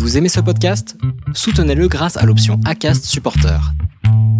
Vous 0.00 0.16
aimez 0.16 0.30
ce 0.30 0.40
podcast? 0.40 0.96
Soutenez-le 1.34 1.86
grâce 1.86 2.16
à 2.16 2.24
l'option 2.24 2.58
ACAST 2.64 3.04
Supporter. 3.04 3.60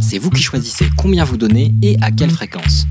C'est 0.00 0.16
vous 0.16 0.30
qui 0.30 0.42
choisissez 0.42 0.86
combien 0.96 1.22
vous 1.22 1.36
donnez 1.36 1.74
et 1.82 1.98
à 2.00 2.10
quelle 2.10 2.30
fréquence. 2.30 2.86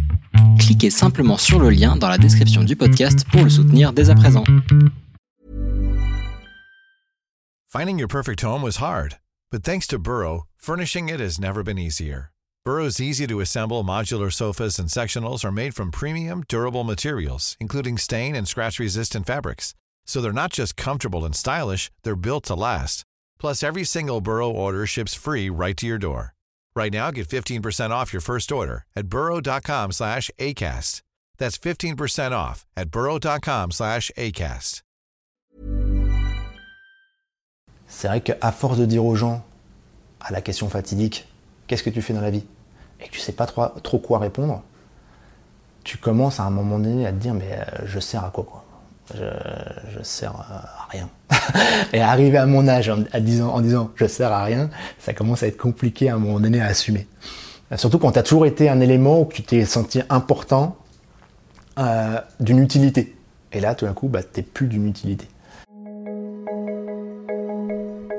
Cliquez 0.60 0.92
simplement 0.92 1.38
sur 1.38 1.60
le 1.60 1.72
lien 1.72 1.96
dans 1.96 2.08
la 2.08 2.20
description 2.20 2.64
du 2.64 2.76
podcast 2.76 3.26
pour 3.32 3.44
le 3.44 3.50
soutenir 3.50 3.92
dès 3.92 4.12
à 4.12 4.16
présent. 4.16 4.44
Finding 7.74 7.98
your 7.98 8.08
perfect 8.08 8.44
home 8.44 8.62
was 8.62 8.78
hard, 8.80 9.18
but 9.52 9.64
thanks 9.64 9.88
to 9.88 9.98
Burrow, 9.98 10.44
furnishing 10.56 11.10
it 11.10 11.20
has 11.20 11.40
never 11.40 11.64
been 11.64 11.80
easier. 11.80 12.30
Burrow's 12.64 13.00
easy 13.02 13.26
to 13.26 13.40
assemble 13.40 13.84
modular 13.84 14.32
sofas 14.32 14.78
and 14.78 14.90
sectionals 14.90 15.44
are 15.44 15.52
made 15.52 15.74
from 15.74 15.90
premium, 15.90 16.44
durable 16.48 16.84
materials, 16.84 17.58
including 17.60 17.98
stain 17.98 18.36
and 18.36 18.48
scratch 18.48 18.78
resistant 18.78 19.26
fabrics. 19.26 19.74
So 20.10 20.22
they're 20.22 20.42
not 20.42 20.52
just 20.52 20.76
comfortable 20.76 21.24
and 21.24 21.36
stylish, 21.36 21.92
they're 22.02 22.16
built 22.16 22.46
to 22.48 22.56
last. 22.56 23.04
Plus, 23.38 23.62
every 23.62 23.84
single 23.84 24.22
Burrow 24.22 24.50
order 24.50 24.88
ships 24.88 25.14
free 25.14 25.52
right 25.52 25.78
to 25.78 25.86
your 25.86 26.00
door. 26.00 26.34
Right 26.76 26.92
now, 26.92 27.12
get 27.12 27.28
15% 27.28 27.92
off 27.92 28.12
your 28.12 28.22
first 28.22 28.52
order 28.52 28.88
at 28.96 29.08
burrow.com 29.08 29.92
slash 29.92 30.32
ACAST. 30.40 31.04
That's 31.38 31.60
15% 31.60 32.32
off 32.32 32.66
at 32.76 32.90
burrow.com 32.90 33.70
slash 33.72 34.12
ACAST. 34.18 34.82
C'est 37.88 38.08
vrai 38.08 38.22
qu'à 38.22 38.52
force 38.52 38.80
de 38.80 38.86
dire 38.86 39.06
aux 39.06 39.16
gens, 39.16 39.46
à 40.22 40.32
la 40.32 40.42
question 40.42 40.70
fatidique, 40.70 41.28
qu'est-ce 41.68 41.84
que 41.84 41.92
tu 41.92 42.02
fais 42.02 42.14
dans 42.14 42.22
la 42.22 42.32
vie? 42.32 42.46
Et 43.00 43.06
que 43.06 43.12
tu 43.12 43.20
sais 43.20 43.32
pas 43.32 43.46
trop, 43.46 43.68
trop 43.84 44.00
quoi 44.00 44.18
répondre, 44.18 44.64
tu 45.84 45.98
commences 45.98 46.40
à 46.40 46.44
un 46.44 46.50
moment 46.50 46.80
donné 46.80 47.06
à 47.06 47.12
te 47.12 47.18
dire, 47.18 47.36
mais 47.36 47.52
euh, 47.52 47.86
je 47.86 48.00
sers 48.00 48.24
à 48.24 48.32
quoi, 48.32 48.44
quoi? 48.44 48.66
Je, 49.16 49.98
je 49.98 50.04
sers 50.04 50.32
à 50.32 50.88
rien. 50.90 51.10
et 51.94 52.02
arriver 52.02 52.38
à 52.38 52.46
mon 52.46 52.68
âge 52.68 52.90
en, 52.90 53.04
disant, 53.20 53.50
en 53.54 53.62
disant 53.62 53.92
je 53.96 54.06
sers 54.06 54.32
à 54.32 54.44
rien, 54.44 54.70
ça 55.00 55.14
commence 55.14 55.44
à 55.44 55.48
être 55.48 55.58
compliqué 55.58 56.10
à 56.10 56.16
un 56.16 56.18
moment 56.18 56.40
donné 56.40 56.62
à 56.62 56.66
assumer. 56.66 57.08
Surtout 57.76 58.00
quand 58.00 58.14
tu 58.14 58.20
as 58.20 58.24
toujours 58.24 58.46
été 58.46 58.68
un 58.68 58.80
élément 58.80 59.22
où 59.22 59.26
tu 59.32 59.44
t'es 59.44 59.64
senti 59.66 60.02
important 60.10 60.76
euh, 61.78 62.20
d'une 62.40 62.60
utilité. 62.60 63.16
Et 63.54 63.60
là, 63.60 63.76
tout 63.76 63.86
d'un 63.86 63.94
coup, 63.94 64.08
bah, 64.08 64.22
tu 64.22 64.44
plus 64.44 64.68
d'une 64.68 64.88
utilité. 64.88 65.28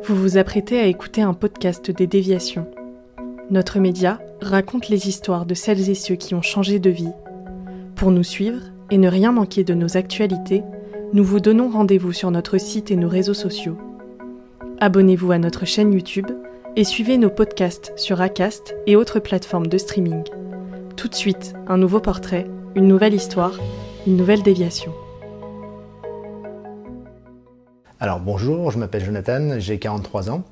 Vous 0.05 0.17
vous 0.17 0.39
apprêtez 0.39 0.81
à 0.81 0.87
écouter 0.87 1.23
un 1.23 1.35
podcast 1.35 1.91
des 1.91 2.07
déviations. 2.07 2.67
Notre 3.51 3.81
média 3.81 4.21
raconte 4.41 4.89
les 4.89 5.09
histoires 5.09 5.47
de 5.47 5.55
celles 5.55 5.91
et 5.91 5.95
ceux 5.95 6.15
qui 6.15 6.35
ont 6.35 6.43
changé 6.43 6.79
de 6.79 6.91
vie. 6.91 7.13
Pour 7.97 8.11
nous 8.13 8.23
suivre 8.23 8.61
et 8.91 8.99
ne 8.99 9.09
rien 9.09 9.33
manquer 9.33 9.65
de 9.65 9.75
nos 9.75 9.97
actualités, 9.97 10.63
nous 11.13 11.25
vous 11.25 11.41
donnons 11.41 11.71
rendez-vous 11.71 12.13
sur 12.13 12.31
notre 12.31 12.59
site 12.59 12.91
et 12.91 12.97
nos 12.97 13.09
réseaux 13.09 13.35
sociaux. 13.35 13.79
Abonnez-vous 14.81 15.33
à 15.33 15.39
notre 15.39 15.65
chaîne 15.65 15.93
YouTube 15.93 16.31
et 16.77 16.85
suivez 16.85 17.19
nos 17.19 17.31
podcasts 17.31 17.93
sur 17.97 18.21
Acast 18.21 18.75
et 18.87 18.97
autres 18.97 19.21
plateformes 19.21 19.67
de 19.67 19.79
streaming. 19.79 20.23
Tout 20.97 21.09
de 21.09 21.15
suite, 21.15 21.55
un 21.67 21.79
nouveau 21.79 22.01
portrait, 22.01 22.47
une 22.75 22.89
nouvelle 22.89 23.15
histoire, 23.15 23.59
une 24.07 24.17
nouvelle 24.17 24.43
déviation. 24.43 24.93
Alors 28.03 28.19
bonjour, 28.19 28.71
je 28.71 28.79
m'appelle 28.79 29.05
Jonathan, 29.05 29.59
j'ai 29.59 29.79
43 29.79 30.31
ans. 30.31 30.43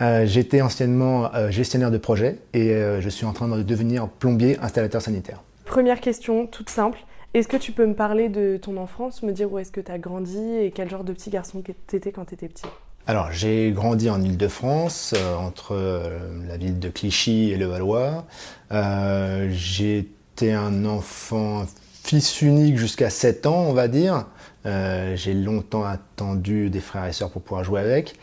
Euh, 0.00 0.26
J'étais 0.26 0.62
anciennement 0.62 1.34
euh, 1.34 1.50
gestionnaire 1.50 1.90
de 1.90 1.98
projet 1.98 2.38
et 2.52 2.70
euh, 2.70 3.00
je 3.00 3.08
suis 3.08 3.26
en 3.26 3.32
train 3.32 3.48
de 3.48 3.62
devenir 3.62 4.08
plombier 4.08 4.58
installateur 4.60 5.02
sanitaire. 5.02 5.42
Première 5.64 6.00
question, 6.00 6.46
toute 6.46 6.70
simple. 6.70 6.98
Est-ce 7.34 7.48
que 7.48 7.56
tu 7.56 7.72
peux 7.72 7.84
me 7.84 7.94
parler 7.94 8.28
de 8.28 8.56
ton 8.62 8.76
enfance, 8.76 9.24
me 9.24 9.32
dire 9.32 9.52
où 9.52 9.58
est-ce 9.58 9.72
que 9.72 9.80
tu 9.80 9.90
as 9.90 9.98
grandi 9.98 10.38
et 10.38 10.70
quel 10.70 10.88
genre 10.88 11.02
de 11.02 11.12
petit 11.12 11.30
garçon 11.30 11.62
tu 11.62 11.96
étais 11.96 12.12
quand 12.12 12.26
tu 12.26 12.34
étais 12.34 12.46
petit? 12.46 12.68
Alors, 13.08 13.32
j'ai 13.32 13.72
grandi 13.72 14.08
en 14.08 14.22
Ile-de-France, 14.22 15.14
euh, 15.16 15.34
entre 15.34 15.72
euh, 15.72 16.20
la 16.46 16.56
ville 16.56 16.78
de 16.78 16.88
Clichy 16.88 17.50
et 17.50 17.56
le 17.56 17.66
Valois. 17.66 18.24
Euh, 18.70 19.48
J'étais 19.50 20.52
un 20.52 20.84
enfant 20.84 21.66
fils 22.04 22.40
unique 22.40 22.78
jusqu'à 22.78 23.10
7 23.10 23.46
ans, 23.46 23.64
on 23.66 23.72
va 23.72 23.88
dire. 23.88 24.26
J'ai 24.64 25.34
longtemps 25.34 25.84
attendu 25.84 26.70
des 26.70 26.80
frères 26.80 27.04
et 27.04 27.12
sœurs 27.12 27.30
pour 27.30 27.42
pouvoir 27.42 27.64
jouer 27.64 27.80
avec. 27.80 28.14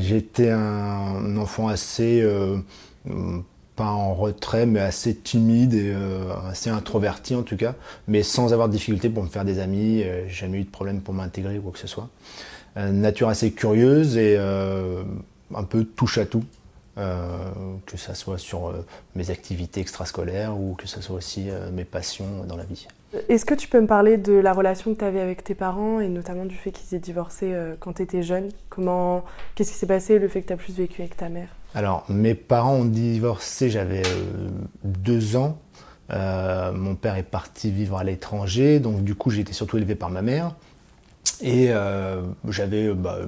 J'étais 0.00 0.50
un, 0.50 1.36
enfant 1.36 1.68
assez 1.68 2.24
pas 3.76 3.90
en 3.90 4.14
retrait, 4.14 4.66
mais 4.66 4.80
assez 4.80 5.14
timide 5.14 5.74
et 5.74 5.92
euh, 5.94 6.32
assez 6.48 6.70
introverti 6.70 7.34
en 7.34 7.42
tout 7.42 7.56
cas, 7.56 7.74
mais 8.08 8.22
sans 8.22 8.52
avoir 8.52 8.68
de 8.68 8.72
difficulté 8.72 9.10
pour 9.10 9.22
me 9.22 9.28
faire 9.28 9.44
des 9.44 9.58
amis. 9.58 10.02
Euh, 10.02 10.26
jamais 10.28 10.58
eu 10.58 10.64
de 10.64 10.70
problème 10.70 11.00
pour 11.02 11.14
m'intégrer 11.14 11.58
ou 11.58 11.62
quoi 11.62 11.72
que 11.72 11.78
ce 11.78 11.86
soit. 11.86 12.08
Euh, 12.78 12.90
nature 12.90 13.28
assez 13.28 13.52
curieuse 13.52 14.16
et 14.16 14.36
un 15.54 15.62
peu 15.64 15.84
touche 15.84 16.18
à 16.18 16.26
tout. 16.26 16.44
que 16.96 17.96
ce 17.96 18.14
soit 18.14 18.38
sur 18.38 18.72
mes 19.14 19.30
activités 19.30 19.80
extrascolaires 19.80 20.58
ou 20.58 20.74
que 20.74 20.88
ce 20.88 21.02
soit 21.02 21.16
aussi 21.16 21.48
mes 21.72 21.84
passions 21.84 22.44
dans 22.48 22.56
la 22.56 22.64
vie. 22.64 22.88
Est-ce 23.28 23.44
que 23.44 23.54
tu 23.54 23.68
peux 23.68 23.80
me 23.80 23.86
parler 23.86 24.16
de 24.16 24.32
la 24.32 24.52
relation 24.52 24.92
que 24.94 24.98
tu 24.98 25.04
avais 25.04 25.20
avec 25.20 25.44
tes 25.44 25.54
parents 25.54 26.00
et 26.00 26.08
notamment 26.08 26.44
du 26.46 26.56
fait 26.56 26.72
qu'ils 26.72 26.96
aient 26.96 27.00
divorcé 27.00 27.54
quand 27.80 27.94
tu 27.94 28.02
étais 28.02 28.22
jeune? 28.22 28.48
Comment, 28.70 29.24
Qu'est-ce 29.54 29.72
qui 29.72 29.78
s'est 29.78 29.86
passé, 29.86 30.18
le 30.18 30.28
fait 30.28 30.42
que 30.42 30.48
tu 30.48 30.52
as 30.52 30.56
plus 30.56 30.74
vécu 30.74 31.02
avec 31.02 31.16
ta 31.16 31.28
mère? 31.28 31.55
Alors, 31.76 32.06
mes 32.08 32.34
parents 32.34 32.76
ont 32.76 32.84
divorcé, 32.86 33.68
j'avais 33.68 34.02
euh, 34.06 34.48
deux 34.82 35.36
ans. 35.36 35.58
Euh, 36.10 36.72
mon 36.72 36.94
père 36.94 37.16
est 37.16 37.22
parti 37.22 37.70
vivre 37.70 37.98
à 37.98 38.04
l'étranger, 38.04 38.80
donc 38.80 39.04
du 39.04 39.14
coup 39.14 39.28
j'ai 39.28 39.42
été 39.42 39.52
surtout 39.52 39.76
élevé 39.76 39.94
par 39.94 40.08
ma 40.08 40.22
mère. 40.22 40.54
Et 41.42 41.66
euh, 41.68 42.22
j'avais 42.48 42.94
bah, 42.94 43.18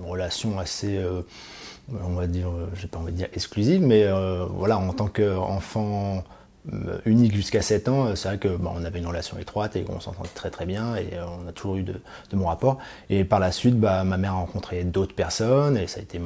une 0.00 0.06
relation 0.06 0.58
assez, 0.58 0.98
on 2.02 2.14
va 2.14 2.26
dire, 2.26 2.48
j'ai 2.80 2.88
pas 2.88 2.98
envie 2.98 3.12
de 3.12 3.18
dire 3.18 3.28
exclusive, 3.34 3.82
mais 3.82 4.06
voilà, 4.54 4.78
en 4.78 4.94
tant 4.94 5.08
qu'enfant 5.08 6.24
unique 7.06 7.34
jusqu'à 7.34 7.62
7 7.62 7.88
ans, 7.88 8.16
c'est 8.16 8.28
vrai 8.28 8.38
que 8.38 8.48
bah, 8.48 8.72
on 8.74 8.84
avait 8.84 8.98
une 8.98 9.06
relation 9.06 9.38
étroite 9.38 9.76
et 9.76 9.84
on 9.88 10.00
s'entendait 10.00 10.28
très 10.34 10.50
très 10.50 10.66
bien 10.66 10.96
et 10.96 11.14
euh, 11.14 11.24
on 11.44 11.48
a 11.48 11.52
toujours 11.52 11.76
eu 11.76 11.82
de, 11.82 11.94
de 11.94 12.36
bons 12.36 12.46
rapports. 12.46 12.78
Et 13.10 13.24
par 13.24 13.40
la 13.40 13.52
suite, 13.52 13.78
bah, 13.78 14.04
ma 14.04 14.16
mère 14.16 14.32
a 14.32 14.36
rencontré 14.36 14.84
d'autres 14.84 15.14
personnes 15.14 15.76
et 15.76 15.86
ça 15.86 16.00
a 16.00 16.02
été 16.02 16.20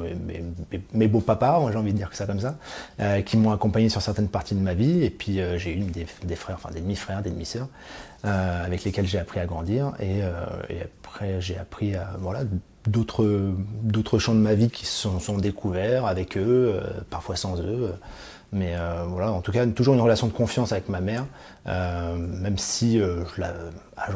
mes, 0.93 1.07
beaux 1.07 1.21
papas, 1.21 1.69
j'ai 1.71 1.77
envie 1.77 1.93
de 1.93 1.97
dire 1.97 2.09
que 2.09 2.15
ça 2.15 2.25
comme 2.25 2.39
ça, 2.39 2.57
euh, 2.99 3.21
qui 3.21 3.37
m'ont 3.37 3.51
accompagné 3.51 3.89
sur 3.89 4.01
certaines 4.01 4.27
parties 4.27 4.55
de 4.55 4.61
ma 4.61 4.73
vie. 4.73 5.03
Et 5.03 5.09
puis 5.09 5.39
j'ai 5.57 5.73
eu 5.73 5.79
des, 5.79 6.35
frères, 6.35 6.55
enfin 6.55 6.71
des 6.71 6.81
demi-frères, 6.81 7.21
des 7.21 7.29
demi-sœurs, 7.29 7.67
avec 8.23 8.83
lesquels 8.83 9.07
j'ai 9.07 9.19
appris 9.19 9.39
à 9.39 9.45
grandir. 9.45 9.93
Et, 9.99 10.21
après 11.03 11.41
j'ai 11.41 11.57
appris 11.57 11.95
à 11.95 12.09
voilà 12.19 12.41
d'autres 12.87 13.53
d'autres 13.83 14.17
champs 14.17 14.33
de 14.33 14.39
ma 14.39 14.55
vie 14.55 14.69
qui 14.69 14.85
se 14.85 15.03
sont, 15.03 15.19
sont 15.19 15.37
découverts 15.37 16.05
avec 16.07 16.37
eux, 16.37 16.79
parfois 17.09 17.35
sans 17.35 17.61
eux. 17.61 17.93
Mais 18.53 18.75
euh, 18.75 19.03
voilà, 19.07 19.31
en 19.31 19.41
tout 19.41 19.51
cas, 19.51 19.65
toujours 19.65 19.95
une 19.95 20.01
relation 20.01 20.27
de 20.27 20.31
confiance 20.31 20.71
avec 20.71 20.87
ma 20.87 21.01
mère, 21.01 21.25
euh, 21.67 22.15
même 22.15 22.59
si 22.59 23.01
euh, 23.01 23.23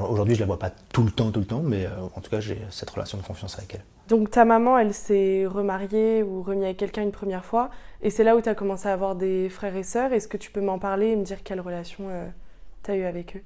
aujourd'hui 0.08 0.36
je 0.36 0.40
la 0.42 0.46
vois 0.46 0.60
pas 0.60 0.70
tout 0.70 1.04
le 1.04 1.10
temps, 1.10 1.32
tout 1.32 1.40
le 1.40 1.46
temps, 1.46 1.64
mais 1.64 1.88
en 2.16 2.22
tout 2.22 2.30
cas 2.30 2.40
j'ai 2.40 2.62
cette 2.70 2.90
relation 2.92 3.18
de 3.18 3.24
confiance 3.24 3.58
avec 3.58 3.74
elle. 3.74 3.84
Donc 4.10 4.30
ta 4.30 4.46
maman, 4.46 4.78
elle 4.78 4.94
s'est 4.94 5.48
remariée 5.48 6.22
ou 6.22 6.44
remis 6.44 6.66
avec 6.66 6.78
quelqu'un 6.78 7.02
une 7.02 7.12
première 7.12 7.46
fois, 7.46 7.72
et 8.04 8.12
c'est 8.12 8.24
là 8.24 8.36
où 8.36 8.42
tu 8.42 8.48
as 8.48 8.56
commencé 8.56 8.88
à 8.88 8.94
avoir 8.94 9.16
des 9.16 9.50
frères 9.50 9.76
et 9.76 9.84
sœurs. 9.84 10.14
Est-ce 10.14 10.28
que 10.28 10.38
tu 10.38 10.52
peux 10.52 10.62
m'en 10.62 10.78
parler 10.78 11.08
et 11.08 11.16
me 11.16 11.24
dire 11.24 11.42
quelle 11.44 11.60
relation 11.60 12.04
tu 12.84 12.92
as 12.92 12.96
eu 12.96 13.06
avec 13.06 13.38
eux? 13.38 13.44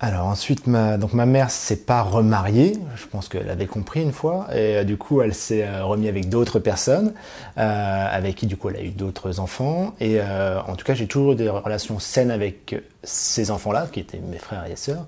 Alors 0.00 0.26
ensuite, 0.26 0.66
ma, 0.66 0.98
donc 0.98 1.12
ma 1.12 1.24
mère 1.24 1.50
s'est 1.50 1.76
pas 1.76 2.02
remariée, 2.02 2.76
je 2.96 3.06
pense 3.06 3.28
qu'elle 3.28 3.48
avait 3.48 3.66
compris 3.66 4.02
une 4.02 4.12
fois, 4.12 4.48
et 4.52 4.78
euh, 4.78 4.84
du 4.84 4.96
coup 4.96 5.22
elle 5.22 5.34
s'est 5.34 5.64
euh, 5.64 5.84
remise 5.84 6.08
avec 6.08 6.28
d'autres 6.28 6.58
personnes, 6.58 7.14
euh, 7.58 8.06
avec 8.10 8.34
qui 8.34 8.46
du 8.46 8.56
coup 8.56 8.68
elle 8.70 8.76
a 8.76 8.82
eu 8.82 8.90
d'autres 8.90 9.38
enfants, 9.38 9.94
et 10.00 10.20
en 10.20 10.74
tout 10.76 10.84
cas 10.84 10.94
j'ai 10.94 11.06
toujours 11.06 11.32
eu 11.32 11.36
des 11.36 11.48
relations 11.48 12.00
saines 12.00 12.32
avec 12.32 12.82
ces 13.04 13.50
enfants-là, 13.50 13.86
qui 13.90 14.00
étaient 14.00 14.18
mes 14.18 14.38
frères 14.38 14.66
et 14.66 14.76
sœurs. 14.76 15.06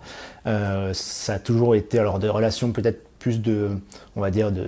ça 0.94 1.34
a 1.34 1.38
toujours 1.40 1.74
été 1.74 1.98
alors 1.98 2.18
des 2.18 2.28
relations 2.28 2.70
peut-être 2.70 3.02
plus 3.18 3.42
de, 3.42 3.70
on 4.14 4.20
va 4.20 4.30
dire 4.30 4.52
de 4.52 4.66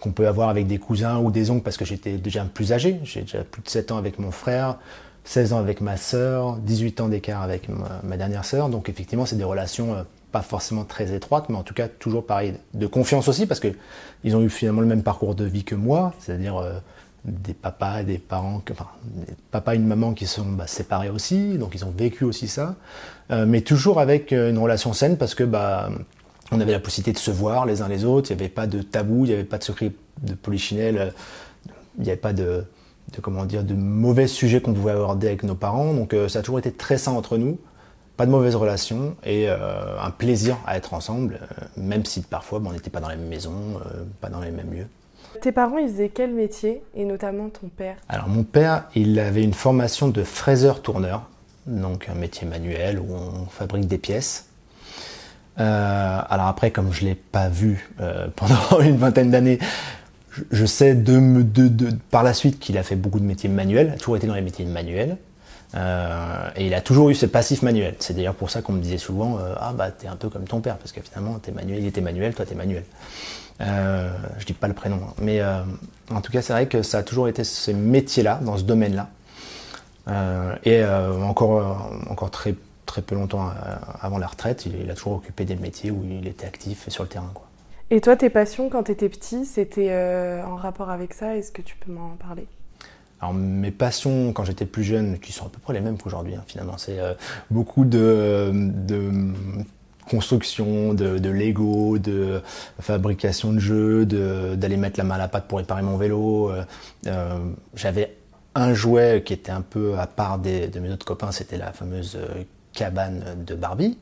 qu'on 0.00 0.12
peut 0.12 0.26
avoir 0.26 0.48
avec 0.48 0.66
des 0.66 0.78
cousins 0.78 1.18
ou 1.18 1.30
des 1.30 1.50
oncles 1.50 1.62
parce 1.62 1.76
que 1.76 1.84
j'étais 1.84 2.12
déjà 2.12 2.44
plus 2.44 2.72
âgé, 2.72 3.00
j'ai 3.04 3.20
déjà 3.22 3.44
plus 3.44 3.62
de 3.62 3.68
7 3.68 3.92
ans 3.92 3.98
avec 3.98 4.18
mon 4.18 4.30
frère, 4.30 4.78
16 5.24 5.52
ans 5.52 5.58
avec 5.58 5.80
ma 5.80 5.96
sœur, 5.96 6.56
18 6.56 7.00
ans 7.00 7.08
d'écart 7.08 7.42
avec 7.42 7.68
ma, 8.02 8.16
dernière 8.16 8.44
sœur. 8.44 8.68
Donc 8.68 8.88
effectivement, 8.88 9.26
c'est 9.26 9.36
des 9.36 9.44
relations 9.44 9.94
euh, 9.94 10.02
pas 10.32 10.42
forcément 10.42 10.84
très 10.84 11.14
étroites, 11.14 11.48
mais 11.48 11.56
en 11.56 11.62
tout 11.62 11.74
cas 11.74 11.88
toujours 11.88 12.26
pareil, 12.26 12.54
de 12.74 12.86
confiance 12.86 13.28
aussi, 13.28 13.46
parce 13.46 13.60
qu'ils 13.60 14.36
ont 14.36 14.42
eu 14.42 14.50
finalement 14.50 14.80
le 14.80 14.86
même 14.86 15.02
parcours 15.02 15.34
de 15.34 15.44
vie 15.44 15.64
que 15.64 15.74
moi, 15.74 16.14
c'est-à-dire 16.18 16.56
euh, 16.56 16.74
des 17.24 17.52
papas 17.52 18.00
et 18.00 18.04
des 18.04 18.18
parents, 18.18 18.62
enfin, 18.70 18.86
des 19.04 19.34
papas 19.50 19.74
et 19.74 19.76
une 19.76 19.86
maman 19.86 20.14
qui 20.14 20.26
sont 20.26 20.46
bah, 20.46 20.66
séparés 20.66 21.10
aussi, 21.10 21.58
donc 21.58 21.74
ils 21.74 21.84
ont 21.84 21.92
vécu 21.96 22.24
aussi 22.24 22.48
ça, 22.48 22.76
euh, 23.30 23.44
mais 23.46 23.60
toujours 23.60 24.00
avec 24.00 24.32
une 24.32 24.58
relation 24.58 24.92
saine, 24.92 25.16
parce 25.16 25.34
que 25.34 25.44
bah, 25.44 25.90
on 26.52 26.60
avait 26.60 26.72
la 26.72 26.80
possibilité 26.80 27.12
de 27.12 27.18
se 27.18 27.30
voir 27.30 27.66
les 27.66 27.82
uns 27.82 27.88
les 27.88 28.04
autres, 28.04 28.30
il 28.30 28.36
n'y 28.36 28.42
avait 28.42 28.48
pas 28.48 28.66
de 28.66 28.82
tabou, 28.82 29.24
il 29.26 29.28
n'y 29.28 29.34
avait 29.34 29.44
pas 29.44 29.58
de 29.58 29.64
secret 29.64 29.92
de 30.22 30.34
polichinelle, 30.34 31.12
il 31.98 32.04
n'y 32.04 32.10
avait 32.10 32.16
pas 32.16 32.32
de 32.32 32.64
de 33.12 33.20
comment 33.20 33.44
dire 33.44 33.64
de 33.64 33.74
mauvais 33.74 34.26
sujets 34.26 34.60
qu'on 34.60 34.72
pouvait 34.72 34.92
aborder 34.92 35.28
avec 35.28 35.42
nos 35.42 35.54
parents. 35.54 35.92
Donc 35.94 36.14
euh, 36.14 36.28
ça 36.28 36.40
a 36.40 36.42
toujours 36.42 36.58
été 36.58 36.72
très 36.72 36.98
sain 36.98 37.12
entre 37.12 37.38
nous, 37.38 37.58
pas 38.16 38.26
de 38.26 38.30
mauvaises 38.30 38.56
relations 38.56 39.16
et 39.24 39.48
euh, 39.48 40.00
un 40.00 40.10
plaisir 40.10 40.56
à 40.66 40.76
être 40.76 40.94
ensemble, 40.94 41.40
euh, 41.42 41.64
même 41.76 42.04
si 42.04 42.22
parfois 42.22 42.60
on 42.64 42.72
n'était 42.72 42.90
pas 42.90 43.00
dans 43.00 43.08
la 43.08 43.16
même 43.16 43.28
maison, 43.28 43.52
pas 44.20 44.28
dans 44.28 44.40
les 44.40 44.50
mêmes 44.50 44.72
lieux. 44.72 44.86
Tes 45.40 45.52
parents, 45.52 45.78
ils 45.78 45.88
faisaient 45.88 46.10
quel 46.12 46.34
métier, 46.34 46.82
et 46.94 47.04
notamment 47.04 47.48
ton 47.48 47.68
père? 47.68 47.96
Alors 48.08 48.28
mon 48.28 48.42
père, 48.42 48.84
il 48.94 49.18
avait 49.18 49.42
une 49.42 49.54
formation 49.54 50.08
de 50.08 50.22
fraiseur-tourneur, 50.22 51.22
donc 51.66 52.08
un 52.08 52.14
métier 52.14 52.46
manuel 52.46 52.98
où 52.98 53.14
on 53.14 53.46
fabrique 53.46 53.86
des 53.86 53.98
pièces. 53.98 54.46
Alors 55.56 56.46
après, 56.46 56.70
comme 56.70 56.90
je 56.90 57.04
ne 57.04 57.10
l'ai 57.10 57.14
pas 57.14 57.48
vu 57.50 57.90
pendant 58.36 58.80
une 58.80 58.96
vingtaine 58.96 59.30
d'années, 59.30 59.58
je, 60.50 60.66
sais 60.66 60.94
de, 60.94 61.90
par 62.10 62.22
la 62.22 62.34
suite 62.34 62.58
qu'il 62.58 62.78
a 62.78 62.82
fait 62.82 62.96
beaucoup 62.96 63.20
de 63.20 63.24
métiers 63.24 63.48
manuels, 63.48 63.90
a 63.90 63.98
toujours 63.98 64.16
été 64.16 64.26
dans 64.26 64.34
les 64.34 64.42
métiers 64.42 64.64
manuels. 64.64 65.16
Euh, 65.76 66.50
et 66.56 66.66
il 66.66 66.74
a 66.74 66.80
toujours 66.80 67.10
eu 67.10 67.14
ce 67.14 67.26
passif 67.26 67.62
manuel. 67.62 67.94
C'est 68.00 68.14
d'ailleurs 68.14 68.34
pour 68.34 68.50
ça 68.50 68.60
qu'on 68.60 68.72
me 68.72 68.80
disait 68.80 68.98
souvent 68.98 69.38
Ah, 69.58 69.72
bah, 69.72 69.90
t'es 69.90 70.08
un 70.08 70.16
peu 70.16 70.28
comme 70.28 70.44
ton 70.44 70.60
père, 70.60 70.76
parce 70.78 70.92
que 70.92 71.00
finalement, 71.00 71.40
es 71.46 71.52
manuel, 71.52 71.80
il 71.80 71.86
était 71.86 72.00
manuel, 72.00 72.34
toi, 72.34 72.44
t'es 72.44 72.56
manuel. 72.56 72.84
Euh, 73.60 74.10
je 74.38 74.46
dis 74.46 74.52
pas 74.52 74.68
le 74.68 74.74
prénom, 74.74 74.96
hein. 74.96 75.14
mais 75.20 75.40
en 75.42 76.20
tout 76.20 76.32
cas, 76.32 76.42
c'est 76.42 76.52
vrai 76.52 76.66
que 76.66 76.82
ça 76.82 76.98
a 76.98 77.02
toujours 77.02 77.28
été 77.28 77.44
ce 77.44 77.70
métier-là, 77.70 78.40
dans 78.42 78.56
ce 78.56 78.64
domaine-là. 78.64 79.10
et 80.64 80.84
encore, 80.84 81.92
encore 82.08 82.30
très 82.30 82.54
très 82.90 83.02
peu 83.02 83.14
longtemps 83.14 83.48
euh, 83.48 83.76
avant 84.00 84.18
la 84.18 84.26
retraite, 84.26 84.66
il, 84.66 84.90
a 84.90 84.94
toujours 84.94 85.14
occupé 85.14 85.44
des 85.44 85.54
métiers 85.54 85.92
où 85.92 86.04
il 86.04 86.26
était 86.26 86.46
actif 86.46 86.88
sur 86.88 87.04
le 87.04 87.08
terrain. 87.08 87.32
Et 87.90 88.00
toi, 88.00 88.16
tes 88.16 88.30
passions 88.30 88.68
quand 88.68 88.84
tu 88.84 88.92
étais 88.92 89.08
petit, 89.08 89.44
c'était 89.44 89.88
euh, 89.90 90.44
en 90.44 90.56
rapport 90.56 90.90
avec 90.90 91.12
ça 91.12 91.36
Est-ce 91.36 91.50
que 91.50 91.62
tu 91.62 91.76
peux 91.76 91.92
m'en 91.92 92.10
parler? 92.10 92.46
Alors 93.20 93.34
mes 93.34 93.70
passions 93.70 94.32
quand 94.32 94.44
j'étais 94.44 94.64
plus 94.64 94.84
jeune, 94.84 95.18
qui 95.18 95.32
sont 95.32 95.44
à 95.44 95.48
peu 95.50 95.58
près 95.58 95.74
les 95.74 95.80
mêmes 95.80 95.98
qu'aujourd'hui 95.98 96.34
hein, 96.34 96.44
finalement, 96.46 96.78
c'est 96.78 96.98
euh, 96.98 97.12
beaucoup 97.50 97.84
de, 97.84 98.50
construction, 100.08 100.94
de, 100.94 101.28
Lego, 101.28 101.98
de 101.98 102.40
fabrication 102.80 103.52
de 103.52 103.58
jeux, 103.58 104.06
d'aller 104.06 104.78
mettre 104.78 104.98
la 104.98 105.04
main 105.04 105.16
à 105.16 105.18
la 105.18 105.28
pâte 105.28 105.46
pour 105.48 105.58
réparer 105.58 105.82
mon 105.82 105.98
vélo. 105.98 106.50
J'avais 107.74 108.16
un 108.54 108.72
jouet 108.72 109.22
qui 109.24 109.34
était 109.34 109.52
un 109.52 109.60
peu 109.60 109.98
à 109.98 110.06
part 110.06 110.38
de 110.38 110.78
mes 110.80 110.90
autres 110.90 111.06
copains, 111.06 111.30
c'était 111.30 111.58
la 111.58 111.72
fameuse 111.72 112.18
cabane 112.72 113.44
de 113.44 113.54
Barbie 113.54 113.98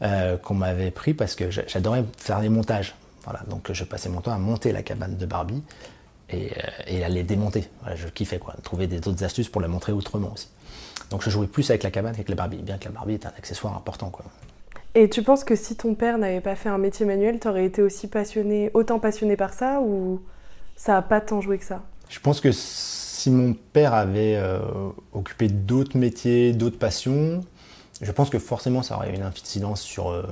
euh, 0.00 0.36
qu'on 0.36 0.54
m'avait 0.54 0.92
pris 0.92 1.12
parce 1.12 1.34
que 1.34 1.50
j'adorais 1.50 2.04
faire 2.16 2.40
des 2.40 2.48
montages. 2.48 2.94
Voilà, 3.24 3.40
donc 3.48 3.72
je 3.72 3.84
passais 3.84 4.08
mon 4.08 4.20
temps 4.20 4.32
à 4.32 4.38
monter 4.38 4.72
la 4.72 4.82
cabane 4.82 5.16
de 5.16 5.26
Barbie 5.26 5.62
et, 6.30 6.50
euh, 6.90 7.04
à 7.04 7.08
les 7.08 7.22
démonter. 7.22 7.68
je 7.94 8.08
kiffais 8.08 8.38
quoi, 8.38 8.54
trouver 8.62 8.86
des 8.86 9.06
autres 9.08 9.24
astuces 9.24 9.48
pour 9.48 9.60
la 9.60 9.68
montrer 9.68 9.92
autrement 9.92 10.32
aussi. 10.32 10.48
Donc 11.10 11.22
je 11.22 11.30
jouais 11.30 11.46
plus 11.46 11.68
avec 11.70 11.82
la 11.82 11.90
cabane 11.90 12.12
qu'avec 12.12 12.28
la 12.28 12.34
Barbie, 12.34 12.58
bien 12.58 12.78
que 12.78 12.84
la 12.84 12.90
Barbie 12.90 13.14
est 13.14 13.26
un 13.26 13.32
accessoire 13.36 13.76
important 13.76 14.10
quoi. 14.10 14.24
Et 14.94 15.08
tu 15.08 15.22
penses 15.22 15.44
que 15.44 15.54
si 15.54 15.76
ton 15.76 15.94
père 15.94 16.18
n'avait 16.18 16.40
pas 16.40 16.56
fait 16.56 16.68
un 16.68 16.78
métier 16.78 17.06
manuel, 17.06 17.38
tu 17.38 17.48
aurais 17.48 17.66
été 17.66 17.82
aussi 17.82 18.08
passionné, 18.08 18.70
autant 18.74 18.98
passionné 18.98 19.36
par 19.36 19.52
ça 19.52 19.80
ou 19.80 20.22
ça 20.76 20.92
n'a 20.92 21.02
pas 21.02 21.20
tant 21.20 21.40
joué 21.40 21.58
que 21.58 21.64
ça? 21.64 21.82
Je 22.08 22.20
pense 22.20 22.40
que 22.40 22.50
si 22.52 23.30
mon 23.30 23.54
père 23.54 23.94
avait 23.94 24.36
euh, 24.36 24.60
occupé 25.12 25.48
d'autres 25.48 25.96
métiers, 25.98 26.52
d'autres 26.52 26.78
passions, 26.78 27.42
je 28.00 28.10
pense 28.12 28.30
que 28.30 28.38
forcément 28.38 28.82
ça 28.82 28.96
aurait 28.96 29.14
une 29.14 29.22
incidence 29.22 29.82
sur 29.82 30.10
euh, 30.10 30.22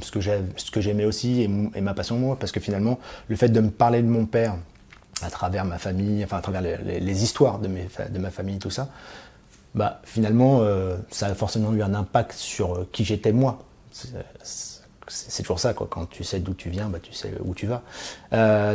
ce 0.00 0.70
que 0.70 0.80
j'aimais 0.80 1.04
aussi 1.04 1.42
et, 1.42 1.80
ma 1.80 1.94
passion 1.94 2.16
moi, 2.16 2.36
parce 2.38 2.52
que 2.52 2.60
finalement 2.60 2.98
le 3.28 3.36
fait 3.36 3.48
de 3.48 3.60
me 3.60 3.70
parler 3.70 4.02
de 4.02 4.08
mon 4.08 4.26
père 4.26 4.56
à 5.22 5.30
travers 5.30 5.64
ma 5.64 5.78
famille, 5.78 6.24
enfin 6.24 6.38
à 6.38 6.40
travers 6.40 6.60
les, 6.60 7.22
histoires 7.22 7.58
de, 7.58 7.68
mes, 7.68 7.88
de, 8.10 8.18
ma 8.18 8.30
famille, 8.30 8.58
tout 8.58 8.70
ça, 8.70 8.88
bah 9.74 10.00
finalement 10.04 10.60
euh, 10.60 10.96
ça 11.10 11.26
a 11.26 11.34
forcément 11.34 11.72
eu 11.72 11.82
un 11.82 11.94
impact 11.94 12.32
sur 12.32 12.74
euh, 12.74 12.88
qui 12.92 13.04
j'étais 13.04 13.32
moi. 13.32 13.58
C'est 15.10 15.42
toujours 15.42 15.58
ça, 15.58 15.72
quoi. 15.72 15.88
Quand 15.90 16.04
tu 16.04 16.22
sais 16.22 16.38
d'où 16.38 16.52
tu 16.52 16.68
viens, 16.68 16.88
bah, 16.88 16.98
tu 17.02 17.14
sais 17.14 17.32
où 17.42 17.54
tu 17.54 17.66
vas. 17.66 17.82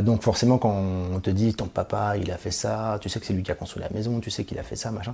donc 0.01 0.23
forcément, 0.23 0.57
quand 0.57 0.73
on 0.73 1.19
te 1.19 1.29
dit 1.29 1.53
ton 1.53 1.67
papa, 1.67 2.17
il 2.17 2.31
a 2.31 2.37
fait 2.37 2.51
ça, 2.51 2.97
tu 2.99 3.07
sais 3.07 3.19
que 3.19 3.25
c'est 3.25 3.33
lui 3.33 3.43
qui 3.43 3.51
a 3.51 3.55
construit 3.55 3.83
la 3.83 3.89
maison, 3.91 4.19
tu 4.19 4.31
sais 4.31 4.43
qu'il 4.43 4.57
a 4.57 4.63
fait 4.63 4.75
ça, 4.75 4.91
machin 4.91 5.13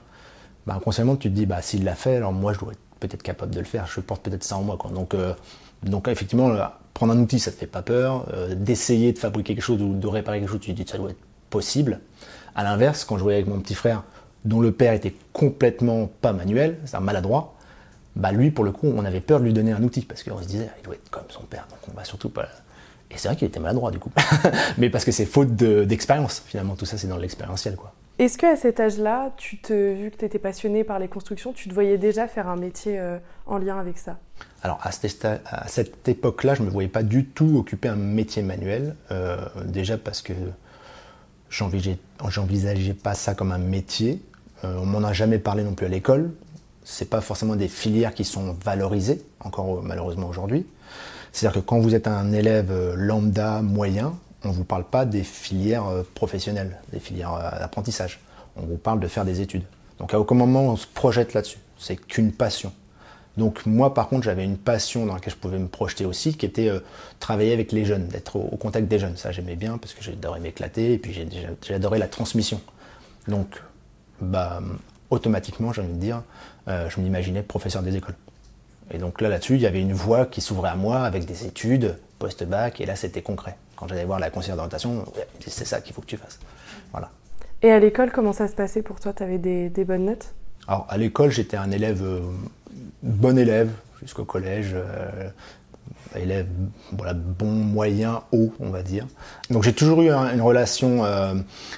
bah, 0.69 0.75
inconsciemment, 0.75 1.15
tu 1.15 1.29
te 1.29 1.35
dis, 1.35 1.45
bah, 1.45 1.61
s'il 1.61 1.83
l'a 1.83 1.95
fait, 1.95 2.17
alors 2.17 2.31
moi, 2.31 2.53
je 2.53 2.59
dois 2.59 2.73
être 2.73 2.79
peut-être 2.99 3.23
capable 3.23 3.53
de 3.53 3.59
le 3.59 3.65
faire. 3.65 3.87
Je 3.87 4.01
porte 4.01 4.21
peut-être 4.21 4.43
ça 4.43 4.57
en 4.57 4.61
moi. 4.61 4.77
Quoi. 4.77 4.91
Donc, 4.91 5.13
euh, 5.13 5.33
donc, 5.83 6.07
effectivement, 6.07 6.51
prendre 6.93 7.13
un 7.13 7.19
outil, 7.19 7.39
ça 7.39 7.51
te 7.51 7.57
fait 7.57 7.67
pas 7.67 7.81
peur. 7.81 8.25
Euh, 8.33 8.55
d'essayer 8.55 9.13
de 9.13 9.17
fabriquer 9.17 9.55
quelque 9.55 9.63
chose 9.63 9.81
ou 9.81 9.93
de 9.93 10.07
réparer 10.07 10.39
quelque 10.39 10.49
chose, 10.49 10.59
tu 10.59 10.73
te 10.73 10.81
dis, 10.81 10.89
ça 10.89 10.97
doit 10.97 11.11
être 11.11 11.19
possible. 11.49 12.01
À 12.55 12.63
l'inverse, 12.63 13.05
quand 13.05 13.17
je 13.17 13.23
voyais 13.23 13.37
avec 13.37 13.49
mon 13.49 13.59
petit 13.59 13.75
frère, 13.75 14.03
dont 14.45 14.59
le 14.59 14.71
père 14.71 14.93
était 14.93 15.15
complètement 15.33 16.09
pas 16.21 16.33
manuel, 16.33 16.77
c'est 16.85 16.97
un 16.97 17.01
maladroit, 17.01 17.55
bah 18.15 18.31
lui, 18.31 18.51
pour 18.51 18.65
le 18.65 18.71
coup, 18.71 18.87
on 18.87 19.05
avait 19.05 19.21
peur 19.21 19.39
de 19.39 19.45
lui 19.45 19.53
donner 19.53 19.71
un 19.71 19.83
outil 19.83 20.01
parce 20.01 20.23
qu'on 20.23 20.41
se 20.41 20.47
disait, 20.47 20.69
il 20.79 20.83
doit 20.83 20.95
être 20.95 21.09
comme 21.09 21.23
son 21.29 21.43
père, 21.43 21.67
donc 21.69 21.79
on 21.89 21.97
va 21.97 22.03
surtout 22.03 22.29
pas. 22.29 22.47
Et 23.11 23.17
c'est 23.17 23.27
vrai 23.27 23.37
qu'il 23.37 23.47
était 23.47 23.59
maladroit 23.59 23.91
du 23.91 23.99
coup, 23.99 24.11
mais 24.77 24.89
parce 24.89 25.05
que 25.05 25.11
c'est 25.11 25.25
faute 25.25 25.55
d'expérience. 25.55 26.43
finalement, 26.45 26.75
tout 26.75 26.85
ça, 26.85 26.97
c'est 26.97 27.07
dans 27.07 27.17
l'expérientiel, 27.17 27.75
quoi. 27.75 27.93
Est-ce 28.19 28.37
qu'à 28.37 28.57
cet 28.57 28.81
âge-là, 28.81 29.31
tu 29.37 29.59
te, 29.59 29.93
vu 29.93 30.11
que 30.11 30.17
tu 30.17 30.25
étais 30.25 30.39
passionné 30.39 30.83
par 30.83 30.99
les 30.99 31.07
constructions, 31.07 31.53
tu 31.53 31.69
te 31.69 31.73
voyais 31.73 31.97
déjà 31.97 32.27
faire 32.27 32.49
un 32.49 32.57
métier 32.57 32.99
euh, 32.99 33.17
en 33.45 33.57
lien 33.57 33.79
avec 33.79 33.97
ça? 33.97 34.17
Alors 34.61 34.77
à, 34.83 34.91
cette 34.91 36.05
époque-là, 36.05 36.53
je 36.53 36.61
ne 36.61 36.67
me 36.67 36.71
voyais 36.71 36.89
pas 36.89 37.01
du 37.01 37.27
tout 37.27 37.57
occuper 37.57 37.87
un 37.87 37.95
métier 37.95 38.41
manuel, 38.43 38.97
euh, 39.11 39.37
déjà 39.63 39.97
parce 39.97 40.21
que 40.21 40.33
j'envisageais 41.49 42.93
pas 42.93 43.13
ça 43.13 43.35
comme 43.35 43.53
un 43.53 43.57
métier. 43.57 44.21
Euh, 44.65 44.75
on 44.81 44.85
m'en 44.85 45.07
a 45.07 45.13
jamais 45.13 45.39
parlé 45.39 45.63
non 45.63 45.73
plus 45.73 45.85
à 45.85 45.89
l'école. 45.89 46.33
C'est 46.83 47.09
pas 47.09 47.21
forcément 47.21 47.55
des 47.55 47.69
filières 47.69 48.13
qui 48.13 48.25
sont 48.25 48.53
valorisées, 48.65 49.23
encore 49.39 49.81
malheureusement 49.81 50.27
aujourd'hui. 50.27 50.67
C'est-à-dire 51.31 51.61
que 51.61 51.65
quand 51.65 51.79
vous 51.79 51.95
êtes 51.95 52.07
un 52.07 52.33
élève 52.33 52.95
lambda 52.95 53.61
moyen, 53.61 54.13
on 54.43 54.49
ne 54.49 54.53
vous 54.53 54.63
parle 54.63 54.85
pas 54.85 55.05
des 55.05 55.23
filières 55.23 55.87
euh, 55.87 56.03
professionnelles, 56.15 56.77
des 56.91 56.99
filières 56.99 57.33
euh, 57.33 57.59
d'apprentissage. 57.59 58.19
On 58.55 58.61
vous 58.61 58.77
parle 58.77 58.99
de 58.99 59.07
faire 59.07 59.25
des 59.25 59.41
études. 59.41 59.63
Donc 59.99 60.13
à 60.13 60.19
aucun 60.19 60.35
moment 60.35 60.63
on 60.67 60.75
se 60.75 60.87
projette 60.87 61.33
là-dessus. 61.33 61.59
C'est 61.77 61.95
qu'une 61.95 62.31
passion. 62.31 62.71
Donc 63.37 63.65
moi 63.65 63.93
par 63.93 64.07
contre 64.07 64.23
j'avais 64.23 64.43
une 64.43 64.57
passion 64.57 65.05
dans 65.05 65.13
laquelle 65.13 65.33
je 65.33 65.37
pouvais 65.37 65.59
me 65.59 65.67
projeter 65.67 66.05
aussi, 66.05 66.35
qui 66.35 66.45
était 66.45 66.69
euh, 66.69 66.79
travailler 67.19 67.53
avec 67.53 67.71
les 67.71 67.85
jeunes, 67.85 68.07
d'être 68.07 68.37
au, 68.37 68.57
contact 68.57 68.87
des 68.87 68.99
jeunes. 68.99 69.17
Ça 69.17 69.31
j'aimais 69.31 69.55
bien 69.55 69.77
parce 69.77 69.93
que 69.93 70.03
j'adorais 70.03 70.39
m'éclater 70.39 70.93
et 70.93 70.97
puis 70.97 71.17
j'adorais 71.61 71.99
la 71.99 72.07
transmission. 72.07 72.61
Donc 73.27 73.61
bah, 74.21 74.61
automatiquement 75.09 75.73
j'ai 75.73 75.81
envie 75.81 75.93
de 75.93 75.99
dire, 75.99 76.23
je 76.67 76.99
m'imaginais 76.99 77.41
professeur 77.41 77.81
des 77.81 77.95
écoles. 77.95 78.15
Et 78.91 78.97
donc 78.97 79.21
là 79.21 79.29
là-dessus 79.29 79.55
il 79.55 79.61
y 79.61 79.67
avait 79.67 79.81
une 79.81 79.93
voie 79.93 80.25
qui 80.25 80.41
s'ouvrait 80.41 80.69
à 80.69 80.75
moi 80.75 81.01
avec 81.01 81.25
des 81.25 81.45
études 81.45 81.97
post-bac 82.19 82.81
et 82.81 82.85
là 82.85 82.95
c'était 82.95 83.21
concret 83.21 83.55
quand 83.79 83.87
j'allais 83.87 84.03
voir 84.03 84.19
la 84.19 84.29
conseillère 84.29 84.57
d'orientation, 84.57 85.05
c'est 85.39 85.63
ça 85.63 85.79
qu'il 85.79 85.93
faut 85.93 86.01
que 86.01 86.07
tu 86.07 86.17
fasses. 86.17 86.37
Voilà. 86.91 87.09
Et 87.61 87.71
à 87.71 87.79
l'école, 87.79 88.11
comment 88.11 88.33
ça 88.33 88.49
se 88.49 88.53
passait 88.53 88.81
pour 88.81 88.99
toi? 88.99 89.13
Tu 89.13 89.23
avais 89.23 89.37
des, 89.37 89.85
bonnes 89.85 90.05
notes? 90.05 90.33
Alors 90.67 90.85
à 90.89 90.97
l'école, 90.97 91.31
j'étais 91.31 91.55
un 91.55 91.71
élève, 91.71 92.03
euh, 92.03 92.19
bon 93.03 93.37
élève 93.37 93.71
jusqu'au 94.01 94.25
collège. 94.25 94.71
Euh, 94.73 95.29
élève 96.13 96.47
voilà, 96.91 97.13
bon, 97.13 97.51
moyen, 97.51 98.21
haut, 98.33 98.53
on 98.59 98.69
va 98.69 98.83
dire. 98.83 99.07
Donc 99.49 99.63
j'ai 99.63 99.71
toujours 99.71 100.01
eu 100.01 100.09
une 100.09 100.41
relation 100.41 101.05
euh, 101.05 101.35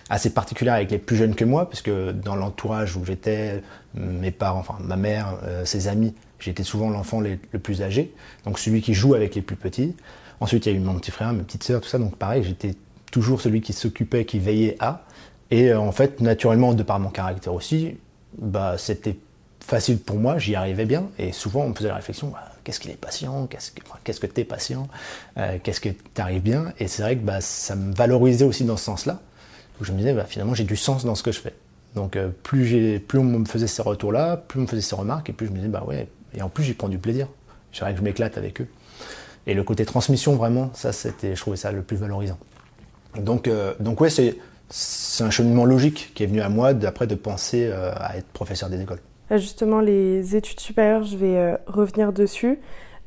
assez 0.09 0.31
particulière 0.31 0.73
avec 0.73 0.89
les 0.89 0.97
plus 0.97 1.17
jeunes 1.17 1.35
que 1.35 1.45
moi, 1.45 1.69
puisque 1.69 1.91
dans 1.91 2.35
l'entourage 2.35 2.97
où 2.97 3.05
j'étais, 3.05 3.61
mes 3.93 4.31
parents, 4.31 4.59
enfin 4.59 4.77
ma 4.79 4.95
mère, 4.95 5.35
ses 5.65 5.87
amis, 5.87 6.15
j'étais 6.39 6.63
souvent 6.63 6.89
l'enfant 6.89 7.19
le 7.19 7.37
plus 7.37 7.83
âgé, 7.83 8.13
donc 8.45 8.57
celui 8.57 8.81
qui 8.81 8.95
joue 8.95 9.13
avec 9.13 9.35
les 9.35 9.41
plus 9.41 9.57
petits. 9.57 9.95
Ensuite, 10.41 10.65
il 10.65 10.71
y 10.73 10.75
a 10.75 10.77
eu 10.77 10.81
mon 10.81 10.95
petit 10.95 11.11
frère, 11.11 11.31
ma 11.33 11.43
petite 11.43 11.63
sœur, 11.63 11.79
tout 11.79 11.87
ça. 11.87 11.99
Donc 11.99 12.17
pareil, 12.17 12.43
j'étais 12.43 12.75
toujours 13.11 13.39
celui 13.39 13.61
qui 13.61 13.73
s'occupait, 13.73 14.25
qui 14.25 14.39
veillait 14.39 14.75
à. 14.79 15.05
Et 15.51 15.69
euh, 15.69 15.79
en 15.79 15.91
fait, 15.91 16.19
naturellement, 16.19 16.73
de 16.73 16.83
par 16.83 16.99
mon 16.99 17.09
caractère 17.09 17.53
aussi, 17.53 17.97
bah, 18.37 18.75
c'était 18.77 19.17
facile 19.59 19.99
pour 19.99 20.17
moi, 20.17 20.39
j'y 20.39 20.55
arrivais 20.55 20.85
bien. 20.85 21.09
Et 21.19 21.31
souvent, 21.31 21.61
on 21.61 21.69
me 21.69 21.75
faisait 21.75 21.89
la 21.89 21.95
réflexion, 21.95 22.29
bah, 22.29 22.51
qu'est-ce 22.63 22.79
qu'il 22.79 22.89
est 22.89 22.99
patient 22.99 23.45
Qu'est-ce 23.47 23.71
que 23.71 23.81
qu'est-ce 24.03 24.19
que 24.19 24.25
t'es 24.25 24.43
patient 24.43 24.87
euh, 25.37 25.59
Qu'est-ce 25.61 25.79
que 25.79 25.89
t'arrives 25.89 26.41
bien 26.41 26.73
Et 26.79 26.87
c'est 26.87 27.03
vrai 27.03 27.15
que 27.15 27.23
bah, 27.23 27.39
ça 27.39 27.75
me 27.75 27.93
valorisait 27.93 28.45
aussi 28.45 28.63
dans 28.65 28.77
ce 28.77 28.85
sens-là. 28.85 29.21
Je 29.79 29.91
me 29.91 29.97
disais, 29.97 30.13
bah, 30.13 30.25
finalement, 30.25 30.55
j'ai 30.55 30.63
du 30.63 30.75
sens 30.75 31.05
dans 31.05 31.15
ce 31.15 31.23
que 31.23 31.31
je 31.31 31.39
fais. 31.39 31.53
Donc 31.95 32.15
euh, 32.15 32.29
plus, 32.43 32.65
j'ai, 32.65 32.99
plus 32.99 33.19
on 33.19 33.23
me 33.23 33.45
faisait 33.45 33.67
ces 33.67 33.81
retours-là, 33.81 34.37
plus 34.37 34.59
on 34.59 34.63
me 34.63 34.67
faisait 34.67 34.81
ces 34.81 34.95
remarques, 34.95 35.29
et 35.29 35.33
plus 35.33 35.47
je 35.47 35.51
me 35.51 35.57
disais, 35.57 35.69
bah 35.69 35.83
ouais, 35.85 36.07
et 36.33 36.41
en 36.41 36.49
plus 36.49 36.63
j'y 36.63 36.73
prends 36.73 36.89
du 36.89 36.97
plaisir. 36.97 37.27
C'est 37.73 37.81
vrai 37.81 37.93
que 37.93 37.99
je 37.99 38.03
m'éclate 38.03 38.37
avec 38.37 38.61
eux. 38.61 38.67
Et 39.47 39.53
le 39.53 39.63
côté 39.63 39.85
transmission, 39.85 40.35
vraiment, 40.35 40.69
ça, 40.73 40.91
c'était, 40.91 41.35
je 41.35 41.41
trouvais 41.41 41.57
ça 41.57 41.71
le 41.71 41.81
plus 41.81 41.97
valorisant. 41.97 42.37
Donc, 43.17 43.47
euh, 43.47 43.73
donc 43.79 43.99
ouais, 44.01 44.09
c'est, 44.09 44.37
c'est 44.69 45.23
un 45.23 45.29
cheminement 45.29 45.65
logique 45.65 46.11
qui 46.13 46.23
est 46.23 46.27
venu 46.27 46.41
à 46.41 46.49
moi 46.49 46.73
d'après 46.73 47.07
de 47.07 47.15
penser 47.15 47.67
euh, 47.69 47.91
à 47.95 48.17
être 48.17 48.27
professeur 48.27 48.69
des 48.69 48.81
écoles. 48.81 48.99
Justement, 49.31 49.79
les 49.79 50.35
études 50.35 50.59
supérieures, 50.59 51.03
je 51.03 51.17
vais 51.17 51.37
euh, 51.37 51.57
revenir 51.65 52.13
dessus. 52.13 52.59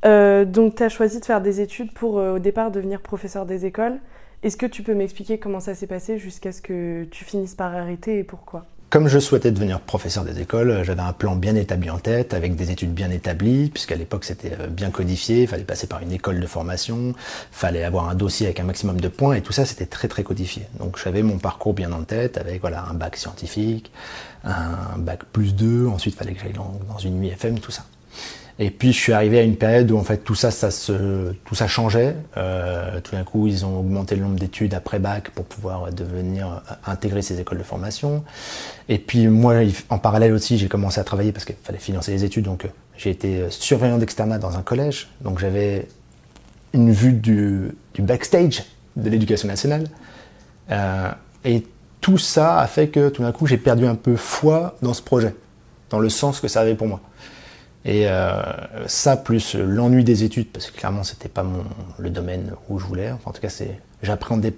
donc, 0.02 0.76
tu 0.76 0.82
as 0.82 0.88
choisi 0.88 1.20
de 1.20 1.24
faire 1.24 1.40
des 1.40 1.60
études 1.60 1.92
pour 1.92 2.14
au 2.14 2.38
départ 2.38 2.70
devenir 2.70 3.00
professeur 3.00 3.46
des 3.46 3.64
écoles. 3.64 3.98
Est-ce 4.42 4.58
que 4.58 4.66
tu 4.66 4.82
peux 4.82 4.94
m'expliquer 4.94 5.38
comment 5.38 5.60
ça 5.60 5.74
s'est 5.74 5.86
passé 5.86 6.18
jusqu'à 6.18 6.52
ce 6.52 6.60
que 6.60 7.04
tu 7.04 7.24
finisses 7.24 7.54
par 7.54 7.74
arrêter 7.74 8.18
et 8.18 8.24
pourquoi? 8.24 8.66
Comme 8.94 9.08
je 9.08 9.18
souhaitais 9.18 9.50
devenir 9.50 9.80
professeur 9.80 10.22
des 10.22 10.40
écoles, 10.40 10.84
j'avais 10.84 11.02
un 11.02 11.12
plan 11.12 11.34
bien 11.34 11.56
établi 11.56 11.90
en 11.90 11.98
tête, 11.98 12.32
avec 12.32 12.54
des 12.54 12.70
études 12.70 12.94
bien 12.94 13.10
établies, 13.10 13.68
puisqu'à 13.68 13.96
l'époque 13.96 14.22
c'était 14.22 14.52
euh, 14.52 14.68
bien 14.68 14.92
codifié, 14.92 15.42
il 15.42 15.48
fallait 15.48 15.64
passer 15.64 15.88
par 15.88 16.00
une 16.00 16.12
école 16.12 16.38
de 16.38 16.46
formation, 16.46 17.12
fallait 17.50 17.82
avoir 17.82 18.08
un 18.08 18.14
dossier 18.14 18.46
avec 18.46 18.60
un 18.60 18.62
maximum 18.62 19.00
de 19.00 19.08
points, 19.08 19.34
et 19.34 19.42
tout 19.42 19.52
ça 19.52 19.64
c'était 19.64 19.86
très 19.86 20.06
très 20.06 20.22
codifié. 20.22 20.68
Donc 20.78 20.96
j'avais 21.02 21.24
mon 21.24 21.38
parcours 21.38 21.74
bien 21.74 21.90
en 21.90 22.04
tête, 22.04 22.38
avec 22.38 22.60
voilà 22.60 22.84
un 22.88 22.94
bac 22.94 23.16
scientifique, 23.16 23.90
un 24.44 24.96
bac 24.98 25.24
plus 25.32 25.56
2, 25.56 25.88
ensuite 25.88 26.14
fallait 26.14 26.34
que 26.34 26.42
j'aille 26.42 26.52
dans, 26.52 26.78
dans 26.88 26.98
une 26.98 27.20
UFM, 27.24 27.58
tout 27.58 27.72
ça. 27.72 27.84
Et 28.58 28.70
puis 28.70 28.92
je 28.92 28.98
suis 28.98 29.12
arrivé 29.12 29.40
à 29.40 29.42
une 29.42 29.56
période 29.56 29.90
où 29.90 29.98
en 29.98 30.04
fait 30.04 30.18
tout 30.18 30.36
ça, 30.36 30.50
tout 30.50 31.54
ça 31.54 31.66
changeait. 31.66 32.14
Euh, 32.36 33.00
tout 33.00 33.16
d'un 33.16 33.24
coup, 33.24 33.48
ils 33.48 33.66
ont 33.66 33.80
augmenté 33.80 34.14
le 34.14 34.22
nombre 34.22 34.38
d'études 34.38 34.74
après 34.74 35.00
bac 35.00 35.30
pour 35.30 35.44
pouvoir 35.44 35.92
devenir 35.92 36.48
euh, 36.48 36.74
intégrer 36.86 37.22
ces 37.22 37.40
écoles 37.40 37.58
de 37.58 37.64
formation. 37.64 38.22
Et 38.88 38.98
puis 38.98 39.26
moi, 39.26 39.54
en 39.88 39.98
parallèle 39.98 40.32
aussi, 40.32 40.56
j'ai 40.56 40.68
commencé 40.68 41.00
à 41.00 41.04
travailler 41.04 41.32
parce 41.32 41.44
qu'il 41.44 41.56
fallait 41.62 41.78
financer 41.78 42.12
les 42.12 42.24
études. 42.24 42.44
Donc 42.44 42.64
euh, 42.64 42.68
j'ai 42.96 43.10
été 43.10 43.46
surveillant 43.50 43.98
d'externat 43.98 44.38
dans 44.38 44.56
un 44.56 44.62
collège. 44.62 45.08
Donc 45.20 45.40
j'avais 45.40 45.88
une 46.74 46.90
vue 46.90 47.12
du, 47.12 47.74
backstage 47.98 48.64
de 48.96 49.08
l'éducation 49.08 49.48
nationale. 49.48 49.86
Euh, 50.70 51.10
et 51.44 51.64
tout 52.00 52.18
ça 52.18 52.58
a 52.58 52.66
fait 52.66 52.88
que 52.88 53.08
tout 53.08 53.22
d'un 53.22 53.32
coup, 53.32 53.46
j'ai 53.46 53.56
perdu 53.56 53.86
un 53.86 53.94
peu 53.94 54.16
foi 54.16 54.76
dans 54.82 54.92
ce 54.92 55.00
projet, 55.00 55.34
dans 55.88 56.00
le 56.00 56.10
sens 56.10 56.40
que 56.40 56.48
ça 56.48 56.60
avait 56.60 56.74
pour 56.74 56.88
moi. 56.88 57.00
Et 57.84 58.08
euh, 58.08 58.42
ça, 58.86 59.16
plus 59.16 59.54
l'ennui 59.54 60.04
des 60.04 60.24
études, 60.24 60.50
parce 60.50 60.70
que 60.70 60.78
clairement, 60.78 61.04
c'était 61.04 61.28
pas 61.28 61.42
mon, 61.42 61.64
le 61.98 62.10
domaine 62.10 62.52
où 62.68 62.78
je 62.78 62.86
voulais. 62.86 63.10
Enfin, 63.10 63.30
en 63.30 63.32
tout 63.32 63.42
cas, 63.42 63.50
c'est, 63.50 63.78
j'apprenais, 64.02 64.54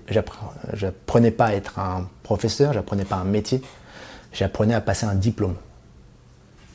j'apprenais 0.73 1.33
pas 1.33 1.47
à 1.47 1.53
être 1.55 1.79
un 1.81 2.09
professeur, 2.23 2.73
j'apprenais 2.73 3.05
pas 3.05 3.17
un 3.17 3.25
métier, 3.25 3.63
j'apprenais 4.33 4.75
à 4.75 4.81
passer 4.81 5.07
un 5.07 5.17
diplôme. 5.17 5.57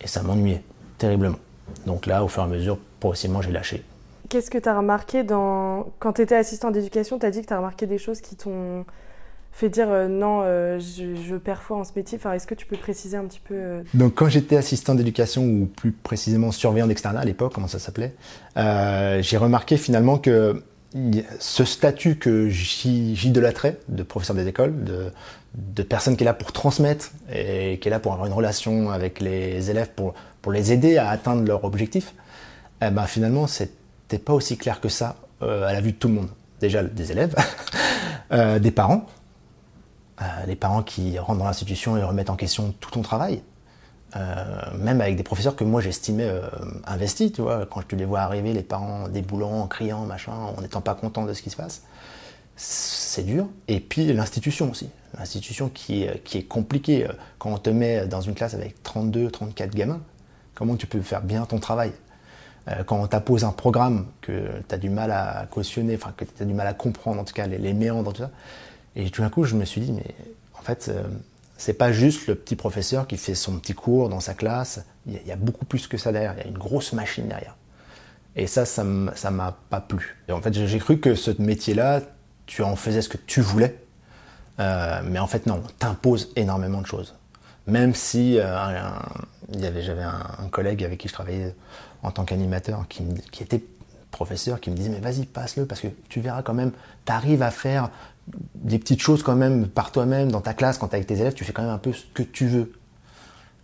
Et 0.01 0.07
ça 0.07 0.23
m'ennuyait 0.23 0.63
terriblement. 0.97 1.37
Donc 1.85 2.05
là, 2.05 2.23
au 2.23 2.27
fur 2.27 2.43
et 2.43 2.45
à 2.45 2.49
mesure, 2.49 2.77
progressivement, 2.99 3.41
j'ai 3.41 3.51
lâché. 3.51 3.83
Qu'est-ce 4.27 4.49
que 4.49 4.57
tu 4.57 4.67
as 4.67 4.77
remarqué 4.77 5.23
dans... 5.23 5.87
quand 5.99 6.13
tu 6.13 6.21
étais 6.21 6.35
assistant 6.35 6.71
d'éducation 6.71 7.17
Tu 7.17 7.25
as 7.25 7.31
dit 7.31 7.41
que 7.41 7.47
tu 7.47 7.53
as 7.53 7.57
remarqué 7.57 7.85
des 7.85 7.97
choses 7.97 8.19
qui 8.19 8.35
t'ont 8.35 8.85
fait 9.51 9.69
dire 9.69 9.89
euh, 9.89 10.07
non, 10.07 10.41
euh, 10.43 10.79
je, 10.79 11.15
je, 11.15 11.35
perds 11.35 11.63
en 11.69 11.83
ce 11.83 11.91
métier 11.95 12.17
enfin, 12.17 12.33
Est-ce 12.33 12.47
que 12.47 12.55
tu 12.55 12.65
peux 12.65 12.77
préciser 12.77 13.17
un 13.17 13.25
petit 13.25 13.41
peu 13.43 13.53
euh... 13.55 13.81
Donc, 13.93 14.15
quand 14.15 14.29
j'étais 14.29 14.57
assistant 14.57 14.95
d'éducation, 14.95 15.43
ou 15.43 15.65
plus 15.65 15.91
précisément 15.91 16.51
surveillant 16.51 16.87
d'externat 16.87 17.19
à 17.19 17.25
l'époque, 17.25 17.53
comment 17.53 17.67
ça 17.67 17.79
s'appelait, 17.79 18.15
j'ai 18.55 19.37
remarqué 19.37 19.77
finalement 19.77 20.17
que 20.17 20.63
ce 21.39 21.63
statut 21.63 22.17
que 22.17 22.49
j'idolâtrais 22.49 23.77
de 23.87 24.03
professeur 24.03 24.35
des 24.35 24.47
écoles, 24.47 24.73
de, 24.83 25.83
personne 25.83 26.17
qui 26.17 26.23
est 26.23 26.25
là 26.25 26.33
pour 26.33 26.51
transmettre 26.51 27.11
et 27.33 27.77
qui 27.79 27.87
est 27.87 27.91
là 27.91 27.99
pour 27.99 28.13
avoir 28.13 28.27
une 28.27 28.33
relation 28.33 28.89
avec 28.89 29.19
les 29.19 29.69
élèves, 29.69 29.91
pour, 29.95 30.13
les 30.51 30.73
aider 30.73 30.97
à 30.97 31.09
atteindre 31.09 31.45
leur 31.45 31.63
objectif, 31.63 32.13
eh 32.81 32.89
ben, 32.89 33.05
finalement, 33.05 33.47
c'était 33.47 34.17
pas 34.17 34.33
aussi 34.33 34.57
clair 34.57 34.81
que 34.81 34.89
ça 34.89 35.17
à 35.41 35.73
la 35.73 35.81
vue 35.81 35.91
de 35.91 35.97
tout 35.97 36.07
le 36.07 36.15
monde. 36.15 36.29
Déjà 36.59 36.83
des 36.83 37.11
élèves, 37.11 37.35
des 38.59 38.71
parents, 38.71 39.07
les 40.45 40.55
parents 40.55 40.83
qui 40.83 41.17
rentrent 41.17 41.39
dans 41.39 41.45
l'institution 41.45 41.97
et 41.97 42.03
remettent 42.03 42.29
en 42.29 42.35
question 42.35 42.73
tout 42.79 42.91
ton 42.91 43.01
travail. 43.01 43.41
Euh, 44.17 44.43
même 44.77 44.99
avec 44.99 45.15
des 45.15 45.23
professeurs 45.23 45.55
que 45.55 45.63
moi 45.63 45.79
j'estimais 45.79 46.27
euh, 46.27 46.41
investis, 46.85 47.31
tu 47.31 47.41
vois, 47.41 47.65
quand 47.65 47.87
tu 47.87 47.95
les 47.95 48.03
vois 48.03 48.19
arriver, 48.19 48.51
les 48.51 48.63
parents 48.63 49.07
déboulant, 49.07 49.65
criant, 49.67 50.05
machin, 50.05 50.33
en 50.33 50.61
n'étant 50.61 50.81
pas 50.81 50.95
contents 50.95 51.25
de 51.25 51.33
ce 51.33 51.41
qui 51.41 51.49
se 51.49 51.55
passe, 51.55 51.83
c'est 52.57 53.23
dur. 53.23 53.47
Et 53.69 53.79
puis 53.79 54.11
l'institution 54.11 54.69
aussi, 54.69 54.89
l'institution 55.17 55.69
qui, 55.69 56.07
qui 56.25 56.39
est 56.39 56.43
compliquée. 56.43 57.07
Quand 57.39 57.51
on 57.51 57.57
te 57.57 57.69
met 57.69 58.05
dans 58.05 58.21
une 58.21 58.33
classe 58.33 58.53
avec 58.53 58.83
32, 58.83 59.31
34 59.31 59.73
gamins, 59.73 60.01
comment 60.55 60.75
tu 60.75 60.87
peux 60.87 61.01
faire 61.01 61.21
bien 61.21 61.45
ton 61.45 61.59
travail? 61.59 61.93
Quand 62.85 63.01
on 63.01 63.07
t'impose 63.07 63.43
un 63.43 63.51
programme 63.51 64.05
que 64.21 64.51
tu 64.67 64.75
as 64.75 64.77
du 64.77 64.89
mal 64.89 65.09
à 65.09 65.47
cautionner, 65.49 65.95
enfin 65.95 66.13
que 66.15 66.25
tu 66.25 66.43
as 66.43 66.45
du 66.45 66.53
mal 66.53 66.67
à 66.67 66.73
comprendre, 66.73 67.19
en 67.19 67.23
tout 67.23 67.33
cas 67.33 67.47
les, 67.47 67.57
les 67.57 67.73
méandres, 67.73 68.13
tout 68.13 68.21
ça, 68.21 68.29
et 68.95 69.09
tout 69.09 69.21
d'un 69.21 69.29
coup, 69.29 69.43
je 69.43 69.55
me 69.55 69.65
suis 69.65 69.81
dit, 69.81 69.91
mais 69.91 70.15
en 70.57 70.61
fait, 70.61 70.89
euh, 70.89 71.03
c'est 71.57 71.73
pas 71.73 71.91
juste 71.91 72.27
le 72.27 72.35
petit 72.35 72.55
professeur 72.55 73.07
qui 73.07 73.17
fait 73.17 73.35
son 73.35 73.57
petit 73.59 73.73
cours 73.73 74.09
dans 74.09 74.19
sa 74.19 74.33
classe. 74.33 74.83
Il 75.07 75.19
y, 75.25 75.31
a 75.31 75.35
beaucoup 75.35 75.65
plus 75.65 75.87
que 75.87 75.97
ça 75.97 76.11
derrière. 76.11 76.33
Il 76.37 76.39
y 76.39 76.43
a 76.43 76.47
une 76.47 76.57
grosse 76.57 76.93
machine 76.93 77.27
derrière. 77.27 77.55
Et 78.35 78.47
ça, 78.47 78.65
ça 78.65 78.83
m'a 78.83 79.57
pas 79.69 79.81
plu. 79.81 80.17
Et 80.27 80.31
en 80.31 80.41
fait, 80.41 80.53
j'ai 80.53 80.79
cru 80.79 80.99
que 80.99 81.15
ce 81.15 81.31
métier-là, 81.41 82.01
tu 82.45 82.63
en 82.63 82.75
faisais 82.75 83.01
ce 83.01 83.09
que 83.09 83.17
tu 83.17 83.41
voulais. 83.41 83.75
Euh, 84.59 85.01
mais 85.03 85.19
en 85.19 85.27
fait, 85.27 85.45
non, 85.45 85.61
on 85.63 85.67
t'impose 85.79 86.31
énormément 86.35 86.81
de 86.81 86.87
choses. 86.87 87.15
Même 87.67 87.93
si 87.93 88.39
euh, 88.39 88.55
j'avais 89.53 90.03
un, 90.03 90.27
un, 90.39 90.49
collègue 90.49 90.83
avec 90.83 90.99
qui 90.99 91.07
je 91.07 91.13
travaillais 91.13 91.55
en 92.03 92.11
tant 92.11 92.25
qu'animateur 92.25 92.87
qui, 92.87 93.03
qui 93.31 93.43
était 93.43 93.63
professeur 94.11 94.59
qui 94.59 94.69
me 94.69 94.75
disait 94.75 94.89
mais 94.89 94.99
vas-y 94.99 95.25
passe-le 95.25 95.65
parce 95.65 95.81
que 95.81 95.87
tu 96.09 96.19
verras 96.19 96.43
quand 96.43 96.53
même 96.53 96.71
tu 97.05 97.11
arrives 97.11 97.41
à 97.41 97.49
faire 97.49 97.89
des 98.55 98.79
petites 98.79 99.01
choses 99.01 99.23
quand 99.23 99.35
même 99.35 99.67
par 99.67 99.91
toi-même 99.91 100.31
dans 100.31 100.41
ta 100.41 100.53
classe 100.53 100.77
quand 100.77 100.87
tu 100.87 100.93
es 100.93 100.95
avec 100.97 101.07
tes 101.07 101.19
élèves 101.19 101.33
tu 101.33 101.43
fais 101.43 101.53
quand 101.53 101.63
même 101.63 101.71
un 101.71 101.77
peu 101.77 101.93
ce 101.93 102.05
que 102.13 102.23
tu 102.23 102.47
veux. 102.47 102.71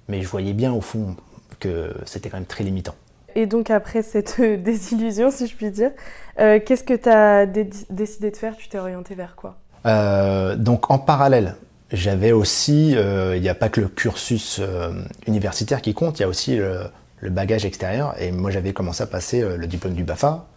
Mais 0.07 0.21
je 0.21 0.27
voyais 0.27 0.53
bien 0.53 0.73
au 0.73 0.81
fond 0.81 1.15
que 1.59 1.93
c'était 2.05 2.29
quand 2.29 2.37
même 2.37 2.45
très 2.45 2.63
limitant. 2.63 2.95
Et 3.35 3.45
donc 3.45 3.69
après 3.69 4.01
cette 4.01 4.41
désillusion 4.63 5.31
si 5.31 5.47
je 5.47 5.55
puis 5.55 5.71
dire 5.71 5.91
euh, 6.39 6.59
qu'est-ce 6.65 6.83
que 6.83 6.93
tu 6.93 7.09
as 7.09 7.45
décidé 7.45 8.31
de 8.31 8.37
faire? 8.37 8.55
Tu 8.55 8.67
t'es 8.69 8.79
orienté 8.79 9.15
vers 9.15 9.35
quoi? 9.35 9.57
Euh, 9.85 10.55
donc 10.55 10.91
en 10.91 10.99
parallèle 10.99 11.55
j'avais 11.91 12.33
aussi 12.33 12.95
euh, 12.95 13.37
il 13.37 13.41
n'y 13.41 13.49
a 13.49 13.55
pas 13.55 13.69
que 13.69 13.79
le 13.79 13.87
cursus 13.87 14.59
euh, 14.59 14.91
universitaire 15.25 15.81
qui 15.81 15.93
compte 15.93 16.19
il 16.19 16.23
y 16.23 16.25
a 16.25 16.27
aussi 16.27 16.57
le, 16.57 16.81
le 17.21 17.29
bagage 17.29 17.65
extérieur. 17.65 18.15
Et 18.21 18.31
moi, 18.31 18.51
j'avais 18.51 18.73
commencé 18.73 19.03
à 19.03 19.07
passer 19.07 19.41
euh, 19.41 19.57
le 19.57 19.67
diplôme 19.67 19.93
du 19.93 20.03
BAFA 20.03 20.47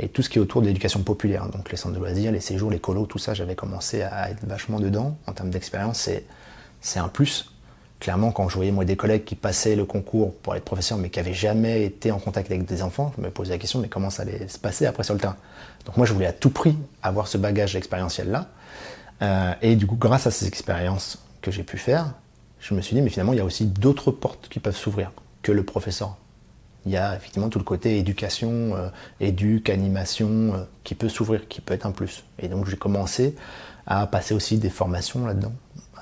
et 0.00 0.08
tout 0.08 0.22
ce 0.22 0.30
qui 0.30 0.38
est 0.38 0.40
autour 0.40 0.62
de 0.62 0.66
l'éducation 0.66 1.02
populaire. 1.02 1.46
Donc 1.48 1.70
les 1.70 1.76
centres 1.76 1.94
de 1.94 2.00
loisirs, 2.00 2.32
les 2.32 2.40
séjours, 2.40 2.70
les 2.70 2.80
colos, 2.80 3.06
tout 3.06 3.18
ça, 3.18 3.34
j'avais 3.34 3.54
commencé 3.54 4.02
à 4.02 4.30
être 4.30 4.44
vachement 4.46 4.80
dedans. 4.80 5.16
En 5.26 5.32
termes 5.32 5.50
d'expérience, 5.50 6.08
c'est, 6.80 6.98
un 6.98 7.08
plus. 7.08 7.52
Clairement, 8.00 8.32
quand 8.32 8.48
je 8.48 8.56
voyais 8.56 8.72
moi 8.72 8.86
des 8.86 8.96
collègues 8.96 9.24
qui 9.24 9.34
passaient 9.34 9.76
le 9.76 9.84
concours 9.84 10.34
pour 10.34 10.56
être 10.56 10.64
professeur, 10.64 10.96
mais 10.96 11.10
qui 11.10 11.18
n'avaient 11.18 11.34
jamais 11.34 11.84
été 11.84 12.10
en 12.10 12.18
contact 12.18 12.50
avec 12.50 12.64
des 12.64 12.82
enfants, 12.82 13.12
je 13.16 13.22
me 13.22 13.30
posais 13.30 13.52
la 13.52 13.58
question, 13.58 13.78
mais 13.78 13.88
comment 13.88 14.08
ça 14.08 14.22
allait 14.22 14.48
se 14.48 14.58
passer 14.58 14.86
après 14.86 15.04
sur 15.04 15.12
le 15.12 15.20
terrain? 15.20 15.36
Donc 15.84 15.98
moi, 15.98 16.06
je 16.06 16.14
voulais 16.14 16.26
à 16.26 16.32
tout 16.32 16.48
prix 16.48 16.78
avoir 17.02 17.28
ce 17.28 17.36
bagage 17.36 17.76
expérientiel-là. 17.76 18.48
Euh, 19.20 19.52
et 19.60 19.76
du 19.76 19.86
coup, 19.86 19.96
grâce 19.96 20.26
à 20.26 20.30
ces 20.30 20.46
expériences 20.46 21.18
que 21.42 21.50
j'ai 21.50 21.62
pu 21.62 21.76
faire, 21.76 22.14
je 22.58 22.72
me 22.72 22.80
suis 22.80 22.96
dit, 22.96 23.02
mais 23.02 23.10
finalement, 23.10 23.34
il 23.34 23.36
y 23.36 23.40
a 23.42 23.44
aussi 23.44 23.66
d'autres 23.66 24.10
portes 24.10 24.48
qui 24.48 24.60
peuvent 24.60 24.76
s'ouvrir 24.76 25.12
que 25.42 25.52
le 25.52 25.62
professeur. 25.62 26.16
Il 26.86 26.92
y 26.92 26.96
a 26.96 27.14
effectivement 27.14 27.48
tout 27.48 27.58
le 27.58 27.64
côté 27.64 27.98
éducation, 27.98 28.74
euh, 28.74 28.88
éduc, 29.20 29.68
animation 29.68 30.54
euh, 30.54 30.64
qui 30.82 30.94
peut 30.94 31.08
s'ouvrir, 31.08 31.46
qui 31.48 31.60
peut 31.60 31.74
être 31.74 31.86
un 31.86 31.92
plus. 31.92 32.24
Et 32.38 32.48
donc 32.48 32.66
j'ai 32.66 32.76
commencé 32.76 33.36
à 33.86 34.06
passer 34.06 34.34
aussi 34.34 34.58
des 34.58 34.70
formations 34.70 35.26
là-dedans, 35.26 35.52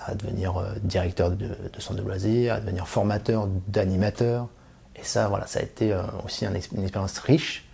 à 0.06 0.14
devenir 0.14 0.56
euh, 0.56 0.75
directeur 0.82 1.30
de, 1.30 1.49
centre 1.78 2.00
de 2.00 2.06
loisirs, 2.06 2.54
à 2.54 2.61
devenir 2.61 2.87
formateur 2.87 3.49
d'animateur. 3.66 4.49
Et 4.94 5.02
ça, 5.02 5.28
voilà, 5.28 5.47
ça 5.47 5.61
a 5.61 5.62
été 5.62 5.97
aussi 6.25 6.44
un, 6.44 6.50
une 6.50 6.82
expérience 6.82 7.18
riche 7.18 7.68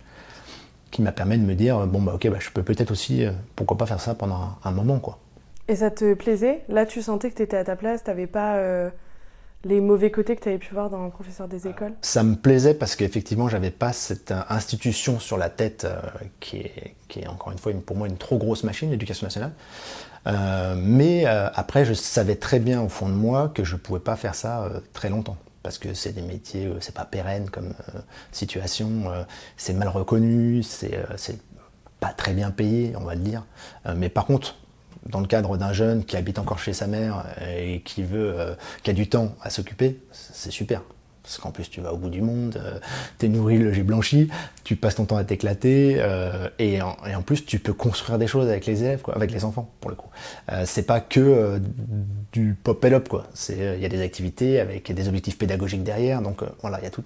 qui 0.91 1.01
m'a 1.01 1.11
permis 1.11 1.37
de 1.37 1.43
me 1.43 1.55
dire 1.55 1.85
bon 1.87 2.01
bah 2.01 2.13
ok, 2.13 2.29
bah, 2.29 2.37
je 2.39 2.49
peux 2.51 2.61
peut-être 2.63 2.91
aussi, 2.91 3.25
pourquoi 3.55 3.77
pas 3.77 3.87
faire 3.87 3.99
ça 3.99 4.13
pendant 4.13 4.35
un, 4.35 4.57
un, 4.63 4.71
moment 4.71 4.99
quoi. 4.99 5.17
Et 5.67 5.75
ça 5.75 5.89
te 5.89 6.13
plaisait? 6.13 6.63
Là, 6.69 6.85
tu 6.85 7.01
sentais 7.01 7.31
que 7.31 7.35
tu 7.35 7.41
étais 7.41 7.57
à 7.57 7.63
ta 7.63 7.75
place, 7.75 8.03
tu 8.03 8.11
n'avais 8.11 8.27
pas 8.27 8.59
les 9.65 9.81
mauvais 9.81 10.11
côtés 10.11 10.37
que 10.37 10.41
tu 10.41 10.49
avais 10.49 10.57
pu 10.57 10.73
voir 10.73 10.89
dans 10.89 11.03
un 11.03 11.09
professeur 11.09 11.49
des 11.49 11.67
écoles? 11.67 11.93
Ça 12.01 12.23
me 12.23 12.35
plaisait 12.35 12.73
parce 12.73 12.95
qu'effectivement, 12.95 13.49
j'avais 13.49 13.71
pas 13.71 13.91
cette 13.91 14.33
institution 14.49 15.19
sur 15.19 15.37
la 15.37 15.49
tête 15.49 15.83
euh, 15.83 15.99
qui, 16.39 16.57
est, 16.57 16.95
qui, 17.09 17.19
est, 17.19 17.27
encore 17.27 17.51
une 17.51 17.57
fois 17.57 17.73
une, 17.73 17.81
pour 17.81 17.97
moi 17.97 18.07
une 18.07 18.17
trop 18.17 18.37
grosse 18.37 18.63
machine, 18.63 18.89
l'éducation 18.89 19.25
nationale. 19.25 19.51
Euh, 20.27 20.75
mais 20.77 21.27
euh, 21.27 21.49
après, 21.53 21.85
je 21.85 21.93
savais 21.93 22.35
très 22.35 22.59
bien 22.59 22.81
au 22.81 22.89
fond 22.89 23.07
de 23.07 23.13
moi 23.13 23.49
que 23.49 23.63
je 23.63 23.75
pouvais 23.75 23.99
pas 23.99 24.15
faire 24.15 24.35
ça 24.35 24.63
euh, 24.63 24.79
très 24.93 25.09
longtemps 25.09 25.37
parce 25.61 25.77
que 25.77 25.93
c'est 25.93 26.11
des 26.11 26.21
métiers, 26.21 26.71
c'est 26.79 26.93
pas 26.93 27.05
pérenne 27.05 27.49
comme 27.49 27.73
situation, 28.31 29.05
c'est 29.57 29.73
mal 29.73 29.87
reconnu, 29.87 30.61
c'est 30.61 30.93
pas 31.99 32.09
très 32.09 32.33
bien 32.33 32.51
payé, 32.51 32.93
on 32.95 33.03
va 33.03 33.15
le 33.15 33.21
dire. 33.21 33.43
mais 33.95 34.09
par 34.09 34.27
contre, 34.27 34.57
dans 35.09 35.19
le 35.19 35.27
cadre 35.27 35.57
d'un 35.57 35.73
jeune 35.73 36.03
qui 36.03 36.17
habite 36.17 36.39
encore 36.39 36.59
chez 36.59 36.73
sa 36.73 36.87
mère 36.87 37.25
et 37.47 37.81
qui 37.81 38.03
veut, 38.03 38.39
euh, 38.39 38.55
qui 38.83 38.89
a 38.89 38.93
du 38.93 39.07
temps 39.07 39.35
à 39.41 39.49
s'occuper, 39.49 39.99
c'est 40.11 40.51
super. 40.51 40.81
Parce 41.25 41.39
qu'en 41.39 41.51
plus, 41.51 41.69
tu 41.69 41.81
vas 41.81 41.91
au 41.91 41.97
bout 41.97 42.09
du 42.09 42.21
monde, 42.21 42.61
euh, 42.63 42.79
t'es 43.17 43.27
nourri, 43.27 43.57
le 43.57 43.73
j'ai 43.73 43.81
blanchi, 43.81 44.29
tu 44.63 44.75
passes 44.75 44.95
ton 44.95 45.05
temps 45.05 45.17
à 45.17 45.23
t'éclater, 45.23 45.95
euh, 45.97 46.47
et, 46.59 46.81
en, 46.81 47.21
plus, 47.25 47.45
tu 47.45 47.57
peux 47.57 47.73
construire 47.73 48.19
des 48.19 48.27
choses 48.27 48.47
avec 48.47 48.67
les 48.67 48.83
élèves, 48.83 49.01
quoi, 49.01 49.15
avec 49.15 49.31
les 49.31 49.43
enfants, 49.43 49.69
pour 49.81 49.89
le 49.89 49.95
coup. 49.95 50.09
Euh, 50.51 50.63
c'est 50.65 50.83
pas 50.83 50.99
que 50.99 51.19
euh, 51.19 51.59
du 52.31 52.55
pop 52.61 52.83
up 52.85 53.09
quoi. 53.09 53.25
C'est, 53.33 53.75
il 53.75 53.81
y 53.81 53.85
a 53.85 53.89
des 53.89 54.01
activités 54.01 54.59
avec 54.59 54.91
des 54.91 55.07
objectifs 55.07 55.37
pédagogiques 55.37 55.83
derrière, 55.83 56.21
donc 56.21 56.43
euh, 56.43 56.47
voilà, 56.61 56.79
il 56.79 56.83
y 56.83 56.87
a 56.87 56.91
tout 56.91 57.03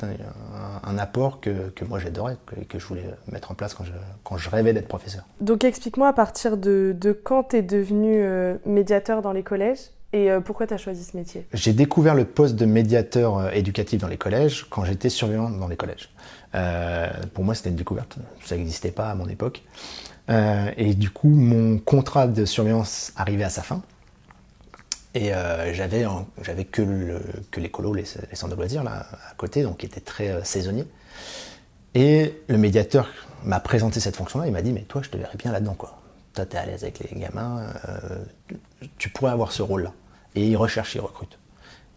un 0.84 0.98
apport 0.98 1.40
que, 1.40 1.70
que 1.70 1.86
moi 1.86 2.00
j'adorais, 2.00 2.38
que, 2.46 2.56
que, 2.66 2.80
je 2.80 2.86
voulais 2.86 3.06
mettre 3.32 3.52
en 3.52 3.54
place 3.54 3.74
quand 3.74 3.86
je, 3.86 3.92
quand 4.24 4.38
je 4.38 4.50
rêvais 4.50 4.74
d'être 4.74 4.88
professeur. 4.88 5.24
Donc 5.40 5.64
explique-moi 5.64 6.10
à 6.10 6.14
partir 6.14 6.58
de, 6.58 6.96
de 7.00 7.12
quand 7.12 7.44
t'es 7.44 7.62
devenu 7.62 8.24
médiateur 8.66 9.22
dans 9.22 9.32
les 9.32 9.44
collèges? 9.44 9.92
Et 10.12 10.32
euh, 10.32 10.42
pourquoi 10.42 10.66
tu 10.66 10.74
as 10.74 10.78
choisi 10.78 11.04
ce 11.04 11.16
métier? 11.16 11.46
J'ai 11.54 11.74
découvert 11.74 12.16
le 12.16 12.26
poste 12.26 12.56
de 12.56 12.66
médiateur 12.66 13.38
euh, 13.38 13.52
éducatif 13.52 14.02
dans 14.02 14.08
les 14.08 14.18
collèges 14.18 14.66
quand 14.70 14.84
j'étais 14.84 15.10
surveillant 15.10 15.50
dans 15.50 15.68
les 15.68 15.78
collèges. 15.78 16.10
Euh, 16.56 17.08
pour 17.34 17.44
moi, 17.44 17.54
c'était 17.54 17.70
une 17.70 17.76
découverte. 17.76 18.18
Ça 18.44 18.58
n'existait 18.58 18.92
pas 18.92 19.12
à 19.12 19.16
mon 19.16 19.28
époque. 19.28 19.64
Et 20.78 20.94
du 20.94 21.10
coup, 21.10 21.30
mon 21.30 21.80
contrat 21.80 22.28
de 22.28 22.46
surveillance 22.46 23.14
arrivait 23.16 23.46
à 23.46 23.50
sa 23.50 23.64
fin. 23.64 23.82
Et 25.16 25.32
j'avais 25.74 26.06
que 26.66 26.84
le, 26.84 27.20
que 27.50 27.60
les 27.60 27.70
colos, 27.70 27.96
les, 27.96 28.06
centres 28.06 28.50
de 28.50 28.56
loisirs 28.56 28.84
là 28.84 29.08
à 29.28 29.34
côté, 29.38 29.64
donc 29.64 29.78
qui 29.78 29.88
étaient 29.88 30.00
très 30.00 30.46
saisonniers. 30.46 30.86
Et 31.96 32.44
le 32.48 32.60
médiateur 32.60 33.10
m'a 33.44 33.60
présenté 33.60 34.00
cette 34.00 34.18
fonction-là. 34.18 34.46
Il 34.46 34.54
m'a 34.54 34.62
dit 34.62 34.72
mais 34.72 34.84
toi, 34.84 35.02
je 35.04 35.10
te 35.10 35.18
verrais 35.18 35.36
bien 35.36 35.52
là-dedans 35.52 35.74
quoi. 35.74 36.00
Toi, 36.40 36.46
t'es 36.46 36.58
à 36.58 36.66
l'aise 36.66 36.84
avec 36.84 37.00
les 37.00 37.20
gamins, 37.20 37.68
euh, 37.90 38.24
tu 38.98 39.10
pourrais 39.10 39.32
avoir 39.32 39.52
ce 39.52 39.62
rôle-là. 39.62 39.92
Et 40.36 40.48
il 40.48 40.56
recherche, 40.56 40.96
il 40.96 41.02
recrute. 41.02 41.38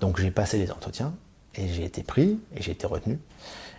Donc 0.00 0.20
j'ai 0.20 0.32
passé 0.32 0.58
les 0.58 0.72
entretiens 0.72 1.14
et 1.54 1.68
j'ai 1.68 1.84
été 1.84 2.02
pris 2.02 2.40
et 2.56 2.60
j'ai 2.60 2.72
été 2.72 2.88
retenu. 2.88 3.20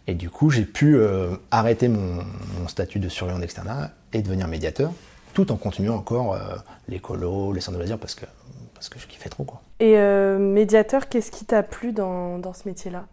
Et 0.07 0.13
du 0.13 0.29
coup, 0.29 0.51
j'ai 0.51 0.63
pu 0.63 0.95
euh, 0.95 1.35
arrêter 1.51 1.89
mon, 1.89 2.23
mon, 2.57 2.69
statut 2.69 2.99
de 2.99 3.09
surveillant 3.09 3.39
d'externat 3.39 3.91
et 4.13 4.21
devenir 4.21 4.47
médiateur, 4.47 4.93
tout 5.33 5.51
en 5.51 5.57
continuant 5.57 5.97
encore 5.97 6.33
euh, 6.33 6.55
les 6.87 6.99
colos, 6.99 7.51
les 7.51 7.59
centres 7.59 7.73
de 7.75 7.79
loisirs, 7.79 7.99
parce 7.99 8.15
que, 8.15 8.25
parce 8.73 8.87
que 8.87 8.97
je 8.97 9.05
kiffais 9.05 9.27
trop. 9.27 9.43
Quoi. 9.43 9.61
Et 9.81 9.97
euh, 9.97 10.39
médiateur, 10.39 11.09
qu'est-ce 11.09 11.29
qui 11.29 11.43
t'a 11.43 11.61
plu 11.61 11.91
dans, 11.91 12.39
dans 12.39 12.53
ce 12.53 12.69
métier-là? 12.69 13.05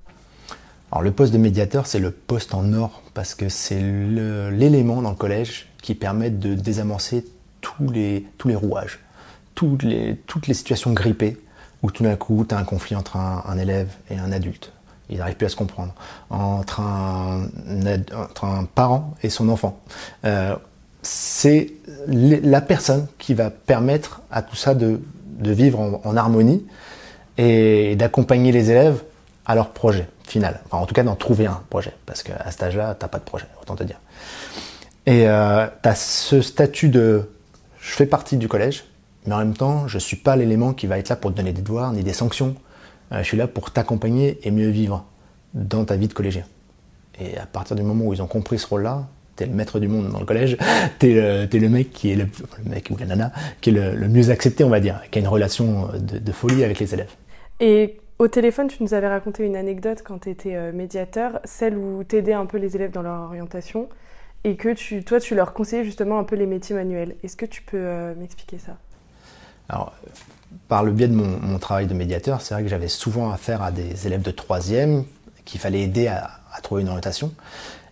Alors 0.93 1.03
le 1.03 1.11
poste 1.11 1.33
de 1.33 1.39
médiateur, 1.39 1.89
c'est 1.89 1.99
le 1.99 2.13
poste 2.13 2.55
en 2.55 2.73
or, 2.75 3.03
parce 3.13 3.35
que 3.35 3.49
c'est 3.49 3.81
l'élément 3.81 5.03
dans 5.03 5.11
le 5.11 5.17
collège 5.17 5.67
qui 5.83 5.95
permet 5.95 6.31
de 6.31 6.55
désamorcer 6.55 7.25
tous 7.61 7.91
les, 7.91 8.27
tous 8.39 8.49
les 8.49 8.55
rouages, 8.55 9.01
toutes 9.55 9.83
les, 9.83 10.17
toutes 10.27 10.47
les 10.47 10.55
situations 10.55 10.93
grippées, 10.93 11.39
où 11.83 11.91
tout 11.91 12.03
d'un 12.03 12.17
coup, 12.17 12.45
tu 12.49 12.55
as 12.55 12.59
un 12.59 12.65
conflit 12.65 12.97
entre 12.97 13.17
un, 13.17 13.59
élève 13.59 13.89
et 14.11 14.19
un 14.19 14.33
adulte 14.33 14.73
ils 15.13 15.19
n'arrivent 15.19 15.35
plus 15.35 15.47
à 15.47 15.49
se 15.49 15.57
comprendre, 15.57 15.93
entre 16.31 16.79
un, 16.79 17.49
entre 18.17 18.45
un 18.45 18.65
parent 18.65 19.15
et 19.25 19.29
son 19.29 19.49
enfant. 19.49 19.81
Euh, 20.25 20.55
c'est 21.03 21.73
la 22.07 22.61
personne 22.61 23.09
qui 23.19 23.35
va 23.35 23.51
permettre 23.51 24.21
à 24.31 24.43
tout 24.43 24.55
ça 24.55 24.75
de, 24.75 25.01
de 25.41 25.51
vivre 25.51 25.81
en, 25.81 26.01
en, 26.05 26.17
harmonie 26.17 26.65
et 27.39 27.97
d'accompagner 27.97 28.53
les 28.53 28.71
élèves 28.71 29.03
à 29.47 29.57
leur 29.57 29.71
projet 29.71 30.07
final. 30.23 30.61
Enfin, 30.67 30.79
en 30.79 30.87
tout 30.87 30.95
cas, 30.95 31.03
d'en 31.03 31.17
trouver 31.17 31.47
un 31.47 31.61
projet, 31.71 31.93
parce 32.07 32.23
qu'à 32.23 32.51
cet 32.51 32.63
âge-là, 32.63 32.95
tu 32.99 33.05
n'as 33.05 33.09
pas 33.09 33.19
de 33.19 33.25
projet, 33.25 33.47
autant 33.61 33.75
te 33.75 33.83
dire. 33.83 33.99
Et 35.07 35.29
euh, 35.29 35.67
tu 35.83 35.89
as 35.89 35.95
ce 35.95 36.41
statut 36.41 36.89
de 36.89 37.29
je 37.91 37.97
fais 37.97 38.07
partie 38.07 38.37
du 38.37 38.47
collège, 38.47 38.85
mais 39.27 39.35
en 39.35 39.39
même 39.39 39.57
temps, 39.57 39.89
je 39.89 39.97
ne 39.97 40.01
suis 40.01 40.17
pas 40.17 40.37
l'élément 40.37 40.73
qui 40.73 40.87
va 40.87 40.99
être 40.99 41.09
là 41.09 41.17
pour 41.17 41.33
te 41.33 41.37
donner 41.37 41.53
des 41.53 41.63
devoirs 41.63 41.93
ni 41.93 42.05
des 42.05 42.13
sanctions 42.13 42.55
je 43.13 43.23
suis 43.23 43.37
là 43.37 43.47
pour 43.47 43.73
t'accompagner 43.73 44.39
et 44.45 44.51
mieux 44.51 44.69
vivre 44.69 45.05
dans 45.55 45.85
ta 45.85 45.97
vie 45.97 46.09
de 46.09 46.13
collégien. 46.13 46.45
Et 47.21 47.37
à 47.37 47.47
partir 47.47 47.77
du 47.77 47.83
moment 47.83 48.07
où 48.07 48.15
ils 48.15 48.23
ont 48.23 48.27
compris 48.27 48.59
ce 48.59 48.67
rôle-là, 48.67 49.09
t'es 49.37 49.47
le 49.47 49.53
maître 49.53 49.81
du 49.81 49.89
monde 49.89 50.11
dans 50.11 50.21
le 50.21 50.27
collège, 50.27 50.57
t'es 50.99 51.15
le, 51.15 51.49
es 51.53 51.59
le 51.59 51.69
mec 51.69 51.91
qui 51.93 52.13
est 52.13 52.17
le, 52.17 52.29
mec 52.65 52.89
ou 52.91 52.97
la 52.97 53.07
nana 53.07 53.33
qui 53.61 53.71
est 53.71 53.73
le, 53.73 54.09
mieux 54.09 54.31
accepté, 54.31 54.65
on 54.65 54.69
va 54.69 54.81
dire, 54.81 55.01
qui 55.11 55.19
a 55.19 55.23
une 55.23 55.29
relation 55.29 55.89
de, 55.95 56.19
de, 56.19 56.33
folie 56.33 56.63
avec 56.63 56.79
les 56.79 56.95
élèves. 56.95 57.13
Et 57.59 57.97
au 58.19 58.29
téléphone, 58.29 58.69
tu 58.69 58.83
nous 58.83 58.95
avais 58.95 59.09
raconté 59.09 59.45
une 59.45 59.57
anecdote 59.57 60.03
quand 60.05 60.21
tu 60.21 60.31
étais 60.31 60.73
médiateur, 60.73 61.41
celle 61.45 61.77
où 61.77 62.05
t'aidais 62.05 62.35
un 62.35 62.47
peu 62.47 62.59
les 62.59 62.77
élèves 62.77 62.93
dans 62.93 63.03
leur 63.03 63.23
orientation 63.23 63.89
et 64.45 64.57
que 64.57 64.73
tu, 64.73 65.05
toi, 65.05 65.21
tu 65.21 65.35
leur 65.35 65.53
conseillais 65.53 65.85
justement 65.85 66.19
un 66.19 66.25
peu 66.25 66.37
les 66.37 66.47
métiers 66.47 66.75
manuels. 66.75 67.17
Est-ce 67.23 67.37
que 67.37 67.47
tu 67.47 67.63
peux 67.63 67.77
euh, 67.77 68.15
m'expliquer 68.15 68.59
ça? 68.59 68.77
Alors, 69.69 69.93
par 70.69 70.83
le 70.83 70.93
biais 70.93 71.09
de 71.09 71.15
mon, 71.15 71.59
travail 71.59 71.87
de 71.87 71.95
médiateur, 71.95 72.41
c'est 72.41 72.55
vrai 72.55 72.63
que 72.63 72.69
j'avais 72.69 72.89
souvent 72.89 73.31
affaire 73.31 73.63
à 73.63 73.71
des 73.71 74.07
élèves 74.07 74.23
de 74.23 74.31
troisième 74.31 75.05
qu'il 75.45 75.61
fallait 75.61 75.83
aider 75.83 76.09
à, 76.09 76.41
trouver 76.63 76.83
une 76.83 76.89
orientation. 76.89 77.33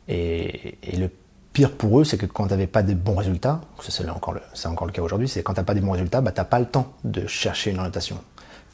Et, 0.09 0.77
le 0.97 1.11
pire 1.53 1.73
pour 1.73 2.01
eux, 2.01 2.05
c'est 2.05 2.19
que 2.19 2.27
quand 2.27 2.45
tu 2.45 2.51
n'avais 2.51 2.67
pas 2.67 2.83
de 2.83 2.95
bons 2.95 3.15
résultats, 3.15 3.61
c'est 3.81 4.09
encore, 4.09 4.35
le, 4.35 4.93
cas 4.93 5.03
aujourd'hui, 5.03 5.29
c'est 5.29 5.43
quand 5.43 5.55
tu 5.55 5.61
n'as 5.61 5.65
pas 5.65 5.75
de 5.75 5.81
bons 5.81 5.93
résultats, 5.93 6.21
bah, 6.21 6.33
tu 6.33 6.41
n'as 6.41 6.45
pas 6.45 6.59
le 6.59 6.67
temps 6.67 6.93
de 7.05 7.27
chercher 7.27 7.71
une 7.71 7.79
orientation. 7.79 8.19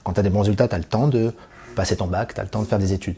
Quand 0.02 0.14
tu 0.14 0.21
as 0.21 0.23
des 0.23 0.31
bons 0.31 0.40
résultats, 0.40 0.69
tu 0.69 0.75
as 0.75 0.78
le 0.78 0.85
temps 0.85 1.09
de 1.09 1.35
passer 1.76 1.97
ton 1.97 2.07
bac, 2.07 2.35
tu 2.35 2.40
as 2.40 2.44
le 2.44 2.51
temps 2.51 2.62
de 2.62 2.66
faire 2.66 2.79
des 2.79 2.92
études. 2.92 3.16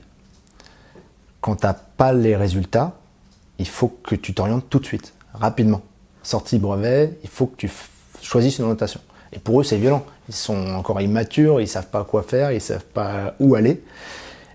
Quand 1.41 1.57
tu 1.57 1.67
n'as 1.67 1.75
pas 1.75 2.13
les 2.13 2.37
résultats, 2.37 2.97
il 3.59 3.69
faut 3.69 3.89
que 4.03 4.15
tu 4.15 4.35
t'orientes 4.35 4.69
tout 4.69 4.79
de 4.79 4.87
suite, 4.87 5.15
rapidement. 5.35 5.83
Sortie 6.23 6.59
brevet, 6.59 7.19
il 7.23 7.31
faut 7.31 7.47
que 7.47 7.57
tu 7.57 7.71
choisisses 8.23 8.59
une 8.59 8.65
orientation. 8.65 9.01
Et 9.33 9.39
pour 9.39 9.61
eux, 9.61 9.65
c'est 9.65 9.77
violent. 9.77 10.05
Ils 10.29 10.35
sont 10.35 10.75
encore 10.75 11.01
immatures, 11.01 11.61
ils 11.61 11.69
savent 11.69 11.89
pas 11.89 12.05
quoi 12.05 12.23
faire, 12.23 12.53
ils 12.53 12.61
savent 12.61 12.85
pas 12.85 13.35
où 13.39 13.55
aller. 13.55 13.83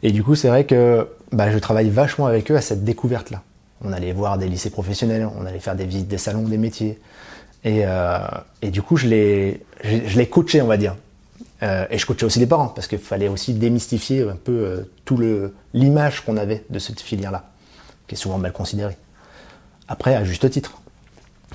Et 0.04 0.12
du 0.12 0.24
coup, 0.24 0.36
c'est 0.36 0.50
vrai 0.50 0.66
que 0.66 1.08
bah, 1.32 1.52
je 1.52 1.58
travaille 1.60 1.90
vachement 1.90 2.26
avec 2.26 2.52
eux 2.52 2.56
à 2.56 2.62
cette 2.62 2.84
découverte-là. 2.84 3.42
On 3.84 3.94
allait 3.94 4.14
voir 4.14 4.38
des 4.38 4.48
lycées 4.48 4.70
professionnels, 4.70 5.28
on 5.40 5.46
allait 5.46 5.60
faire 5.60 5.76
des 5.76 5.86
visites 5.86 6.08
des 6.08 6.18
salons 6.18 6.44
des 6.44 6.58
métiers. 6.58 7.00
Et, 7.64 7.84
euh, 7.86 8.20
du 8.64 8.82
coup, 8.82 8.98
je 8.98 9.08
les, 9.08 9.62
je, 9.84 10.18
les 10.18 10.28
coachais, 10.28 10.62
on 10.62 10.68
va 10.68 10.78
dire. 10.78 10.96
Euh, 11.64 11.86
et 11.92 11.98
je 11.98 12.06
coachais 12.06 12.26
aussi 12.26 12.40
les 12.40 12.48
parents, 12.48 12.68
parce 12.68 12.88
qu'il 12.88 13.00
fallait 13.00 13.28
aussi 13.28 13.54
démystifier 13.54 14.24
un 14.24 14.36
peu 14.36 14.52
euh, 14.52 14.92
tout 15.06 15.20
l'image 15.74 16.22
qu'on 16.22 16.38
avait 16.38 16.64
de 16.70 16.80
cette 16.80 17.02
filière-là, 17.02 17.51
qui 18.12 18.16
est 18.16 18.18
souvent 18.18 18.38
mal 18.38 18.52
considérée. 18.52 18.98
Après, 19.88 20.16
à 20.16 20.26
juste 20.26 20.50
titre. 20.50 20.82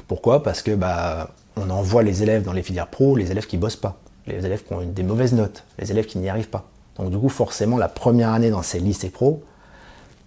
Pourquoi? 0.08 0.42
Parce 0.42 0.62
que 0.62 0.74
bah, 0.74 1.34
on 1.54 1.68
envoie 1.68 2.02
les 2.02 2.22
élèves 2.22 2.44
dans 2.44 2.54
les 2.54 2.62
filières 2.62 2.86
pro, 2.86 3.14
les 3.14 3.30
élèves 3.30 3.46
qui 3.46 3.58
bossent 3.58 3.76
pas, 3.76 3.98
les 4.26 4.46
élèves 4.46 4.64
qui 4.64 4.72
ont 4.72 4.80
des 4.80 5.02
mauvaises 5.02 5.34
notes, 5.34 5.64
les 5.78 5.90
élèves 5.90 6.06
qui 6.06 6.16
n'y 6.16 6.30
arrivent 6.30 6.48
pas. 6.48 6.64
Donc 6.96 7.10
du 7.10 7.18
coup, 7.18 7.28
forcément, 7.28 7.76
la 7.76 7.90
première 7.90 8.30
année 8.30 8.48
dans 8.48 8.62
ces 8.62 8.80
lycées 8.80 9.10
pro, 9.10 9.44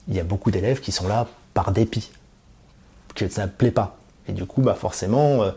il 0.07 0.13
y 0.13 0.19
a 0.19 0.23
beaucoup 0.23 0.51
d'élèves 0.51 0.81
qui 0.81 0.91
sont 0.91 1.07
là 1.07 1.25
par 1.55 1.71
dépit, 1.71 2.11
que 3.15 3.27
ça 3.27 3.47
ne 3.47 3.51
plaît 3.51 3.71
pas. 3.71 3.97
Et 4.27 4.31
du 4.31 4.45
coup, 4.45 4.61
bah 4.61 4.75
forcément, 4.75 5.41
euh, 5.41 5.49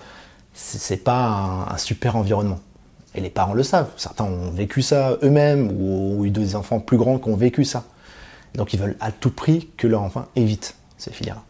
c'est 0.54 1.04
pas 1.04 1.22
un, 1.22 1.66
un, 1.68 1.76
super 1.76 2.16
environnement. 2.16 2.60
Et 3.14 3.20
les 3.20 3.28
parents 3.28 3.52
le 3.52 3.62
savent. 3.62 3.90
Certains 3.98 4.24
ont 4.24 4.50
vécu 4.52 4.80
ça 4.80 5.18
eux-mêmes 5.22 5.70
ou 5.70 6.20
ont 6.20 6.24
eu 6.24 6.30
des 6.30 6.56
enfants 6.56 6.80
plus 6.80 6.96
grands 6.96 7.18
qui 7.18 7.28
ont 7.28 7.36
vécu 7.36 7.66
ça. 7.66 7.84
Donc 8.54 8.72
ils 8.72 8.80
veulent 8.80 8.96
à 9.00 9.12
tout 9.12 9.30
prix 9.30 9.68
que 9.76 9.86
leur 9.86 10.02
enfant 10.02 10.26
évite 10.36 10.76
ces 10.98 11.12
filières-là. 11.12 11.42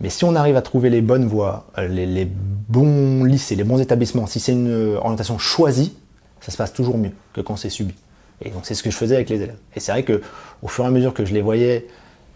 Mais 0.00 0.10
si 0.10 0.24
on 0.24 0.34
arrive 0.36 0.56
à 0.56 0.62
trouver 0.62 0.90
les 0.90 1.00
bonnes 1.00 1.26
voies, 1.26 1.66
les, 1.76 2.06
les 2.06 2.24
bons 2.24 3.24
lycées, 3.24 3.56
les 3.56 3.64
bons 3.64 3.80
établissements, 3.80 4.26
si 4.26 4.38
c'est 4.38 4.52
une 4.52 4.96
orientation 4.96 5.38
choisie, 5.38 5.96
ça 6.40 6.52
se 6.52 6.56
passe 6.56 6.72
toujours 6.72 6.98
mieux 6.98 7.12
que 7.32 7.40
quand 7.40 7.56
c'est 7.56 7.70
subi. 7.70 7.94
Et 8.42 8.50
donc 8.50 8.60
c'est 8.64 8.74
ce 8.74 8.82
que 8.82 8.90
je 8.90 8.96
faisais 8.96 9.16
avec 9.16 9.28
les 9.28 9.42
élèves. 9.42 9.58
Et 9.74 9.80
c'est 9.80 9.92
vrai 9.92 10.04
que 10.04 10.22
au 10.62 10.68
fur 10.68 10.84
et 10.84 10.86
à 10.86 10.90
mesure 10.90 11.14
que 11.14 11.24
je 11.24 11.34
les 11.34 11.42
voyais, 11.42 11.86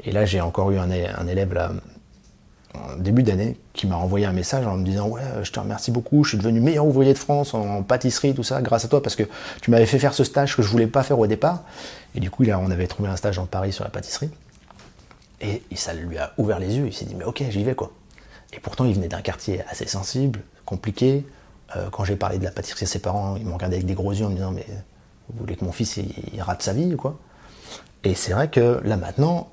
et 0.04 0.12
là 0.12 0.24
j'ai 0.24 0.40
encore 0.40 0.70
eu 0.70 0.78
un, 0.78 0.90
un, 0.90 1.26
élève 1.26 1.54
là 1.54 1.72
début 2.98 3.22
d'année 3.22 3.58
qui 3.72 3.86
m'a 3.86 3.96
envoyé 3.96 4.26
un 4.26 4.32
message 4.32 4.66
en 4.66 4.76
me 4.76 4.84
disant 4.84 5.08
ouais 5.08 5.22
je 5.42 5.52
te 5.52 5.60
remercie 5.60 5.90
beaucoup, 5.90 6.24
je 6.24 6.30
suis 6.30 6.38
devenu 6.38 6.60
meilleur 6.60 6.86
ouvrier 6.86 7.12
de 7.12 7.18
France 7.18 7.54
en 7.54 7.82
pâtisserie 7.82 8.34
tout 8.34 8.42
ça 8.42 8.62
grâce 8.62 8.84
à 8.84 8.88
toi 8.88 9.02
parce 9.02 9.16
que 9.16 9.24
tu 9.60 9.70
m'avais 9.70 9.86
fait 9.86 9.98
faire 9.98 10.14
ce 10.14 10.24
stage 10.24 10.56
que 10.56 10.62
je 10.62 10.68
voulais 10.68 10.86
pas 10.86 11.02
faire 11.02 11.18
au 11.18 11.26
départ. 11.26 11.62
Et 12.14 12.20
du 12.20 12.30
coup 12.30 12.42
là 12.44 12.58
on 12.58 12.70
avait 12.70 12.86
trouvé 12.86 13.08
un 13.08 13.16
stage 13.16 13.38
en 13.38 13.46
Paris 13.46 13.72
sur 13.72 13.84
la 13.84 13.90
pâtisserie. 13.90 14.30
Et 15.40 15.60
ça 15.74 15.92
lui 15.92 16.18
a 16.18 16.32
ouvert 16.38 16.60
les 16.60 16.76
yeux, 16.76 16.86
il 16.86 16.92
s'est 16.92 17.04
dit 17.04 17.14
mais 17.14 17.24
ok 17.24 17.42
j'y 17.50 17.64
vais 17.64 17.74
quoi. 17.74 17.92
Et 18.52 18.60
pourtant 18.60 18.84
il 18.84 18.94
venait 18.94 19.08
d'un 19.08 19.22
quartier 19.22 19.62
assez 19.68 19.86
sensible, 19.86 20.40
compliqué. 20.64 21.26
Euh, 21.76 21.88
quand 21.90 22.04
j'ai 22.04 22.16
parlé 22.16 22.38
de 22.38 22.44
la 22.44 22.50
pâtisserie 22.50 22.84
à 22.84 22.86
ses 22.86 22.98
parents, 23.00 23.36
ils 23.36 23.46
m'ont 23.46 23.54
regardé 23.54 23.76
avec 23.76 23.86
des 23.86 23.94
gros 23.94 24.12
yeux 24.12 24.26
en 24.26 24.30
me 24.30 24.34
disant 24.34 24.52
mais 24.52 24.66
vous 25.28 25.40
voulez 25.40 25.56
que 25.56 25.64
mon 25.64 25.72
fils 25.72 25.96
il, 25.96 26.12
il 26.32 26.42
rate 26.42 26.62
sa 26.62 26.72
vie 26.72 26.94
ou 26.94 26.96
quoi? 26.96 27.18
Et 28.04 28.14
c'est 28.14 28.32
vrai 28.32 28.48
que 28.48 28.80
là 28.84 28.96
maintenant, 28.96 29.48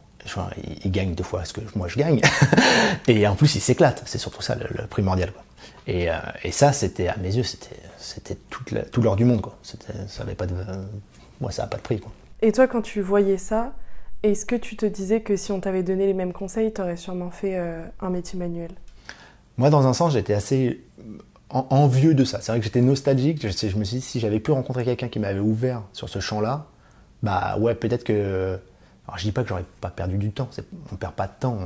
il, 0.83 0.91
gagne 0.91 1.13
deux 1.13 1.23
fois 1.23 1.45
ce 1.45 1.53
que 1.53 1.61
moi 1.75 1.87
je 1.87 1.97
gagne, 1.97 2.21
et 3.07 3.27
en 3.27 3.35
plus 3.35 3.55
il 3.55 3.61
s'éclate. 3.61 4.03
C'est 4.05 4.17
surtout 4.17 4.41
ça 4.41 4.55
le, 4.55 4.67
le 4.69 4.87
primordial. 4.87 5.31
Quoi. 5.31 5.43
Et, 5.87 6.09
euh, 6.09 6.15
et 6.43 6.51
ça, 6.51 6.71
c'était 6.71 7.07
à 7.07 7.17
mes 7.17 7.35
yeux, 7.35 7.43
c'était 7.43 8.37
tout 8.49 9.01
l'or 9.01 9.15
du 9.15 9.25
monde 9.25 9.41
quoi. 9.41 9.57
Ça 9.63 10.23
avait 10.23 10.35
pas 10.35 10.45
de, 10.45 10.55
moi 11.41 11.51
ça 11.51 11.63
a 11.63 11.67
pas 11.67 11.77
de 11.77 11.81
prix 11.81 11.99
quoi. 11.99 12.11
Et 12.41 12.51
toi, 12.51 12.67
quand 12.67 12.81
tu 12.81 13.01
voyais 13.01 13.37
ça, 13.37 13.73
est-ce 14.23 14.45
que 14.45 14.55
tu 14.55 14.75
te 14.75 14.85
disais 14.85 15.21
que 15.21 15.35
si 15.35 15.51
on 15.51 15.59
t'avait 15.59 15.83
donné 15.83 16.05
les 16.05 16.13
mêmes 16.13 16.33
conseils, 16.33 16.73
tu 16.73 16.81
aurais 16.81 16.97
sûrement 16.97 17.31
fait 17.31 17.57
euh, 17.57 17.83
un 18.01 18.09
métier 18.09 18.37
manuel? 18.37 18.71
Moi, 19.57 19.69
dans 19.69 19.87
un 19.87 19.93
sens, 19.93 20.13
j'étais 20.13 20.33
assez 20.33 20.81
envieux 21.49 22.13
de 22.13 22.23
ça. 22.23 22.39
C'est 22.41 22.51
vrai 22.51 22.59
que 22.59 22.65
j'étais 22.65 22.81
nostalgique. 22.81 23.41
Je, 23.41 23.67
je, 23.67 23.77
me 23.77 23.83
suis 23.83 23.97
dit, 23.97 24.01
si 24.01 24.19
j'avais 24.19 24.39
pu 24.39 24.51
rencontrer 24.51 24.85
quelqu'un 24.85 25.09
qui 25.09 25.19
m'avait 25.19 25.39
ouvert 25.39 25.81
sur 25.91 26.07
ce 26.07 26.19
champ-là, 26.19 26.67
bah 27.23 27.57
ouais, 27.59 27.75
peut-être 27.75 28.03
que. 28.03 28.59
Alors 29.09 29.17
je 29.17 29.23
dis 29.23 29.31
pas 29.31 29.41
que 29.41 29.49
j'aurais 29.49 29.65
pas 29.81 29.89
perdu 29.89 30.19
du 30.19 30.29
temps. 30.29 30.47
On 30.91 30.95
perd 30.95 31.13
pas 31.13 31.25
de 31.25 31.31
temps. 31.39 31.57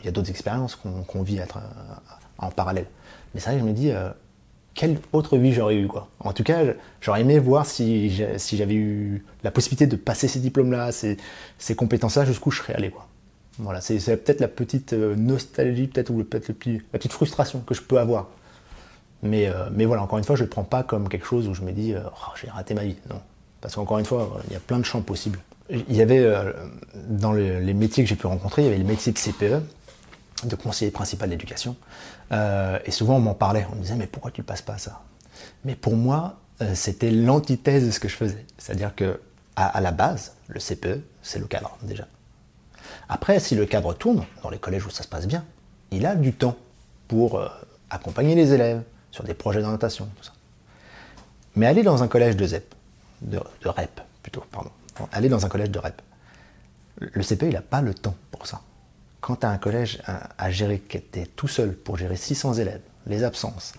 Il 0.00 0.04
y 0.04 0.08
a 0.08 0.10
d'autres 0.10 0.28
expériences 0.28 0.76
qu'on 0.76 1.02
qu 1.02 1.24
vit 1.24 1.40
en 2.36 2.50
parallèle. 2.50 2.84
Mais 3.32 3.40
c'est 3.40 3.48
vrai 3.48 3.54
que 3.58 3.64
je 3.64 3.66
me 3.66 3.72
dis, 3.72 3.90
euh, 3.90 4.10
quelle 4.74 4.98
autre 5.14 5.38
vie 5.38 5.54
j'aurais 5.54 5.76
eu 5.76 5.86
quoi. 5.86 6.08
En 6.20 6.34
tout 6.34 6.42
cas, 6.42 6.62
j'aurais 7.00 7.22
aimé 7.22 7.38
voir 7.38 7.64
si 7.64 8.10
j'avais 8.10 8.74
eu 8.74 9.24
la 9.42 9.50
possibilité 9.50 9.86
de 9.86 9.96
passer 9.96 10.28
ces 10.28 10.40
diplômes-là, 10.40 10.92
ces, 10.92 11.16
ces 11.56 11.74
compétences-là, 11.74 12.26
jusqu'où 12.26 12.50
je 12.50 12.58
serais 12.58 12.74
allé 12.74 12.90
quoi. 12.90 13.08
Voilà, 13.58 13.80
c'est 13.80 13.98
peut-être 14.18 14.40
la 14.40 14.48
petite 14.48 14.92
nostalgie, 14.92 15.86
peut-être 15.86 16.10
ou 16.10 16.22
peut-être 16.22 16.48
la 16.92 16.98
petite 16.98 17.12
frustration 17.12 17.60
que 17.60 17.72
je 17.72 17.80
peux 17.80 17.98
avoir 17.98 18.28
Mais, 19.22 19.46
euh, 19.48 19.70
mais 19.72 19.86
voilà, 19.86 20.02
encore 20.02 20.18
une 20.18 20.24
fois, 20.24 20.36
je 20.36 20.42
ne 20.42 20.48
le 20.48 20.50
prends 20.50 20.64
pas 20.64 20.82
comme 20.82 21.08
quelque 21.08 21.26
chose 21.26 21.48
où 21.48 21.54
je 21.54 21.62
me 21.62 21.72
dis, 21.72 21.94
oh, 21.96 22.32
j'ai 22.38 22.50
raté 22.50 22.74
ma 22.74 22.84
vie. 22.84 22.96
Non. 23.08 23.22
Parce 23.62 23.74
qu'encore 23.74 23.98
une 23.98 24.04
fois, 24.04 24.38
il 24.48 24.52
y 24.52 24.56
a 24.56 24.60
plein 24.60 24.78
de 24.78 24.84
champs 24.84 25.00
possibles. 25.00 25.38
Il 25.70 25.96
y 25.96 26.02
avait, 26.02 26.30
dans 27.08 27.32
les 27.32 27.74
métiers 27.74 28.04
que 28.04 28.08
j'ai 28.08 28.16
pu 28.16 28.26
rencontrer, 28.26 28.62
il 28.62 28.64
y 28.66 28.68
avait 28.68 28.78
le 28.78 28.84
métier 28.84 29.12
de 29.12 29.18
CPE, 29.18 29.62
de 30.44 30.56
conseiller 30.56 30.90
principal 30.90 31.30
d'éducation. 31.30 31.74
et 32.30 32.90
souvent, 32.90 33.16
on 33.16 33.20
m'en 33.20 33.34
parlait. 33.34 33.66
On 33.72 33.76
me 33.76 33.80
disait, 33.80 33.94
mais 33.94 34.06
pourquoi 34.06 34.30
tu 34.30 34.42
passes 34.42 34.60
pas 34.60 34.74
à 34.74 34.78
ça? 34.78 35.02
Mais 35.64 35.74
pour 35.74 35.96
moi, 35.96 36.36
c'était 36.74 37.10
l'antithèse 37.10 37.86
de 37.86 37.90
ce 37.90 37.98
que 37.98 38.08
je 38.08 38.14
faisais. 38.16 38.44
C'est-à-dire 38.58 38.94
que 38.94 39.18
à, 39.56 39.80
la 39.80 39.92
base, 39.92 40.34
le 40.48 40.60
CPE, 40.60 41.00
c'est 41.22 41.38
le 41.38 41.46
cadre 41.46 41.76
déjà. 41.82 42.06
Après, 43.08 43.38
si 43.40 43.54
le 43.54 43.66
cadre 43.66 43.94
tourne, 43.94 44.24
dans 44.42 44.50
les 44.50 44.58
collèges 44.58 44.86
où 44.86 44.90
ça 44.90 45.02
se 45.02 45.08
passe 45.08 45.26
bien, 45.26 45.44
il 45.90 46.06
a 46.06 46.16
du 46.16 46.32
temps 46.32 46.56
pour 47.08 47.38
euh, 47.38 47.48
accompagner 47.90 48.34
les 48.34 48.52
élèves 48.52 48.82
sur 49.10 49.24
des 49.24 49.34
projets 49.34 49.60
d'orientation, 49.60 50.08
tout 50.16 50.24
ça. 50.24 50.32
Mais 51.56 51.66
aller 51.66 51.82
dans 51.82 52.02
un 52.02 52.08
collège 52.08 52.36
de 52.36 52.46
ZEP, 52.46 52.74
de, 53.22 53.38
REP 53.64 54.00
plutôt, 54.22 54.44
pardon, 54.50 54.70
aller 55.12 55.28
dans 55.28 55.44
un 55.44 55.48
collège 55.48 55.70
de 55.70 55.78
REP, 55.78 56.00
le 57.00 57.22
CPE, 57.22 57.44
il 57.44 57.52
n'a 57.52 57.62
pas 57.62 57.82
le 57.82 57.94
temps 57.94 58.14
pour 58.30 58.46
ça. 58.46 58.60
Quand 59.20 59.36
tu 59.36 59.46
as 59.46 59.50
un 59.50 59.58
collège 59.58 60.02
à, 60.06 60.50
gérer, 60.50 60.78
qui 60.80 60.96
était 60.96 61.26
tout 61.26 61.48
seul 61.48 61.74
pour 61.74 61.96
gérer 61.96 62.16
600 62.16 62.54
élèves, 62.54 62.82
les 63.06 63.24
absences, 63.24 63.72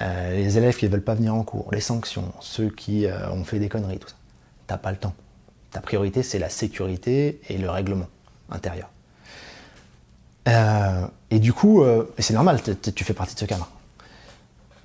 euh, 0.00 0.34
les 0.34 0.56
élèves 0.56 0.76
qui 0.76 0.86
ne 0.86 0.90
veulent 0.90 1.04
pas 1.04 1.14
venir 1.14 1.34
en 1.34 1.42
cours, 1.42 1.68
les 1.72 1.80
sanctions, 1.80 2.32
ceux 2.40 2.70
qui 2.70 3.06
euh, 3.06 3.30
ont 3.30 3.44
fait 3.44 3.58
des 3.58 3.68
conneries, 3.68 3.98
tout 3.98 4.08
ça, 4.08 4.14
t'as 4.66 4.78
pas 4.78 4.90
le 4.90 4.96
temps. 4.96 5.14
Ta 5.70 5.80
priorité, 5.80 6.22
c'est 6.22 6.38
la 6.38 6.48
sécurité 6.48 7.40
et 7.48 7.58
le 7.58 7.70
règlement 7.70 8.08
intérieur. 8.50 8.90
Euh, 10.48 11.06
et 11.30 11.38
du 11.38 11.52
coup, 11.52 11.84
c'est 12.18 12.34
normal, 12.34 12.60
tu 12.94 13.04
fais 13.04 13.14
partie 13.14 13.34
de 13.34 13.40
ce 13.40 13.44
cadre. 13.44 13.70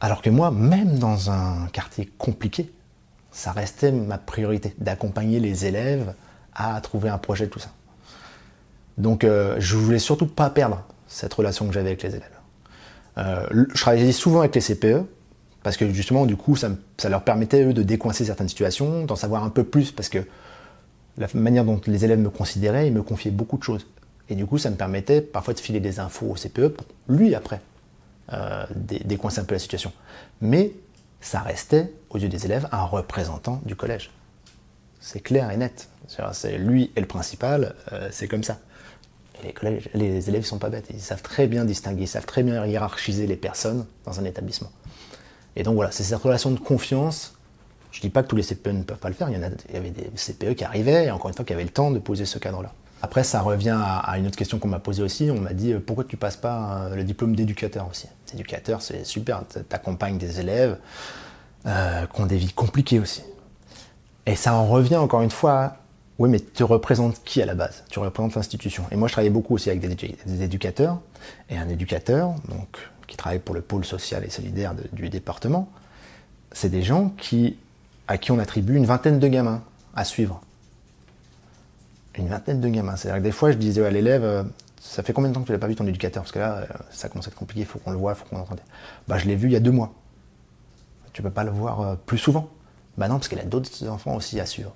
Alors 0.01 0.21
que 0.21 0.30
moi, 0.30 0.51
même 0.51 0.99
dans 0.99 1.32
un 1.32 1.67
quartier 1.67 2.12
compliqué, 2.17 2.71
ça 3.35 3.51
restait 3.51 3.91
ma 3.91 4.17
priorité, 4.17 4.73
d'accompagner 4.77 5.41
les 5.41 5.65
élèves 5.65 6.13
à 6.53 6.79
trouver 6.79 7.09
un 7.09 7.17
projet, 7.17 7.47
tout 7.47 7.59
ça. 7.59 7.69
Donc 8.97 9.25
euh, 9.25 9.57
je 9.59 9.75
voulais 9.75 9.99
surtout 9.99 10.25
pas 10.25 10.49
perdre 10.49 10.83
cette 11.07 11.33
relation 11.33 11.67
que 11.67 11.73
j'avais 11.73 11.89
avec 11.89 12.01
les 12.01 12.15
élèves. 12.15 12.29
je 13.51 13.81
travaillais 13.81 14.11
souvent 14.13 14.39
avec 14.39 14.55
les 14.55 14.61
CPE, 14.61 15.05
parce 15.65 15.77
que 15.77 15.91
justement, 15.91 16.25
du 16.25 16.37
coup, 16.37 16.55
ça, 16.55 16.69
leur 17.09 17.23
permettait, 17.23 17.63
eux, 17.63 17.73
de 17.73 17.81
décoincer 17.81 18.23
certaines 18.23 18.47
situations, 18.47 19.03
d'en 19.03 19.15
savoir 19.15 19.43
un 19.43 19.49
peu 19.49 19.63
plus, 19.63 19.91
parce 19.91 20.09
que 20.09 20.19
la 21.17 21.27
manière 21.33 21.65
dont 21.65 21.81
les 21.87 22.05
élèves 22.05 22.19
me 22.19 22.29
considéraient, 22.29 22.87
ils 22.87 22.93
me 22.93 23.01
confiaient 23.01 23.31
beaucoup 23.31 23.57
de 23.57 23.63
choses. 23.63 23.87
Et 24.29 24.35
du 24.35 24.45
coup, 24.45 24.59
ça 24.59 24.69
me 24.69 24.75
permettait 24.75 25.21
parfois 25.21 25.53
de 25.53 25.59
filer 25.59 25.79
des 25.79 25.99
infos 25.99 26.27
au 26.27 26.35
CPE 26.35 26.67
pour 26.67 26.85
lui, 27.09 27.33
après, 27.33 27.61
euh, 28.31 28.63
décoincer 29.05 29.41
un 29.41 29.43
peu 29.43 29.55
la 29.55 29.59
situation. 29.59 29.91
Mais 30.39 30.71
ça 31.21 31.39
restait, 31.39 31.91
aux 32.10 32.17
yeux 32.17 32.30
des 32.30 32.45
élèves, 32.45 32.67
un 32.71 32.84
représentant 32.84 33.62
du 33.65 33.75
collège. 33.75 34.12
C'est 34.99 35.19
clair 35.19 35.51
et 35.51 35.58
net. 35.58 35.89
C'est 36.34 36.58
lui 36.58 36.91
et 36.95 37.01
le 37.01 37.08
principal, 37.08 37.75
euh, 37.91 38.10
c'est 38.12 38.28
comme 38.28 38.43
ça. 38.43 38.60
les, 39.43 39.54
collèges, 39.54 39.89
les 39.93 40.30
élèves 40.30 40.41
ne 40.41 40.47
sont 40.47 40.60
pas 40.60 40.69
bêtes, 40.69 40.88
ils 40.91 41.01
savent 41.01 41.23
très 41.23 41.47
bien 41.47 41.65
distinguer, 41.65 42.04
ils 42.04 42.08
savent 42.08 42.25
très 42.25 42.43
bien 42.43 42.65
hiérarchiser 42.65 43.28
les 43.28 43.36
personnes 43.36 43.86
dans 44.06 44.19
un 44.19 44.25
établissement. 44.25 44.71
Et 45.56 45.63
donc 45.63 45.75
voilà, 45.75 45.91
c'est 45.91 46.04
cette 46.04 46.21
relation 46.21 46.51
de 46.51 46.60
confiance. 46.60 47.36
Je 47.91 47.99
ne 47.99 48.01
dis 48.01 48.10
pas 48.10 48.23
que 48.23 48.28
tous 48.28 48.36
les 48.36 48.43
CPE 48.43 48.67
ne 48.67 48.84
peuvent 48.84 48.97
pas 48.97 49.08
le 49.08 49.15
faire, 49.15 49.30
il 49.30 49.36
y, 49.36 49.39
en 49.39 49.43
a, 49.43 49.49
il 49.69 49.73
y 49.73 49.78
avait 49.78 49.89
des 49.89 50.10
CPE 50.15 50.54
qui 50.56 50.63
arrivaient, 50.63 51.06
et 51.06 51.12
encore 51.12 51.30
une 51.30 51.36
fois, 51.36 51.45
qui 51.45 51.54
avaient 51.54 51.63
le 51.63 51.69
temps 51.69 51.91
de 51.91 51.99
poser 51.99 52.25
ce 52.25 52.38
cadre-là. 52.38 52.73
Après, 53.05 53.23
ça 53.23 53.41
revient 53.41 53.77
à, 53.79 54.17
une 54.17 54.25
autre 54.25 54.35
question 54.35 54.57
qu'on 54.57 54.67
m'a 54.67 54.79
posée 54.79 55.03
aussi. 55.03 55.29
On 55.29 55.39
m'a 55.39 55.53
dit 55.53 55.73
euh, 55.73 55.79
pourquoi 55.79 56.05
tu 56.05 56.17
passes 56.17 56.37
pas 56.37 56.87
euh, 56.89 56.95
le 56.95 57.03
diplôme 57.03 57.35
d'éducateur 57.35 57.87
aussi? 57.87 58.07
Éducateur, 58.33 58.81
c'est 58.81 59.05
super, 59.05 59.43
tu 59.47 59.59
accompagnes 59.69 60.17
des 60.17 60.39
élèves 60.39 60.79
euh, 61.67 62.07
qui 62.07 62.21
ont 62.21 62.25
des 62.25 62.37
vies 62.37 62.51
compliquées 62.51 62.99
aussi. 62.99 63.21
Et 64.25 64.35
ça 64.35 64.55
en 64.55 64.65
revient 64.65 64.95
encore 64.95 65.21
une 65.21 65.29
fois 65.29 65.75
oui, 66.17 66.29
mais 66.29 66.39
tu 66.39 66.63
représentes 66.63 67.21
qui 67.23 67.43
à 67.43 67.45
la 67.45 67.53
base? 67.53 67.83
Tu 67.91 67.99
représentes 67.99 68.33
l'institution. 68.33 68.85
Et 68.89 68.95
moi, 68.95 69.07
je 69.07 69.13
travaillais 69.13 69.29
beaucoup 69.29 69.53
aussi 69.53 69.69
avec 69.69 69.81
des, 69.81 70.41
éducateurs. 70.41 70.99
Et 71.51 71.57
un 71.57 71.69
éducateur, 71.69 72.33
donc 72.49 72.89
qui 73.05 73.17
travaillent 73.17 73.37
pour 73.37 73.53
le 73.53 73.61
pôle 73.61 73.85
social 73.85 74.23
et 74.23 74.31
solidaire 74.31 74.73
du 74.93 75.09
département, 75.09 75.69
c'est 76.53 76.69
des 76.69 76.81
gens 76.81 77.13
à 78.07 78.17
qui 78.17 78.31
on 78.31 78.39
attribue 78.39 78.75
une 78.75 78.87
vingtaine 78.87 79.19
de 79.19 79.27
gamins 79.27 79.61
à 79.95 80.05
suivre. 80.05 80.41
Une 82.17 82.28
vingtaine 82.28 82.62
de 82.62 82.69
gamins. 82.69 82.95
C'est-à-dire 82.95 83.21
des 83.21 83.32
fois, 83.32 83.51
je 83.51 83.58
disais 83.58 83.86
à 83.86 83.89
l'élève, 83.89 84.23
euh, 84.23 84.43
ça 84.80 85.04
fait 85.04 85.13
combien 85.13 85.30
de 85.30 85.36
temps 85.36 85.41
que 85.41 85.47
tu 85.47 85.51
n'as 85.51 85.58
pas 85.58 85.67
vu 85.67 85.75
ton 85.75 85.88
éducateur? 85.88 86.23
Parce 86.23 86.32
que 86.32 86.39
là, 86.39 86.58
euh, 86.58 86.65
ça 86.89 87.10
commence 87.10 87.28
à 87.28 87.30
être 87.30 87.38
compliqué, 87.38 87.62
il 87.62 87.65
faut 87.65 87.80
qu'on 87.80 87.91
le 87.91 87.97
voit, 87.97 88.13
il 88.13 88.15
faut 88.15 88.25
qu'on 88.25 88.38
l'entende. 88.38 88.62
Bah, 89.08 89.17
je 89.17 89.25
l'ai 89.25 89.36
vu 89.36 89.49
il 89.49 89.54
y 89.54 89.58
a 89.58 89.60
deux 89.60 89.71
mois. 89.71 89.93
Tu 91.13 91.21
peux 91.21 91.30
pas 91.30 91.43
le 91.43 91.51
voir 91.51 91.82
euh, 91.82 91.95
plus 92.06 92.17
souvent 92.17 92.49
Bah 92.97 93.08
non, 93.08 93.15
parce 93.15 93.28
qu'il 93.28 93.39
a 93.39 93.43
d'autres 93.43 93.88
enfants 93.88 94.15
aussi 94.15 94.39
à 94.39 94.45
suivre. 94.45 94.75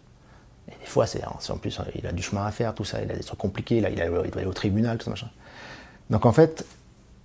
Et 0.68 0.76
des 0.80 0.86
fois, 0.86 1.08
c'est 1.08 1.22
en 1.26 1.58
plus, 1.58 1.80
il 1.96 2.06
a 2.06 2.12
du 2.12 2.22
chemin 2.22 2.46
à 2.46 2.52
faire, 2.52 2.76
tout 2.76 2.86
ça, 2.86 3.02
il 3.02 3.12
a 3.12 3.16
des 3.16 3.24
trucs 3.24 3.40
compliqués, 3.40 3.82
là, 3.82 3.90
il, 3.90 3.96
doit 3.96 4.24
aller 4.36 4.46
au 4.46 4.54
tribunal, 4.54 4.98
tout 4.98 5.06
ça, 5.06 5.10
machin. 5.10 5.30
Donc 6.12 6.26
en 6.26 6.32
fait, 6.32 6.64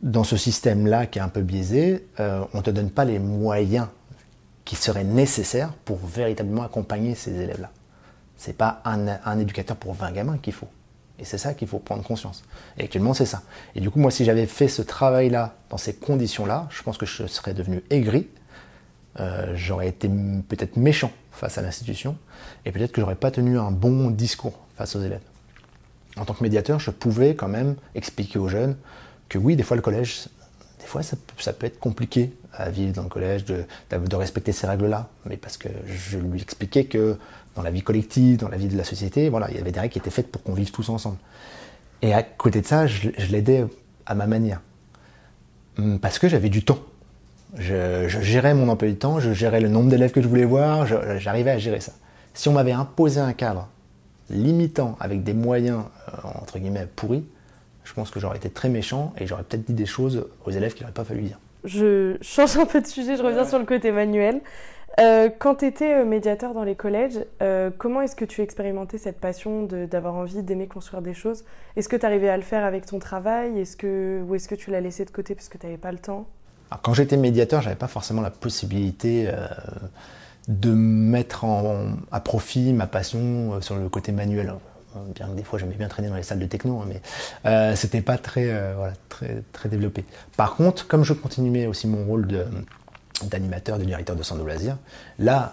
dans 0.00 0.24
ce 0.24 0.36
système-là 0.38 1.06
qui 1.06 1.18
est 1.18 1.22
un 1.22 1.28
peu 1.28 1.42
biaisé, 1.42 2.06
on 2.18 2.48
ne 2.54 2.62
te 2.62 2.70
donne 2.70 2.90
pas 2.90 3.04
les 3.04 3.18
moyens 3.18 3.88
qui 4.64 4.76
seraient 4.76 5.04
nécessaires 5.04 5.74
pour 5.84 5.98
véritablement 5.98 6.62
accompagner 6.62 7.14
ces 7.14 7.38
élèves-là. 7.38 7.70
Ce 8.36 8.48
n'est 8.48 8.54
pas 8.54 8.82
un, 8.84 9.38
éducateur 9.38 9.76
pour 9.76 9.94
20 9.94 10.12
gamins 10.12 10.38
qu'il 10.38 10.52
faut. 10.52 10.68
Et 11.18 11.24
c'est 11.24 11.38
ça 11.38 11.54
qu'il 11.54 11.68
faut 11.68 11.78
prendre 11.78 12.02
conscience. 12.02 12.44
Et 12.76 12.84
actuellement, 12.84 13.14
c'est 13.14 13.26
ça. 13.26 13.42
Et 13.74 13.80
du 13.80 13.90
coup, 13.90 14.00
moi, 14.00 14.10
si 14.10 14.24
j'avais 14.24 14.46
fait 14.46 14.68
ce 14.68 14.82
travail-là, 14.82 15.54
dans 15.70 15.76
ces 15.76 15.94
conditions-là, 15.94 16.66
je 16.70 16.82
pense 16.82 16.98
que 16.98 17.06
je 17.06 17.26
serais 17.26 17.54
devenu 17.54 17.82
aigri. 17.90 18.28
Euh, 19.20 19.52
j'aurais 19.54 19.88
été 19.88 20.08
peut-être 20.08 20.76
méchant 20.76 21.12
face 21.30 21.56
à 21.56 21.62
l'institution. 21.62 22.16
Et 22.64 22.72
peut-être 22.72 22.90
que 22.90 23.00
j'aurais 23.00 23.14
pas 23.14 23.30
tenu 23.30 23.58
un 23.58 23.70
bon 23.70 24.10
discours 24.10 24.58
face 24.76 24.96
aux 24.96 25.02
élèves. 25.02 25.22
En 26.16 26.24
tant 26.24 26.34
que 26.34 26.42
médiateur, 26.42 26.80
je 26.80 26.90
pouvais 26.90 27.34
quand 27.34 27.48
même 27.48 27.76
expliquer 27.94 28.38
aux 28.38 28.48
jeunes 28.48 28.76
que 29.28 29.38
oui, 29.38 29.56
des 29.56 29.62
fois 29.62 29.76
le 29.76 29.82
collège, 29.82 30.28
des 30.80 30.86
fois 30.86 31.02
ça, 31.02 31.16
peut 31.52 31.66
être 31.66 31.78
compliqué 31.78 32.32
à 32.52 32.70
vivre 32.70 32.92
dans 32.92 33.02
le 33.02 33.08
collège, 33.08 33.44
de 33.44 34.16
respecter 34.16 34.52
ces 34.52 34.66
règles-là, 34.66 35.08
mais 35.26 35.36
parce 35.36 35.56
que 35.56 35.68
je 35.86 36.18
lui 36.18 36.40
expliquais 36.40 36.84
que 36.84 37.18
dans 37.54 37.62
la 37.62 37.70
vie 37.70 37.82
collective, 37.82 38.38
dans 38.38 38.48
la 38.48 38.56
vie 38.56 38.68
de 38.68 38.76
la 38.76 38.84
société, 38.84 39.28
voilà, 39.28 39.48
il 39.50 39.56
y 39.56 39.60
avait 39.60 39.72
des 39.72 39.80
règles 39.80 39.92
qui 39.92 39.98
étaient 39.98 40.10
faites 40.10 40.30
pour 40.30 40.42
qu'on 40.42 40.54
vive 40.54 40.70
tous 40.70 40.88
ensemble. 40.88 41.16
Et 42.02 42.12
à 42.12 42.22
côté 42.22 42.60
de 42.60 42.66
ça, 42.66 42.86
je, 42.86 43.10
l'aidais 43.30 43.64
à 44.06 44.14
ma 44.14 44.26
manière, 44.26 44.60
hum, 45.78 45.98
parce 45.98 46.18
que 46.18 46.28
j'avais 46.28 46.48
du 46.50 46.64
temps. 46.64 46.80
Je, 47.56 48.08
gérais 48.08 48.52
mon 48.52 48.68
emploi 48.68 48.88
du 48.88 48.96
temps, 48.96 49.20
je 49.20 49.32
gérais 49.32 49.60
le 49.60 49.68
nombre 49.68 49.88
d'élèves 49.88 50.10
que 50.10 50.20
je 50.20 50.26
voulais 50.26 50.44
voir, 50.44 50.86
j'arrivais 51.18 51.52
à 51.52 51.58
gérer 51.58 51.80
ça. 51.80 51.92
Si 52.34 52.48
on 52.48 52.52
m'avait 52.52 52.72
imposé 52.72 53.20
un 53.20 53.32
cadre 53.32 53.68
limitant 54.28 54.96
avec 54.98 55.22
des 55.22 55.34
moyens 55.34 55.84
euh, 56.08 56.28
entre 56.40 56.58
guillemets 56.58 56.88
pourris, 56.96 57.24
je 57.84 57.92
pense 57.92 58.10
que 58.10 58.18
j'aurais 58.18 58.38
été 58.38 58.50
très 58.50 58.68
méchant 58.68 59.12
et 59.18 59.26
j'aurais 59.26 59.44
peut-être 59.44 59.66
dit 59.66 59.74
des 59.74 59.86
choses 59.86 60.26
aux 60.44 60.50
élèves 60.50 60.74
qu'il 60.74 60.82
n'aurait 60.82 60.94
pas 60.94 61.04
fallu 61.04 61.22
dire. 61.22 61.38
Je 61.64 62.16
change 62.20 62.56
un 62.56 62.66
peu 62.66 62.80
de 62.80 62.86
sujet, 62.86 63.16
je 63.16 63.22
reviens 63.22 63.44
sur 63.44 63.58
le 63.58 63.64
côté 63.64 63.92
manuel. 63.92 64.40
Euh, 65.00 65.28
quand 65.38 65.56
tu 65.56 65.66
étais 65.66 65.94
euh, 65.94 66.04
médiateur 66.04 66.54
dans 66.54 66.62
les 66.62 66.76
collèges, 66.76 67.18
euh, 67.42 67.70
comment 67.76 68.00
est-ce 68.02 68.14
que 68.14 68.24
tu 68.24 68.42
expérimentais 68.42 68.98
cette 68.98 69.18
passion 69.18 69.64
d'avoir 69.64 70.14
envie 70.14 70.42
d'aimer 70.42 70.68
construire 70.68 71.02
des 71.02 71.14
choses? 71.14 71.44
Est-ce 71.76 71.88
que 71.88 71.96
tu 71.96 72.06
arrivais 72.06 72.28
à 72.28 72.36
le 72.36 72.42
faire 72.42 72.64
avec 72.64 72.86
ton 72.86 72.98
travail? 72.98 73.58
Est 73.58 73.64
-ce 73.64 73.76
que, 73.76 74.22
Ou 74.22 74.34
est-ce 74.34 74.48
que 74.48 74.54
tu 74.54 74.70
l'as 74.70 74.80
laissé 74.80 75.04
de 75.04 75.10
côté 75.10 75.34
parce 75.34 75.48
que 75.48 75.58
tu 75.58 75.66
n'avais 75.66 75.78
pas 75.78 75.90
le 75.90 75.98
temps? 75.98 76.26
Alors, 76.70 76.82
Quand 76.82 76.94
j'étais 76.94 77.16
médiateur, 77.16 77.60
j'avais 77.60 77.76
pas 77.76 77.88
forcément 77.88 78.22
la 78.22 78.30
possibilité 78.30 79.28
de 80.48 80.72
mettre 80.72 81.44
à 82.12 82.20
profit 82.20 82.72
ma 82.72 82.86
passion 82.86 83.60
sur 83.60 83.76
le 83.76 83.88
côté 83.88 84.12
manuel. 84.12 84.54
Bien 85.14 85.26
que 85.28 85.34
des 85.34 85.42
fois 85.42 85.58
j'aimais 85.58 85.74
bien 85.74 85.88
traîner 85.88 86.08
dans 86.08 86.16
les 86.16 86.22
salles 86.22 86.38
de 86.38 86.46
techno, 86.46 86.80
hein, 86.80 86.86
mais 86.88 87.76
c'était 87.76 88.02
pas 88.02 88.18
très, 88.18 88.46
voilà, 88.74 88.94
très, 89.08 89.42
très 89.52 89.68
développé. 89.68 90.04
Par 90.36 90.54
contre, 90.56 90.86
comme 90.86 91.04
je 91.04 91.14
continuais 91.14 91.66
aussi 91.66 91.86
mon 91.88 92.04
rôle 92.04 92.26
d'animateur, 93.22 93.78
de, 93.78 93.84
directeur 93.84 94.16
de 94.16 94.22
centre 94.22 94.40
de 94.40 94.46
loisirs, 94.46 94.78
là, 95.18 95.52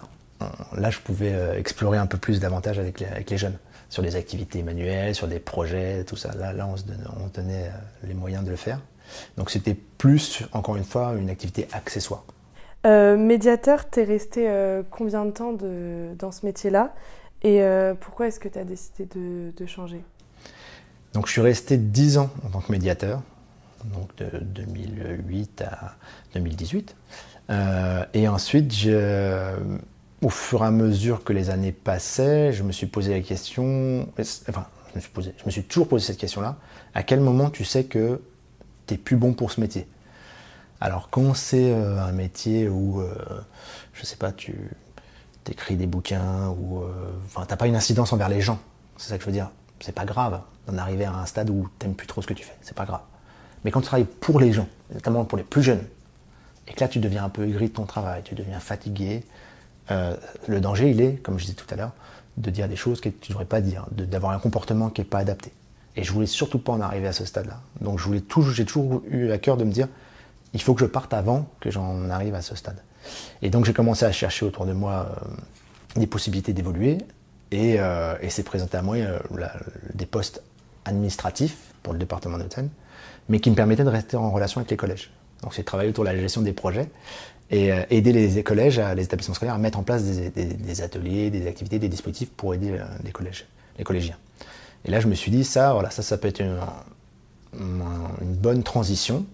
là 0.76 0.90
je 0.90 0.98
pouvais 0.98 1.32
euh, 1.32 1.58
explorer 1.58 1.98
un 1.98 2.06
peu 2.06 2.18
plus 2.18 2.40
davantage 2.40 2.78
avec 2.78 3.00
les, 3.00 3.06
avec 3.06 3.30
les 3.30 3.38
jeunes, 3.38 3.56
sur 3.88 4.02
des 4.02 4.16
activités 4.16 4.62
manuelles, 4.62 5.14
sur 5.14 5.28
des 5.28 5.38
projets, 5.38 6.04
tout 6.04 6.16
ça. 6.16 6.32
Là, 6.34 6.52
là 6.52 6.66
on 6.66 6.76
se 6.76 6.84
donnait, 6.84 7.04
on 7.24 7.28
tenait 7.28 7.66
euh, 7.66 8.06
les 8.06 8.14
moyens 8.14 8.44
de 8.44 8.50
le 8.50 8.56
faire. 8.56 8.80
Donc 9.36 9.50
c'était 9.50 9.74
plus, 9.74 10.42
encore 10.52 10.76
une 10.76 10.84
fois, 10.84 11.14
une 11.18 11.28
activité 11.28 11.68
accessoire. 11.72 12.24
médiateur, 12.84 13.90
tu 13.90 14.00
es 14.00 14.04
resté 14.04 14.48
combien 14.90 15.26
de 15.26 15.32
temps 15.32 15.52
de, 15.52 16.14
dans 16.18 16.32
ce 16.32 16.46
métier-là? 16.46 16.94
Et 17.44 17.62
euh, 17.62 17.94
pourquoi 17.94 18.28
est-ce 18.28 18.38
que 18.38 18.48
tu 18.48 18.58
as 18.58 18.64
décidé 18.64 19.08
de, 19.14 19.66
changer? 19.66 20.02
Donc 21.12 21.26
je 21.26 21.32
suis 21.32 21.40
resté 21.40 21.76
10 21.76 22.18
ans 22.18 22.30
en 22.46 22.50
tant 22.50 22.60
que 22.60 22.70
médiateur, 22.70 23.20
donc 23.84 24.14
de 24.16 24.38
2008 24.38 25.62
à 25.62 25.96
2018. 26.34 26.96
Euh, 27.50 28.04
et 28.14 28.28
ensuite, 28.28 28.72
au 30.22 30.28
fur 30.28 30.62
et 30.62 30.66
à 30.66 30.70
mesure 30.70 31.24
que 31.24 31.32
les 31.32 31.50
années 31.50 31.72
passaient, 31.72 32.52
je 32.52 32.62
me 32.62 32.72
suis 32.72 32.86
posé 32.86 33.12
la 33.12 33.20
question, 33.20 34.08
enfin, 34.48 34.66
je 34.90 34.96
me 34.96 35.00
suis, 35.00 35.10
posé, 35.10 35.34
je 35.38 35.44
me 35.44 35.50
suis 35.50 35.62
toujours 35.64 35.88
posé 35.88 36.06
cette 36.06 36.18
question-là, 36.18 36.56
à 36.94 37.02
quel 37.02 37.20
moment 37.20 37.50
tu 37.50 37.64
sais 37.64 37.84
que 37.84 38.20
tu 38.86 38.94
n'es 38.94 38.98
plus 38.98 39.16
bon 39.16 39.32
pour 39.32 39.50
ce 39.50 39.60
métier? 39.60 39.86
Alors 40.80 41.10
quand 41.10 41.34
c'est 41.34 41.72
un 41.72 42.12
métier 42.12 42.68
où, 42.68 43.02
je 43.92 44.04
sais 44.04 44.16
pas, 44.16 44.32
tu 44.32 44.54
écris 45.48 45.76
des 45.76 45.86
bouquins 45.86 46.48
ou 46.48 46.82
enfin 47.26 47.44
t'as 47.46 47.56
pas 47.56 47.66
une 47.66 47.76
incidence 47.76 48.12
envers 48.12 48.28
les 48.28 48.40
gens, 48.40 48.58
c'est 48.96 49.10
ça 49.10 49.16
que 49.16 49.22
je 49.22 49.26
veux 49.26 49.32
dire. 49.32 49.50
C'est 49.80 49.94
pas 49.94 50.04
grave 50.04 50.40
d'en 50.66 50.78
arriver 50.78 51.04
à 51.04 51.14
un 51.14 51.26
stade 51.26 51.50
où 51.50 51.68
t'aimes 51.78 51.94
plus 51.94 52.06
trop 52.06 52.22
ce 52.22 52.26
que 52.26 52.34
tu 52.34 52.44
fais, 52.44 52.56
c'est 52.62 52.76
pas 52.76 52.84
grave. 52.84 53.00
Mais 53.64 53.70
quand 53.70 53.80
tu 53.80 53.86
travailles 53.86 54.06
pour 54.06 54.40
les 54.40 54.52
gens, 54.52 54.68
notamment 54.92 55.24
pour 55.24 55.38
les 55.38 55.44
plus 55.44 55.62
jeunes, 55.62 55.84
et 56.72 56.74
que 56.74 56.80
là 56.80 56.88
tu 56.88 57.00
deviens 57.00 57.24
un 57.24 57.28
peu 57.28 57.46
aigri 57.46 57.68
de 57.68 57.74
ton 57.74 57.84
travail, 57.84 58.22
tu 58.24 58.34
deviens 58.34 58.58
fatigué, 58.58 59.24
euh, 59.90 60.16
le 60.48 60.58
danger 60.58 60.90
il 60.90 61.02
est, 61.02 61.22
comme 61.22 61.38
je 61.38 61.44
disais 61.44 61.56
tout 61.56 61.66
à 61.70 61.76
l'heure, 61.76 61.92
de 62.38 62.48
dire 62.48 62.66
des 62.66 62.76
choses 62.76 63.02
que 63.02 63.10
tu 63.10 63.30
ne 63.30 63.34
devrais 63.34 63.44
pas 63.44 63.60
dire, 63.60 63.86
d'avoir 63.90 64.32
un 64.32 64.38
comportement 64.38 64.88
qui 64.88 65.02
n'est 65.02 65.06
pas 65.06 65.18
adapté. 65.18 65.52
Et 65.96 66.02
je 66.02 66.12
voulais 66.12 66.26
surtout 66.26 66.58
pas 66.58 66.72
en 66.72 66.80
arriver 66.80 67.06
à 67.06 67.12
ce 67.12 67.26
stade-là. 67.26 67.60
Donc 67.82 67.98
voulais 67.98 68.22
j'ai 68.52 68.64
toujours 68.64 69.02
eu 69.10 69.30
à 69.30 69.38
cœur 69.38 69.58
de 69.58 69.64
me 69.64 69.70
dire, 69.70 69.86
il 70.54 70.62
faut 70.62 70.72
que 70.72 70.80
je 70.80 70.86
parte 70.86 71.12
avant 71.12 71.46
que 71.60 71.70
j'en 71.70 72.08
arrive 72.08 72.34
à 72.34 72.40
ce 72.40 72.54
stade. 72.54 72.82
Et 73.42 73.50
donc 73.50 73.66
j'ai 73.66 73.74
commencé 73.74 74.06
à 74.06 74.12
chercher 74.12 74.46
autour 74.46 74.64
de 74.64 74.72
moi 74.72 75.10
euh, 75.10 76.00
des 76.00 76.06
possibilités 76.06 76.54
d'évoluer, 76.54 76.98
et, 77.50 77.76
euh, 77.78 78.16
et 78.22 78.30
c'est 78.30 78.44
présenté 78.44 78.78
à 78.78 78.82
moi 78.82 78.96
des 79.92 80.06
postes 80.06 80.42
administratifs 80.86 81.58
pour 81.82 81.92
le 81.92 81.98
département 81.98 82.38
de 82.38 82.44
Haute-Seine 82.44 82.70
mais 83.28 83.40
qui 83.40 83.50
me 83.50 83.54
permettait 83.56 83.84
de 83.84 83.88
rester 83.88 84.16
en 84.16 84.30
relation 84.30 84.60
avec 84.60 84.70
les 84.70 84.76
collèges. 84.76 85.10
Donc 85.42 85.52
j'ai 85.54 85.64
travaillé 85.64 85.90
autour 85.90 86.04
de 86.04 86.10
la 86.10 86.16
gestion 86.16 86.42
des 86.42 86.52
projets 86.52 86.88
et 87.50 87.72
euh, 87.72 87.82
aider 87.90 88.12
les 88.12 88.42
collèges, 88.42 88.80
les 88.96 89.04
établissements 89.04 89.34
scolaires 89.34 89.54
à 89.54 89.58
mettre 89.58 89.78
en 89.78 89.82
place 89.82 90.04
des, 90.04 90.82
ateliers, 90.82 91.30
des 91.30 91.46
activités, 91.46 91.78
des 91.78 91.88
dispositifs 91.88 92.30
pour 92.30 92.54
aider 92.54 92.70
euh, 92.70 92.84
les 93.04 93.12
collégiens. 93.82 94.16
Et 94.84 94.90
là 94.90 95.00
je 95.00 95.08
me 95.08 95.14
suis 95.14 95.30
dit 95.30 95.44
ça, 95.44 95.72
voilà, 95.72 95.90
ça, 95.90 96.02
ça 96.02 96.16
peut 96.16 96.28
être 96.28 96.40
une, 96.40 96.58
bonne 98.40 98.62
transition. 98.62 99.26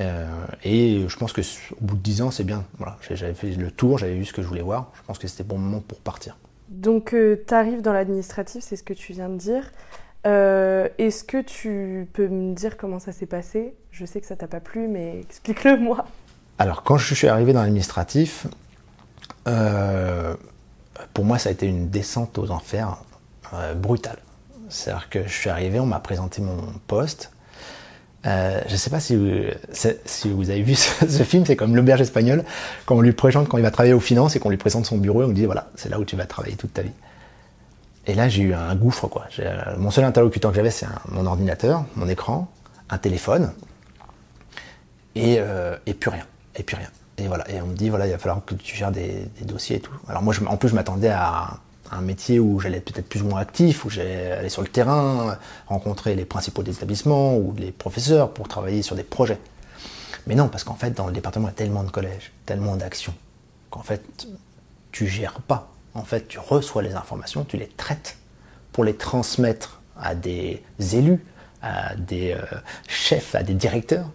Euh, 0.00 0.26
et 0.62 1.04
je 1.08 1.16
pense 1.16 1.32
que 1.32 1.40
au 1.40 1.84
bout 1.84 1.96
de 1.96 2.00
10 2.00 2.22
ans, 2.22 2.30
c'est 2.30 2.44
bien. 2.44 2.64
Voilà, 2.78 2.96
j'avais 3.10 3.34
fait 3.34 3.50
le 3.50 3.72
tour, 3.72 3.98
j'avais 3.98 4.14
vu 4.14 4.24
ce 4.24 4.32
que 4.32 4.42
je 4.42 4.46
voulais 4.46 4.62
voir. 4.62 4.92
Je 4.94 5.02
pense 5.02 5.18
que 5.18 5.26
c'était 5.26 5.42
bon 5.42 5.58
moment 5.58 5.80
pour 5.80 5.98
partir. 5.98 6.36
Donc, 6.68 7.10
tu 7.10 7.54
arrives 7.54 7.82
dans 7.82 7.92
l'administratif, 7.92 8.62
c'est 8.62 8.76
ce 8.76 8.84
que 8.84 8.92
tu 8.92 9.12
viens 9.12 9.28
de 9.28 9.36
dire. 9.36 9.64
Euh, 10.26 10.88
est-ce 10.98 11.22
que 11.22 11.40
tu 11.40 12.08
peux 12.12 12.28
me 12.28 12.54
dire 12.54 12.76
comment 12.76 12.98
ça 12.98 13.12
s'est 13.12 13.26
passé? 13.26 13.74
Je 13.98 14.06
sais 14.06 14.20
que 14.20 14.28
ça 14.28 14.36
t'a 14.36 14.46
pas 14.46 14.60
plu, 14.60 14.86
mais 14.86 15.18
explique-le 15.18 15.76
moi. 15.76 16.06
Alors, 16.60 16.84
quand 16.84 16.98
je 16.98 17.14
suis 17.16 17.26
arrivé 17.26 17.52
dans 17.52 17.62
l'administratif, 17.62 18.46
euh, 19.48 20.36
pour 21.14 21.24
moi, 21.24 21.36
ça 21.38 21.48
a 21.48 21.52
été 21.52 21.66
une 21.66 21.90
descente 21.90 22.38
aux 22.38 22.52
enfers 22.52 22.98
euh, 23.54 23.74
brutale. 23.74 24.18
C'est-à-dire 24.68 25.08
que 25.08 25.24
je 25.24 25.32
suis 25.32 25.50
arrivé, 25.50 25.80
on 25.80 25.86
m'a 25.86 25.98
présenté 25.98 26.40
mon 26.40 26.58
poste. 26.86 27.32
je 28.24 28.70
ne 28.70 28.76
sais 28.76 28.88
pas 28.90 29.00
si 29.00 29.16
vous, 29.16 30.50
avez 30.50 30.62
vu 30.62 30.74
ce, 30.76 31.24
film, 31.24 31.44
c'est 31.44 31.56
comme 31.56 31.74
l'auberge 31.74 32.02
espagnol, 32.02 32.44
quand 32.86 32.94
on 32.94 33.00
lui 33.00 33.10
présente, 33.10 33.48
quand 33.48 33.58
il 33.58 33.64
va 33.64 33.72
travailler 33.72 33.94
aux 33.94 34.00
finances 34.00 34.36
et 34.36 34.38
qu'on 34.38 34.50
lui 34.50 34.58
présente 34.58 34.86
son 34.86 34.98
bureau, 34.98 35.22
et 35.22 35.24
on 35.24 35.28
lui 35.28 35.34
dit 35.34 35.46
voilà, 35.46 35.70
c'est 35.74 35.88
là 35.88 35.98
où 35.98 36.04
tu 36.04 36.14
vas 36.14 36.26
travailler 36.26 36.54
toute 36.54 36.72
ta 36.72 36.82
vie. 36.82 36.94
Et 38.06 38.14
là, 38.14 38.28
j'ai 38.28 38.42
eu 38.42 38.54
un 38.54 38.76
gouffre, 38.76 39.08
quoi. 39.08 39.26
Euh, 39.40 39.76
mon 39.76 39.90
seul 39.90 40.04
interlocuteur 40.04 40.52
que 40.52 40.56
j'avais, 40.56 40.70
c'est 40.70 40.86
mon 41.08 41.26
ordinateur, 41.26 41.84
mon 41.96 42.08
écran, 42.08 42.48
un 42.90 42.98
téléphone, 42.98 43.52
euh, 45.18 45.76
et, 45.86 45.94
plus 45.94 46.10
rien. 46.10 46.26
Et 46.56 46.62
plus 46.62 46.76
rien. 46.76 46.88
Et 47.18 47.26
voilà. 47.26 47.50
Et 47.50 47.60
on 47.60 47.66
me 47.66 47.74
dit, 47.74 47.88
voilà, 47.88 48.06
il 48.06 48.12
va 48.12 48.18
falloir 48.18 48.44
que 48.44 48.54
tu 48.54 48.76
gères 48.76 48.92
des, 48.92 49.28
dossiers 49.42 49.76
et 49.76 49.80
tout. 49.80 49.92
Alors 50.08 50.22
moi, 50.22 50.34
en 50.46 50.56
plus, 50.56 50.68
je 50.68 50.74
m'attendais 50.74 51.08
à 51.10 51.58
un 51.90 52.00
métier 52.00 52.38
où 52.38 52.60
j'allais 52.60 52.78
être 52.78 52.92
peut-être 52.92 53.08
plus 53.08 53.22
ou 53.22 53.26
moins 53.26 53.40
actif, 53.40 53.84
où 53.84 53.90
j'allais 53.90 54.32
aller 54.32 54.48
sur 54.50 54.62
le 54.62 54.68
terrain, 54.68 55.38
rencontrer 55.66 56.14
les 56.14 56.24
principaux 56.24 56.62
des 56.62 56.72
établissements 56.72 57.36
ou 57.36 57.54
les 57.56 57.72
professeurs 57.72 58.30
pour 58.30 58.48
travailler 58.48 58.82
sur 58.82 58.94
des 58.94 59.04
projets. 59.04 59.38
Mais 60.26 60.34
non, 60.34 60.48
parce 60.48 60.64
qu'en 60.64 60.74
fait, 60.74 60.90
dans 60.90 61.06
le 61.06 61.12
département, 61.12 61.46
il 61.46 61.50
y 61.50 61.52
a 61.52 61.56
tellement 61.56 61.82
de 61.82 61.90
collèges, 61.90 62.32
tellement 62.44 62.76
d'actions, 62.76 63.14
qu'en 63.70 63.82
fait, 63.82 64.26
tu 64.92 65.06
gères 65.06 65.40
pas 65.40 65.70
en 65.98 66.04
fait, 66.04 66.28
tu 66.28 66.38
reçois 66.38 66.82
les 66.82 66.94
informations, 66.94 67.44
tu 67.44 67.56
les 67.56 67.66
traites 67.68 68.16
pour 68.72 68.84
les 68.84 68.94
transmettre 68.94 69.80
à 70.00 70.14
des 70.14 70.62
élus, 70.92 71.24
à 71.60 71.96
des 71.96 72.32
euh, 72.32 72.42
chefs, 72.86 73.34
à 73.34 73.42
des 73.42 73.54
directeurs, 73.54 74.08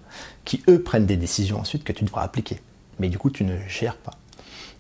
qui 0.46 0.64
eux 0.70 0.82
prennent 0.82 1.06
des 1.06 1.18
décisions 1.18 1.60
ensuite 1.60 1.84
que 1.84 1.94
tu 1.94 2.04
devras 2.04 2.24
appliquer. 2.24 2.62
Mais 3.00 3.10
du 3.10 3.18
coup, 3.18 3.30
tu 3.30 3.44
ne 3.44 3.58
gères 3.68 3.98
pas. 3.98 4.14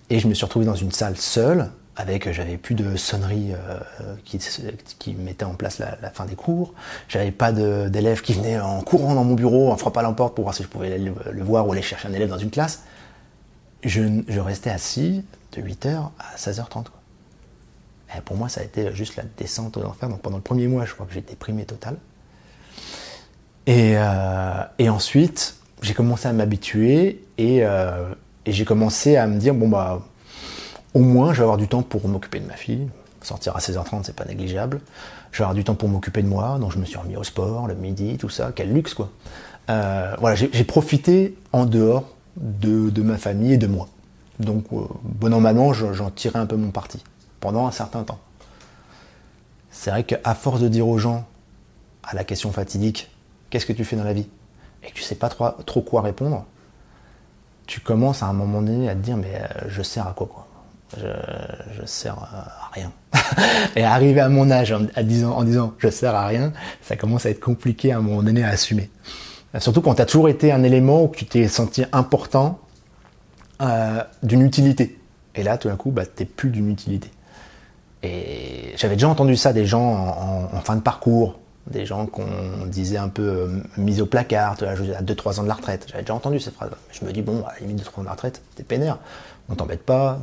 Et 0.10 0.19
je 0.19 0.28
me 0.28 0.34
suis 0.34 0.45
retrouvé 0.45 0.65
dans 0.65 0.76
une 0.76 0.91
salle 0.91 1.17
seule, 1.17 1.71
avec, 1.95 2.32
j'avais 2.32 2.58
plus 2.58 2.76
de 2.76 2.95
sonnerie 2.95 3.54
euh, 3.54 4.15
qui, 4.26 4.39
qui 4.99 5.13
mettait 5.13 5.45
en 5.45 5.54
place 5.54 5.80
la, 5.80 6.10
fin 6.10 6.26
des 6.26 6.36
cours. 6.36 6.73
J'avais 7.08 7.32
pas 7.32 7.52
d'élèves 7.52 8.21
qui 8.21 8.34
venaient 8.34 8.60
en 8.60 8.82
courant 8.82 9.13
dans 9.13 9.23
mon 9.23 9.36
bureau, 9.36 9.71
en 9.71 9.78
frappant 9.78 9.99
à 9.99 10.04
la 10.04 10.12
porte 10.12 10.36
pour 10.36 10.43
voir 10.43 10.56
si 10.56 10.63
je 10.63 10.67
pouvais 10.67 10.97
le, 10.97 11.13
le 11.32 11.43
voir 11.43 11.67
ou 11.67 11.71
aller 11.71 11.82
chercher 11.82 12.08
un 12.08 12.13
élève 12.13 12.30
dans 12.30 12.38
une 12.38 12.49
classe. 12.49 12.84
Je, 13.84 14.23
je 14.28 14.39
restais 14.39 14.71
assis 14.71 15.23
de 15.52 15.62
8h 15.62 16.10
à 16.17 16.36
16h30. 16.36 16.86
Et 18.17 18.21
pour 18.21 18.38
moi, 18.38 18.49
ça 18.49 18.62
a 18.62 18.63
été 18.63 18.93
juste 18.93 19.15
la 19.15 19.23
descente 19.38 19.78
aux 19.78 19.84
enfers. 19.84 20.10
Donc 20.10 20.21
pendant 20.21 20.38
le 20.38 20.43
premier 20.43 20.67
mois, 20.67 20.86
je 20.86 20.93
crois 20.93 21.06
que 21.06 21.13
j'ai 21.13 21.21
déprimé 21.21 21.65
total. 21.65 21.97
Et, 23.65 23.93
euh, 23.95 24.63
et 24.78 24.89
ensuite, 24.89 25.56
j'ai 25.82 25.93
commencé 25.93 26.28
à 26.28 26.34
m'habituer 26.34 27.23
et, 27.38 27.60
euh, 27.63 28.13
et 28.45 28.52
j'ai 28.52 28.65
commencé 28.65 29.15
à 29.15 29.28
me 29.28 29.39
dire 29.39 29.54
bon, 29.54 29.69
bah, 29.69 30.02
au 30.93 30.99
moins, 30.99 31.34
je 31.34 31.38
vais 31.38 31.43
avoir 31.43 31.58
du 31.58 31.67
temps 31.67 31.82
pour 31.82 32.08
m'occuper 32.08 32.39
de 32.39 32.47
ma 32.47 32.56
fille. 32.56 32.88
Sortir 33.21 33.56
à 33.56 33.60
16h30, 33.60 34.04
c'est 34.04 34.15
pas 34.15 34.26
négligeable. 34.26 34.82
Je 35.32 35.38
vais 35.39 35.43
avoir 35.43 35.56
du 35.56 35.63
temps 35.63 35.76
pour 35.76 35.89
m'occuper 35.89 36.21
de 36.21 36.28
moi, 36.28 36.58
donc 36.60 36.71
je 36.71 36.78
me 36.78 36.86
suis 36.86 36.97
remis 36.97 37.15
au 37.15 37.23
sport, 37.23 37.67
le 37.67 37.73
midi, 37.73 38.17
tout 38.17 38.30
ça. 38.30 38.52
Quel 38.54 38.73
luxe, 38.73 38.93
quoi. 38.93 39.10
Euh, 39.69 40.13
voilà, 40.19 40.36
j'ai 40.36 40.63
profité 40.65 41.36
en 41.54 41.65
dehors 41.65 42.10
de, 42.36 42.89
de, 42.89 43.02
ma 43.02 43.17
famille 43.17 43.54
et 43.54 43.58
de 43.58 43.65
moi. 43.65 43.88
Donc, 44.39 44.65
bon 45.04 45.34
an, 45.34 45.39
mal 45.39 45.58
j'en 45.73 46.10
tirais 46.10 46.39
un 46.39 46.45
peu 46.45 46.58
mon 46.58 46.71
parti 46.71 47.02
pendant 47.39 47.65
un 47.65 47.71
certain 47.71 48.04
temps. 48.04 48.19
C'est 49.71 49.89
vrai 49.89 50.04
qu'à 50.04 50.36
force 50.36 50.60
de 50.60 50.67
dire 50.67 50.88
aux 50.88 50.97
gens, 50.97 51.26
à 52.04 52.13
la 52.13 52.26
question 52.26 52.52
fatidique, 52.52 53.10
qu'est-ce 53.54 53.68
que 53.68 53.74
tu 53.74 53.86
fais 53.86 53.96
dans 53.96 54.04
la 54.04 54.13
vie? 54.13 54.28
Et 54.82 54.88
que 54.89 54.94
tu 54.94 55.04
sais 55.04 55.13
pas 55.13 55.30
trop, 55.30 55.82
quoi 55.82 56.02
répondre, 56.02 56.44
tu 57.68 57.82
commences 57.82 58.24
à 58.24 58.26
un 58.26 58.34
moment 58.34 58.63
donné 58.63 58.89
à 58.89 58.96
te 58.96 59.00
dire, 59.00 59.16
mais 59.16 59.36
euh, 59.36 59.68
je 59.68 59.84
sers 59.84 60.08
à 60.08 60.13
quoi, 60.13 60.48
je, 60.98 61.86
sers 61.86 62.18
à 62.18 62.72
rien. 62.74 62.92
et 63.76 63.84
arriver 63.84 64.22
à 64.22 64.30
mon 64.30 64.50
âge 64.50 64.72
en, 64.72 65.04
disant, 65.04 65.74
je 65.78 65.89
sers 65.89 66.16
à 66.16 66.26
rien, 66.26 66.52
ça 66.82 66.96
commence 66.96 67.28
à 67.28 67.30
être 67.30 67.39
compliqué 67.39 67.92
à 67.92 68.00
un 68.00 68.02
moment 68.02 68.24
donné 68.24 68.44
à 68.44 68.50
assumer. 68.50 68.89
Surtout 69.60 69.82
quand 69.82 69.94
tu 69.94 70.02
as 70.02 70.08
toujours 70.08 70.30
été 70.30 70.52
un 70.52 70.63
élément 70.63 71.04
où 71.04 71.10
tu 71.10 71.26
t'es 71.26 71.48
senti 71.48 71.86
important 71.92 72.60
euh, 73.62 74.04
d'une 74.24 74.42
utilité. 74.42 74.98
Et 75.36 75.44
là, 75.44 75.60
tout 75.60 75.68
d'un 75.68 75.76
coup, 75.76 75.92
bah, 75.92 76.08
tu 76.08 76.24
n'es 76.24 76.26
plus 76.26 76.50
d'une 76.50 76.72
utilité. 76.72 77.12
Et 78.02 78.74
j'avais 78.78 78.96
déjà 78.96 79.10
entendu 79.10 79.36
ça 79.38 79.54
des 79.54 79.68
gens 79.68 80.50
en, 80.52 80.60
fin 80.62 80.76
de 80.76 80.82
parcours, 80.82 81.39
des 81.67 81.86
gens 81.86 82.06
qu'on 82.06 82.65
disait 82.67 82.97
un 82.97 83.10
peu 83.10 83.21
euh, 83.21 83.47
mis 83.78 84.02
au 84.02 84.06
placard, 84.06 84.58
à 84.62 85.02
2-3 85.02 85.39
ans 85.39 85.43
de 85.43 85.47
la 85.47 85.54
retraite. 85.54 85.86
J'avais 85.89 86.04
déjà 86.04 86.13
entendu 86.13 86.39
cette 86.39 86.56
phrase. 86.56 86.69
Je 86.91 87.06
me 87.06 87.12
dis, 87.12 87.21
bon, 87.21 87.43
à 87.45 87.54
la 87.54 87.60
limite 87.60 87.84
2-3 87.84 87.99
ans 87.99 88.02
de 88.02 88.06
la 88.06 88.12
retraite, 88.12 88.41
t'es 88.56 88.63
pénère, 88.63 88.99
on 89.49 89.56
t'embête 89.56 89.84
pas. 89.84 90.19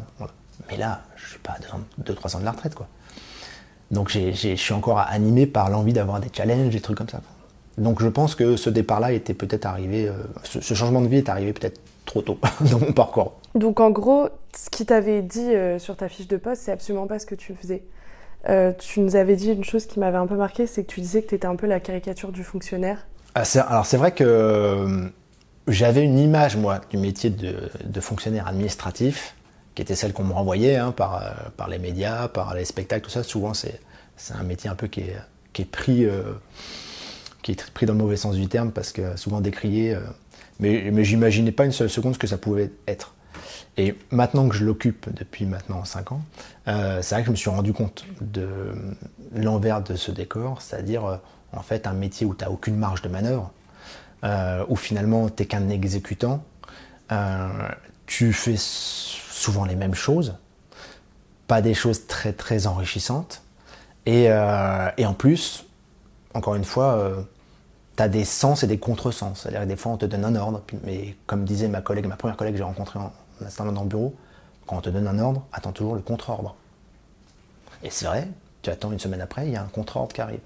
Mais 0.69 0.77
là, 0.77 1.01
je 1.17 1.31
suis 1.31 1.39
pas 1.39 1.53
à 1.53 2.03
2-3 2.03 2.37
ans 2.37 2.41
de 2.41 2.45
la 2.45 2.53
retraite, 2.53 2.75
quoi. 2.75 2.89
Donc 3.91 4.09
je 4.09 4.55
suis 4.55 4.75
encore 4.75 5.01
animé 5.01 5.47
par 5.47 5.69
l'envie 5.69 5.93
d'avoir 5.93 6.21
des 6.21 6.29
challenges, 6.33 6.71
des 6.71 6.81
trucs 6.81 6.97
comme 6.97 7.09
ça. 7.09 7.21
Donc 7.77 8.03
je 8.03 8.09
pense 8.09 8.35
que 8.35 8.57
ce 8.57 8.71
départ-là 8.71 9.13
était 9.13 9.35
peut-être 9.35 9.67
arrivé, 9.67 10.09
euh, 10.09 10.13
ce, 10.45 10.75
changement 10.75 11.01
de 11.01 11.09
vie 11.09 11.17
est 11.17 11.29
arrivé 11.29 11.53
peut-être 11.53 11.81
trop 12.05 12.23
tôt 12.23 12.39
dans 12.71 12.79
mon 12.79 12.93
parcours. 12.93 13.35
Donc 13.55 13.81
en 13.81 13.91
gros, 13.91 14.29
ce 14.57 14.71
qui 14.71 14.87
t'avait 14.87 15.23
dit 15.23 15.55
euh, 15.55 15.79
sur 15.79 15.97
ta 15.97 16.09
fiche 16.09 16.29
de 16.29 16.37
poste, 16.37 16.63
c'est 16.63 16.73
absolument 16.73 17.07
pas 17.07 17.19
ce 17.19 17.27
que 17.27 17.35
tu 17.35 17.55
faisais. 17.55 17.83
Euh, 18.49 18.73
tu 18.73 19.01
nous 19.01 19.17
avais 19.17 19.37
dit 19.37 19.51
une 19.51 19.65
chose 19.65 19.87
qui 19.87 19.99
m'avait 19.99 20.17
un 20.17 20.27
peu 20.27 20.37
marqué, 20.37 20.67
c'est 20.67 20.85
que 20.85 20.93
tu 20.93 21.01
disais 21.01 21.23
que 21.23 21.29
tu 21.29 21.35
étais 21.35 21.47
un 21.47 21.57
peu 21.57 21.67
la 21.67 21.81
caricature 21.81 22.33
du 22.33 22.43
fonctionnaire. 22.43 23.07
Ah, 23.35 23.43
alors 23.69 23.87
c'est 23.87 23.97
vrai 23.97 24.13
que 24.13 24.25
euh, 24.25 25.09
j'avais 25.69 26.03
une 26.03 26.19
image, 26.19 26.57
moi, 26.57 26.81
du 26.91 26.97
métier 26.97 27.31
de, 27.31 28.01
fonctionnaire 28.01 28.49
administratif, 28.49 29.35
qui 29.75 29.83
était 29.83 29.95
celle 29.95 30.13
qu'on 30.13 30.25
me 30.25 30.33
renvoyait 30.33 30.77
hein, 30.77 30.93
par, 30.93 31.23
par 31.57 31.69
les 31.69 31.79
médias, 31.79 32.29
par 32.29 32.55
les 32.55 32.65
spectacles, 32.65 33.05
tout 33.05 33.11
ça. 33.11 33.23
Souvent, 33.23 33.53
c'est 33.55 33.79
un 34.35 34.43
métier 34.43 34.71
un 34.71 34.75
peu 34.75 34.89
qui 34.89 35.01
est, 35.01 35.17
qui 35.53 35.63
est 35.63 35.71
pris 35.71 36.07
qui 37.43 37.53
est 37.53 37.71
pris 37.71 37.87
dans 37.87 37.95
le 37.95 37.99
mauvais 37.99 38.17
sens 38.17 38.37
du 38.37 38.49
terme 38.49 38.71
parce 38.71 38.93
que 38.93 39.17
souvent 39.17 39.41
décrié. 39.41 39.97
mais 40.59 40.91
mais 40.93 41.05
j'imaginais 41.05 41.53
pas 41.53 41.65
une 41.65 41.73
seule 41.73 41.89
seconde 41.89 42.15
ce 42.15 42.19
que 42.19 42.27
ça 42.27 42.37
pouvait 42.37 42.71
être. 42.87 43.15
Et 43.81 43.95
maintenant 44.11 44.47
que 44.47 44.55
je 44.55 44.63
l'occupe 44.63 45.09
depuis 45.11 45.47
maintenant 45.47 45.87
5 45.87 46.13
ans, 46.13 46.21
euh, 46.69 47.01
c'est 47.01 47.15
vrai 47.15 47.23
que 47.23 47.29
je 47.29 47.31
me 47.31 47.37
suis 47.37 47.49
rendu 47.49 47.73
compte 47.73 48.05
de 48.21 48.75
l'envers 49.35 49.81
de 49.81 49.97
ce 49.97 50.11
décor, 50.11 50.61
c'est-à-dire 50.61 51.07
euh, 51.07 51.17
en 51.55 51.63
fait 51.63 51.87
un 51.87 51.95
métier 51.95 52.27
où 52.27 52.35
tu 52.35 52.45
n'as 52.45 52.51
aucune 52.51 52.77
marge 52.77 53.01
de 53.01 53.09
manœuvre, 53.09 53.51
euh, 54.23 54.67
où 54.69 54.77
finalement 54.77 55.31
tu 55.31 55.43
n'es 55.43 55.47
qu'un 55.47 55.71
exécutant, 55.71 56.45
tu 58.05 58.35
fais 58.35 58.57
souvent 58.59 59.65
les 59.65 59.77
mêmes 59.77 59.95
choses, 59.95 60.35
pas 61.47 61.63
des 61.63 61.73
choses 61.73 62.07
très 62.07 62.35
très 62.35 62.67
enrichissantes, 62.67 63.41
et, 64.05 64.31
en 64.31 65.15
plus, 65.17 65.65
encore 66.35 66.55
une 66.55 66.65
fois, 66.65 67.13
tu 67.97 68.03
as 68.03 68.09
des 68.09 68.25
sens 68.25 68.63
et 68.63 68.67
des 68.67 68.79
contresens. 68.79 69.41
C'est-à-dire 69.41 69.67
des 69.67 69.77
fois, 69.77 69.93
on 69.93 69.97
te 69.97 70.07
donne 70.07 70.25
un 70.25 70.37
ordre, 70.37 70.63
mais 70.85 71.17
comme 71.27 71.45
disait 71.45 71.69
ma 71.69 71.81
collègue, 71.81 72.07
ma 72.07 72.17
première 72.17 72.37
collègue 72.37 72.55
que 72.55 72.59
j'ai 72.59 72.65
rencontrée 72.65 72.99
en, 72.99 73.13
en 73.41 73.47
installant 73.47 73.73
dans 73.73 73.83
le 73.83 73.89
bureau, 73.89 74.15
quand 74.67 74.77
on 74.77 74.81
te 74.81 74.91
donne 74.91 75.07
un 75.07 75.19
ordre, 75.19 75.47
attends 75.53 75.73
toujours 75.73 75.95
le 75.95 76.01
contre-ordre. 76.01 76.55
Et 77.83 77.91
c'est 77.91 78.07
vrai, 78.07 78.29
tu 78.63 78.71
attends 78.71 78.93
une 78.93 78.99
semaine 78.99 79.21
après, 79.21 79.47
il 79.47 79.53
y 79.53 79.57
a 79.57 79.63
un 79.63 79.69
contre-ordre 79.69 80.13
qui 80.13 80.21
arrive. 80.21 80.41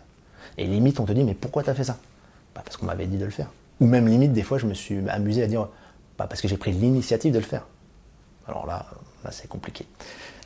Et 0.56 0.66
limite, 0.66 1.00
on 1.00 1.04
te 1.04 1.12
dit, 1.12 1.24
mais 1.24 1.34
pourquoi 1.34 1.62
tu 1.62 1.70
as 1.70 1.74
fait 1.74 1.84
ça? 1.84 1.98
Bah, 2.54 2.62
Parce 2.64 2.76
qu'on 2.76 2.86
m'avait 2.86 3.06
dit 3.06 3.18
de 3.18 3.24
le 3.24 3.30
faire. 3.30 3.48
Ou 3.80 3.86
même 3.86 4.06
limite, 4.06 4.32
des 4.32 4.42
fois, 4.42 4.58
je 4.58 4.66
me 4.66 4.74
suis 4.74 5.08
amusé 5.08 5.42
à 5.42 5.46
dire, 5.46 5.68
bah, 6.16 6.26
parce 6.28 6.40
que 6.40 6.48
j'ai 6.48 6.56
pris 6.56 6.72
l'initiative 6.72 7.32
de 7.32 7.38
le 7.38 7.44
faire. 7.44 7.66
Alors 8.46 8.66
là, 8.66 8.86
c'est 9.30 9.48
compliqué. 9.48 9.86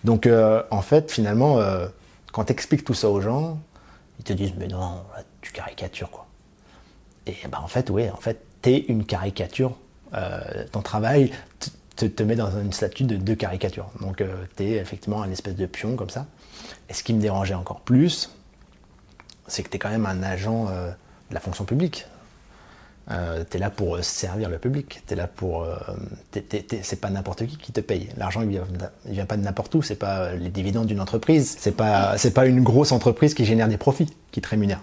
Donc, 0.05 0.27
euh, 0.27 0.63
en 0.71 0.83
fait, 0.83 1.11
finalement, 1.11 1.59
euh, 1.59 1.89
quand 2.33 2.45
tu 2.45 2.53
expliques 2.53 2.85
tout 2.85 2.95
ça 2.95 3.09
aux 3.09 3.21
gens, 3.21 3.59
ils 4.19 4.25
te 4.25 4.33
disent, 4.33 4.55
mais 4.57 4.69
non, 4.69 5.03
tu 5.41 5.53
caricatures, 5.53 6.11
quoi. 6.11 6.27
Et 7.27 7.37
bah, 7.51 7.61
en 7.63 7.69
fait, 7.69 7.91
oui, 7.91 8.09
en 8.09 8.17
fait, 8.17 8.43
tu 8.63 8.71
es 8.71 8.79
une 8.89 9.05
caricature. 9.05 9.77
Euh, 10.15 10.65
ton 10.73 10.81
travail 10.81 11.33
te, 11.99 12.07
te, 12.07 12.23
met 12.23 12.37
dans 12.37 12.51
une 12.59 12.73
statue 12.73 13.05
de, 13.05 13.35
caricature. 13.35 13.91
Donc, 14.01 14.23
tu 14.57 14.63
es 14.63 14.77
effectivement 14.77 15.23
un 15.23 15.31
espèce 15.31 15.57
de 15.57 15.67
pion 15.67 15.97
comme 15.97 16.11
ça. 16.11 16.27
Et 16.89 16.95
ce 16.95 17.03
qui 17.03 17.13
me 17.13 17.21
dérangeait 17.21 17.55
encore 17.55 17.81
plus, 17.81 18.31
c'est 19.47 19.63
que 19.63 19.69
tu 19.69 19.77
es 19.77 19.79
quand 19.79 19.91
même 19.91 20.07
un 20.07 20.23
agent 20.23 20.67
de 20.67 21.35
la 21.35 21.41
fonction 21.41 21.65
publique. 21.65 22.07
Euh, 23.11 23.43
tu 23.49 23.57
es 23.57 23.61
là 23.61 23.71
pour 23.71 24.03
servir 24.05 24.51
le 24.51 24.59
public. 24.59 25.03
Es 25.09 25.15
là 25.15 25.27
pour. 25.27 25.63
Euh, 25.63 25.77
c'est 26.83 27.01
pas 27.01 27.11
n'importe 27.11 27.47
qui 27.47 27.57
qui 27.57 27.73
te 27.73 27.81
paye. 27.81 28.09
L'argent, 28.17 28.43
il, 28.43 28.61
il 29.07 29.13
vient, 29.13 29.27
pas 29.27 29.37
de 29.37 29.43
n'importe 29.43 29.75
où. 29.75 29.83
C'est 29.83 29.97
pas 29.97 30.35
les 30.35 30.51
dividendes 30.51 30.87
d'une 30.87 31.01
entreprise. 31.01 31.57
C'est 31.59 31.77
pas, 31.77 32.17
pas 32.35 32.47
une 32.47 32.63
grosse 32.63 32.93
entreprise 32.93 33.35
qui 33.35 33.45
génère 33.45 33.69
des 33.69 33.79
profits 33.79 34.09
qui 34.31 34.41
te 34.41 34.49
rémunère. 34.49 34.83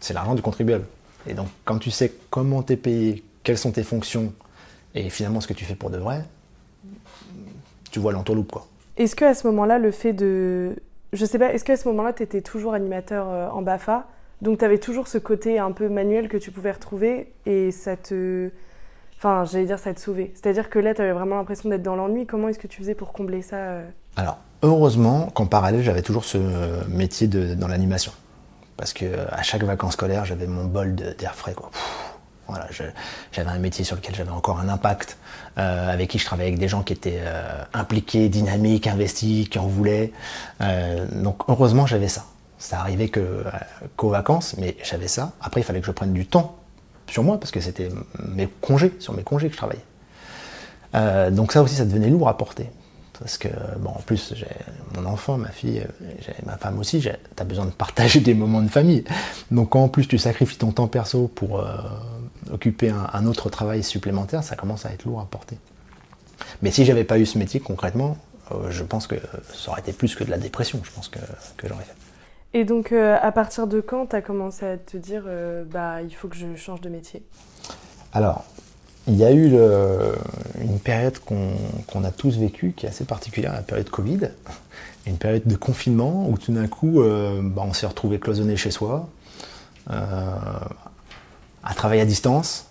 C'est 0.00 0.14
l'argent 0.14 0.34
du 0.34 0.42
contribuable. 0.42 0.86
Et 1.26 1.34
donc, 1.34 1.48
quand 1.64 1.78
tu 1.78 1.90
sais 1.90 2.12
comment 2.30 2.62
t'es 2.62 2.76
payé, 2.76 3.22
quelles 3.42 3.58
sont 3.58 3.72
tes 3.72 3.82
fonctions, 3.82 4.32
et 4.96 5.10
finalement 5.10 5.40
ce 5.40 5.46
que 5.46 5.52
tu 5.52 5.64
fais 5.64 5.74
pour 5.76 5.90
de 5.90 5.98
vrai, 5.98 6.24
tu 7.90 8.00
vois 8.00 8.12
l'entourloupe, 8.12 8.50
quoi. 8.50 8.66
Est-ce 8.96 9.14
que 9.14 9.26
à 9.26 9.34
ce 9.34 9.46
moment-là, 9.48 9.78
le 9.78 9.90
fait 9.90 10.14
de, 10.14 10.74
je 11.12 11.24
sais 11.26 11.38
pas, 11.38 11.52
est-ce 11.52 11.64
qu'à 11.64 11.76
ce 11.76 11.86
moment-là, 11.88 12.14
tu 12.14 12.22
étais 12.22 12.40
toujours 12.40 12.72
animateur 12.74 13.28
euh, 13.28 13.48
en 13.50 13.62
Bafa? 13.62 14.06
Donc 14.42 14.58
tu 14.58 14.64
avais 14.64 14.78
toujours 14.78 15.06
ce 15.06 15.18
côté 15.18 15.58
un 15.58 15.72
peu 15.72 15.88
manuel 15.88 16.28
que 16.28 16.36
tu 16.36 16.50
pouvais 16.50 16.72
retrouver 16.72 17.32
et 17.44 17.70
ça 17.70 17.96
te... 17.96 18.50
Enfin, 19.18 19.44
j'allais 19.44 19.64
dire 19.64 19.78
ça 19.78 19.94
te 19.94 20.00
sauvait. 20.00 20.32
C'est-à-dire 20.34 20.68
que 20.68 20.78
là, 20.78 20.94
tu 20.94 21.00
avais 21.00 21.12
vraiment 21.12 21.36
l'impression 21.36 21.70
d'être 21.70 21.82
dans 21.82 21.96
l'ennui. 21.96 22.26
Comment 22.26 22.48
est-ce 22.48 22.58
que 22.58 22.66
tu 22.66 22.78
faisais 22.78 22.94
pour 22.94 23.14
combler 23.14 23.40
ça 23.40 23.56
euh? 23.56 23.88
Alors, 24.16 24.38
heureusement 24.62 25.28
qu'en 25.28 25.46
parallèle, 25.46 25.82
j'avais 25.82 26.02
toujours 26.02 26.26
ce 26.26 26.38
métier 26.88 27.26
de, 27.26 27.54
dans 27.54 27.68
l'animation. 27.68 28.12
Parce 28.76 28.92
que 28.92 29.06
à 29.30 29.42
chaque 29.42 29.62
vacances 29.62 29.94
scolaires, 29.94 30.26
j'avais 30.26 30.46
mon 30.46 30.66
bol 30.66 30.94
d'air 30.94 31.34
frais. 31.34 31.54
Quoi. 31.54 31.70
J'avais 33.32 33.50
un 33.50 33.58
métier 33.58 33.84
sur 33.84 33.96
lequel 33.96 34.14
j'avais 34.14 34.30
encore 34.30 34.60
un 34.60 34.68
impact, 34.68 35.16
euh, 35.58 35.90
avec 35.90 36.10
qui 36.10 36.18
je 36.18 36.24
travaillais 36.26 36.48
avec 36.48 36.60
des 36.60 36.68
gens 36.68 36.82
qui 36.82 36.92
étaient 36.92 37.20
euh, 37.20 37.62
impliqués, 37.72 38.28
dynamiques, 38.28 38.86
investis, 38.86 39.48
qui 39.48 39.58
en 39.58 39.66
voulaient. 39.66 40.12
Euh, 40.60 41.06
donc 41.22 41.42
heureusement, 41.48 41.86
j'avais 41.86 42.08
ça. 42.08 42.26
Ça 42.58 42.80
arrivait 42.80 43.10
qu'aux 43.10 44.10
vacances, 44.10 44.54
mais 44.58 44.76
j'avais 44.82 45.08
ça. 45.08 45.32
Après, 45.40 45.60
il 45.60 45.64
fallait 45.64 45.80
que 45.80 45.86
je 45.86 45.92
prenne 45.92 46.12
du 46.12 46.26
temps 46.26 46.56
sur 47.06 47.22
moi, 47.22 47.38
parce 47.40 47.52
que 47.52 47.60
c'était 47.60 47.88
mes 48.18 48.48
congés, 48.60 48.92
sur 48.98 49.14
mes 49.14 49.22
congés 49.22 49.48
que 49.48 49.54
je 49.54 49.58
travaillais. 49.58 49.84
Donc 51.30 51.52
ça 51.52 51.62
aussi, 51.62 51.74
ça 51.74 51.84
devenait 51.84 52.08
lourd 52.08 52.28
à 52.28 52.36
porter. 52.38 52.70
Parce 53.18 53.38
que, 53.38 53.48
bon, 53.78 53.90
en 53.90 54.00
plus, 54.00 54.34
j'ai 54.34 54.46
mon 54.94 55.06
enfant, 55.06 55.36
ma 55.36 55.50
fille, 55.50 55.86
ma 56.44 56.56
femme 56.56 56.78
aussi, 56.78 57.00
tu 57.00 57.08
as 57.08 57.44
besoin 57.44 57.66
de 57.66 57.70
partager 57.70 58.20
des 58.20 58.34
moments 58.34 58.62
de 58.62 58.68
famille. 58.68 59.04
Donc 59.50 59.70
quand 59.70 59.84
en 59.84 59.88
plus 59.88 60.08
tu 60.08 60.18
sacrifies 60.18 60.58
ton 60.58 60.72
temps 60.72 60.88
perso 60.88 61.28
pour 61.28 61.62
occuper 62.52 62.90
un, 62.90 63.08
un, 63.12 63.26
autre 63.26 63.50
travail 63.50 63.82
supplémentaire, 63.82 64.42
ça 64.42 64.56
commence 64.56 64.86
à 64.86 64.92
être 64.92 65.04
lourd 65.04 65.20
à 65.20 65.26
porter. 65.26 65.58
Mais 66.62 66.70
si 66.70 66.84
j'avais 66.84 67.04
pas 67.04 67.18
eu 67.18 67.26
ce 67.26 67.38
métier 67.38 67.60
concrètement, 67.60 68.16
euh, 68.52 68.70
je 68.70 68.82
pense 68.84 69.06
que 69.06 69.16
ça 69.52 69.70
aurait 69.70 69.80
été 69.80 69.92
plus 69.92 70.14
que 70.14 70.24
de 70.24 70.30
la 70.30 70.38
dépression, 70.38 70.80
je 70.82 70.90
pense 70.90 71.08
que, 71.08 71.18
que 71.56 71.68
j'aurais 71.68 71.84
fait. 71.84 71.94
Et 72.54 72.64
donc, 72.64 72.92
euh, 72.92 73.18
à 73.20 73.32
partir 73.32 73.66
de 73.66 73.80
quand 73.80 74.06
tu 74.06 74.16
as 74.16 74.22
commencé 74.22 74.64
à 74.64 74.76
te 74.76 74.96
dire, 74.96 75.24
euh, 75.26 75.64
bah, 75.64 76.02
il 76.02 76.14
faut 76.14 76.28
que 76.28 76.36
je 76.36 76.54
change 76.54 76.80
de 76.80 76.88
métier? 76.88 77.22
Alors, 78.12 78.44
il 79.08 79.16
y 79.16 79.24
a 79.24 79.32
eu 79.32 79.50
le, 79.50 80.14
une 80.60 80.78
période 80.78 81.18
qu'on 81.18 82.04
a 82.04 82.10
tous 82.10 82.38
vécue, 82.38 82.72
qui 82.72 82.86
est 82.86 82.88
assez 82.88 83.04
particulière, 83.04 83.52
la 83.52 83.62
période 83.62 83.90
Covid, 83.90 84.30
une 85.06 85.18
période 85.18 85.44
de 85.44 85.56
confinement 85.56 86.28
où 86.28 86.38
tout 86.38 86.52
d'un 86.52 86.66
coup, 86.66 87.02
bah, 87.02 87.62
on 87.64 87.72
s'est 87.72 87.86
retrouvé 87.86 88.18
cloisonné 88.18 88.56
chez 88.56 88.70
soi, 88.72 89.08
à 91.66 91.74
travailler 91.74 92.00
à 92.00 92.06
distance. 92.06 92.66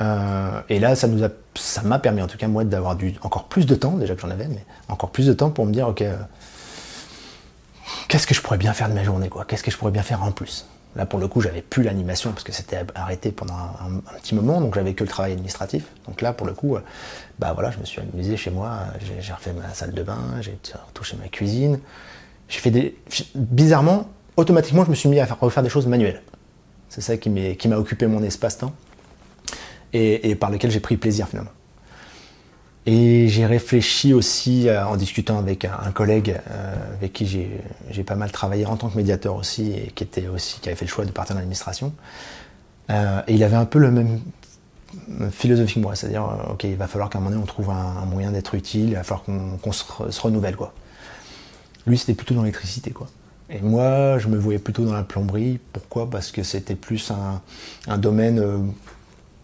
et 0.00 0.78
là, 0.78 0.94
ça 0.96 1.06
nous 1.06 1.24
a, 1.24 1.28
ça 1.54 1.82
m'a 1.82 1.98
permis, 1.98 2.20
en 2.20 2.26
tout 2.26 2.36
cas 2.36 2.48
moi, 2.48 2.64
d'avoir 2.64 2.96
encore 3.22 3.44
plus 3.44 3.64
de 3.64 3.74
temps, 3.74 3.92
déjà 3.92 4.14
que 4.14 4.20
j'en 4.20 4.30
avais, 4.30 4.48
mais 4.48 4.64
encore 4.88 5.10
plus 5.10 5.26
de 5.26 5.32
temps 5.32 5.50
pour 5.50 5.64
me 5.64 5.72
dire, 5.72 5.88
ok 5.88 6.04
qu'est-ce 8.08 8.26
que 8.26 8.34
je 8.34 8.40
pourrais 8.40 8.58
bien 8.58 8.72
faire 8.72 8.88
de 8.88 8.94
ma 8.94 9.02
journée, 9.02 9.28
quoi? 9.28 9.44
Qu'est-ce 9.44 9.62
que 9.62 9.70
je 9.70 9.76
pourrais 9.76 9.90
bien 9.90 10.02
faire 10.02 10.22
en 10.22 10.32
plus? 10.32 10.66
Là, 10.96 11.06
pour 11.06 11.18
le 11.18 11.26
coup, 11.26 11.40
j'avais 11.40 11.62
plus 11.62 11.82
l'animation 11.82 12.30
parce 12.30 12.44
que 12.44 12.52
c'était 12.52 12.78
arrêté 12.94 13.32
pendant 13.32 13.54
un, 13.54 13.96
un, 13.96 14.18
petit 14.20 14.34
moment, 14.34 14.60
donc 14.60 14.76
j'avais 14.76 14.94
que 14.94 15.02
le 15.02 15.10
travail 15.10 15.32
administratif. 15.32 15.86
Donc 16.06 16.20
là, 16.20 16.32
pour 16.32 16.46
le 16.46 16.52
coup, 16.52 16.76
euh, 16.76 16.80
bah 17.40 17.52
voilà, 17.52 17.72
je 17.72 17.78
me 17.78 17.84
suis 17.84 18.00
amusé 18.00 18.36
chez 18.36 18.50
moi. 18.50 18.78
J'ai 19.20 19.32
refait 19.32 19.52
ma 19.52 19.74
salle 19.74 19.92
de 19.92 20.02
bain, 20.04 20.20
j'ai 20.40 20.56
retouché 20.86 21.16
ma 21.20 21.28
cuisine. 21.28 21.80
J'ai 22.48 22.60
fait 22.60 22.70
des, 22.70 22.96
bizarrement, 23.34 24.08
automatiquement, 24.36 24.84
je 24.84 24.90
me 24.90 24.94
suis 24.94 25.08
mis 25.08 25.18
à 25.18 25.26
faire, 25.26 25.40
refaire 25.40 25.64
des 25.64 25.68
choses 25.68 25.88
manuelles. 25.88 26.22
C'est 26.94 27.00
ça 27.00 27.16
qui 27.16 27.28
m'a 27.68 27.76
occupé 27.76 28.06
mon 28.06 28.22
espace-temps 28.22 28.72
et, 29.92 30.36
par 30.36 30.50
lequel 30.50 30.70
j'ai 30.70 30.78
pris 30.78 30.96
plaisir 30.96 31.26
finalement. 31.26 31.50
Et 32.86 33.26
j'ai 33.26 33.46
réfléchi 33.46 34.12
aussi 34.12 34.68
euh, 34.68 34.86
en 34.86 34.96
discutant 34.96 35.38
avec 35.38 35.64
un, 35.64 35.90
collègue 35.90 36.40
euh, 36.50 36.94
avec 36.94 37.12
qui 37.12 37.26
j'ai 37.26 38.04
pas 38.04 38.14
mal 38.14 38.30
travaillé 38.30 38.64
en 38.66 38.76
tant 38.76 38.90
que 38.90 38.96
médiateur 38.96 39.34
aussi 39.34 39.72
et 39.72 39.90
qui 39.92 40.04
était 40.04 40.28
aussi 40.28 40.60
qui 40.60 40.68
avait 40.68 40.76
fait 40.76 40.84
le 40.84 40.90
choix 40.90 41.04
de 41.04 41.10
partir 41.10 41.34
dans 41.34 41.40
l'administration. 41.40 41.92
Euh, 42.90 43.22
et 43.26 43.34
il 43.34 43.42
avait 43.42 43.56
un 43.56 43.64
peu 43.64 43.80
le 43.80 43.90
même 43.90 44.20
philosophie 45.32 45.74
que 45.76 45.80
moi, 45.80 45.96
c'est-à-dire 45.96 46.28
ok 46.50 46.62
il 46.62 46.76
va 46.76 46.86
falloir 46.86 47.10
qu'à 47.10 47.18
un 47.18 47.22
moment 47.22 47.32
donné 47.32 47.42
on 47.42 47.46
trouve 47.46 47.70
un, 47.70 48.04
moyen 48.04 48.30
d'être 48.30 48.54
utile, 48.54 48.90
il 48.90 48.94
va 48.94 49.02
falloir 49.02 49.24
qu'on 49.24 49.58
qu 49.58 49.72
se, 49.72 49.84
se, 50.10 50.20
renouvelle 50.20 50.54
quoi. 50.54 50.74
Lui 51.88 51.98
c'était 51.98 52.14
plutôt 52.14 52.34
dans 52.34 52.42
l'électricité 52.42 52.92
quoi. 52.92 53.08
Et 53.50 53.60
moi 53.60 54.18
je 54.18 54.28
me 54.28 54.36
voyais 54.36 54.58
plutôt 54.58 54.84
dans 54.84 54.94
la 54.94 55.02
plomberie. 55.02 55.58
Pourquoi? 55.72 56.08
Parce 56.08 56.32
que 56.32 56.42
c'était 56.42 56.74
plus 56.74 57.12
un, 57.86 57.98
domaine 57.98 58.38
euh, 58.38 58.58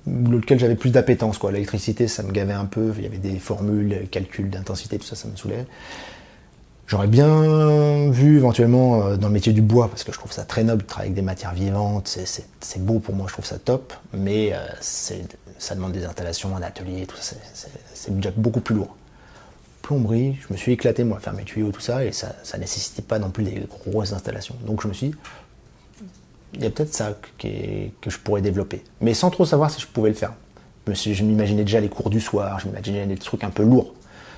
lequel 0.07 0.59
j'avais 0.59 0.77
plus 0.77 0.91
d'appétence. 0.91 1.43
L'électricité, 1.43 2.09
ça 2.09 2.23
me 2.23 2.33
gavait 2.33 2.53
un 2.53 2.65
peu. 2.65 2.93
Il 2.97 3.05
y 3.05 3.07
avait 3.07 3.19
des 3.19 3.39
formules, 3.39 4.09
calculs 4.11 4.51
d'intensité, 4.51 4.99
tout 4.99 5.07
ça, 5.07 5.17
ça 5.17 5.29
me 5.29 5.37
saoulait. 5.37 5.67
J'aurais 6.91 7.07
bien 7.07 8.11
vu 8.11 8.39
éventuellement 8.39 9.07
euh, 9.07 9.17
dans 9.17 9.29
le 9.29 9.33
métier 9.35 9.53
du 9.53 9.63
bois, 9.63 9.89
parce 9.89 10.03
que 10.03 10.11
je 10.11 10.19
trouve 10.19 10.33
ça 10.33 10.45
très 10.45 10.65
noble 10.65 10.83
travailler 10.83 11.11
avec 11.11 11.15
des 11.15 11.23
matières 11.23 11.55
vivantes, 11.55 12.09
c'est 12.09 12.85
beau 12.85 12.99
pour 12.99 13.15
moi, 13.15 13.27
je 13.29 13.35
trouve 13.35 13.45
ça 13.45 13.61
top, 13.61 13.95
mais 14.13 14.53
euh, 14.53 14.59
ça 14.81 15.77
demande 15.77 15.93
des 15.93 16.05
installations, 16.05 16.57
un 16.57 16.63
atelier, 16.63 17.07
tout 17.07 17.17
ça, 17.21 17.37
c'est 17.95 18.17
déjà 18.17 18.33
beaucoup 18.37 18.59
plus 18.59 18.75
lourd. 18.75 18.97
Plomberie, 19.91 20.39
je 20.41 20.53
me 20.53 20.57
suis 20.57 20.71
éclaté 20.71 21.03
moi 21.03 21.17
à 21.17 21.21
faire 21.21 21.33
mes 21.33 21.43
tuyaux, 21.43 21.73
tout 21.73 21.81
ça, 21.81 22.05
et 22.05 22.13
ça 22.13 22.33
ne 22.55 22.61
nécessitait 22.61 23.03
pas 23.03 23.19
non 23.19 23.31
plus 23.31 23.43
des 23.43 23.61
grosses 23.69 24.13
installations. 24.13 24.55
Donc 24.65 24.83
je 24.83 24.87
me 24.87 24.93
suis 24.93 25.09
dit, 25.09 25.15
il 26.55 26.63
y 26.63 26.67
a 26.67 26.71
peut-être 26.71 26.95
ça 26.95 27.19
qui 27.39 27.93
que 28.01 28.09
je 28.09 28.17
pourrais 28.19 28.41
développer. 28.41 28.85
Mais 29.01 29.15
sans 29.15 29.31
trop 29.31 29.45
savoir 29.45 29.69
si 29.69 29.81
je 29.81 29.89
pouvais 29.89 30.11
le 30.11 30.15
faire. 30.15 30.33
Je 30.87 31.25
m'imaginais 31.25 31.65
déjà 31.65 31.81
les 31.81 31.89
cours 31.89 32.09
du 32.09 32.21
soir, 32.21 32.61
je 32.61 32.69
m'imaginais 32.69 33.05
des 33.05 33.17
trucs 33.17 33.43
un 33.43 33.51
peu 33.51 33.65
lourds. 33.65 33.93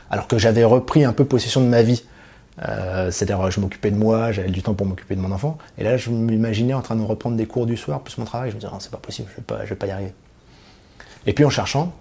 Alors 0.09 0.27
que 0.27 0.39
j'avais 0.39 0.65
repris 0.65 1.05
un 1.05 1.13
peu 1.13 1.27
possession 1.27 1.61
de 1.61 1.67
ma 1.67 1.83
vie. 1.83 2.03
Euh, 2.67 3.11
C'est-à-dire, 3.11 3.51
je 3.51 3.61
m'occupais 3.61 3.91
de 3.91 3.97
moi, 3.97 4.33
j'avais 4.33 4.49
du 4.49 4.63
temps 4.63 4.73
pour 4.73 4.87
m'occuper 4.87 5.17
de 5.17 5.21
mon 5.21 5.33
enfant. 5.33 5.59
Et 5.77 5.85
là, 5.85 5.99
je 5.99 6.09
m'imaginais 6.09 6.73
en 6.73 6.81
train 6.81 6.97
de 6.97 7.03
reprendre 7.03 7.37
des 7.37 7.47
cours 7.47 7.67
du 7.67 7.77
soir, 7.77 8.01
plus 8.01 8.17
mon 8.17 8.25
travail. 8.25 8.49
Je 8.49 8.55
me 8.55 8.61
disais, 8.61 8.73
c'est 8.79 8.91
pas 8.91 8.97
possible, 8.97 9.29
je 9.37 9.55
vais 9.55 9.65
je 9.65 9.69
vais 9.69 9.77
pas 9.77 9.87
y 9.87 9.91
arriver. 9.91 10.15
Et 11.27 11.35
puis 11.35 11.45
en 11.45 11.51
cherchant, 11.51 11.93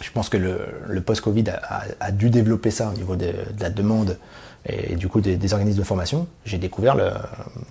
je 0.00 0.10
pense 0.10 0.28
que 0.28 0.36
le, 0.36 0.58
le 0.86 1.00
post-Covid 1.00 1.48
a, 1.50 1.56
a, 1.56 1.82
a, 2.00 2.10
dû 2.12 2.30
développer 2.30 2.70
ça 2.70 2.90
au 2.90 2.92
niveau 2.92 3.16
de, 3.16 3.26
de 3.26 3.60
la 3.60 3.70
demande 3.70 4.18
et 4.68 4.96
du 4.96 5.08
coup 5.08 5.20
des, 5.20 5.36
des 5.36 5.52
organismes 5.52 5.78
de 5.78 5.84
formation, 5.84 6.26
j'ai 6.44 6.58
découvert 6.58 6.96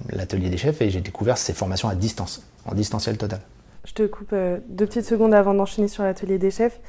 l'atelier 0.09 0.49
des 0.49 0.57
chefs 0.57 0.81
et 0.81 0.89
j'ai 0.89 1.01
découvert 1.01 1.37
ces 1.37 1.53
formations 1.53 1.89
à 1.89 1.95
distance, 1.95 2.43
en 2.65 2.73
distanciel 2.73 3.17
total. 3.17 3.41
Je 3.85 3.93
te 3.93 4.03
coupe 4.03 4.33
euh, 4.33 4.57
deux 4.69 4.85
petites 4.85 5.05
secondes 5.05 5.33
avant 5.33 5.53
d'enchaîner 5.53 5.87
sur 5.87 6.03
l'atelier 6.03 6.37
des 6.37 6.51
chefs. 6.51 6.79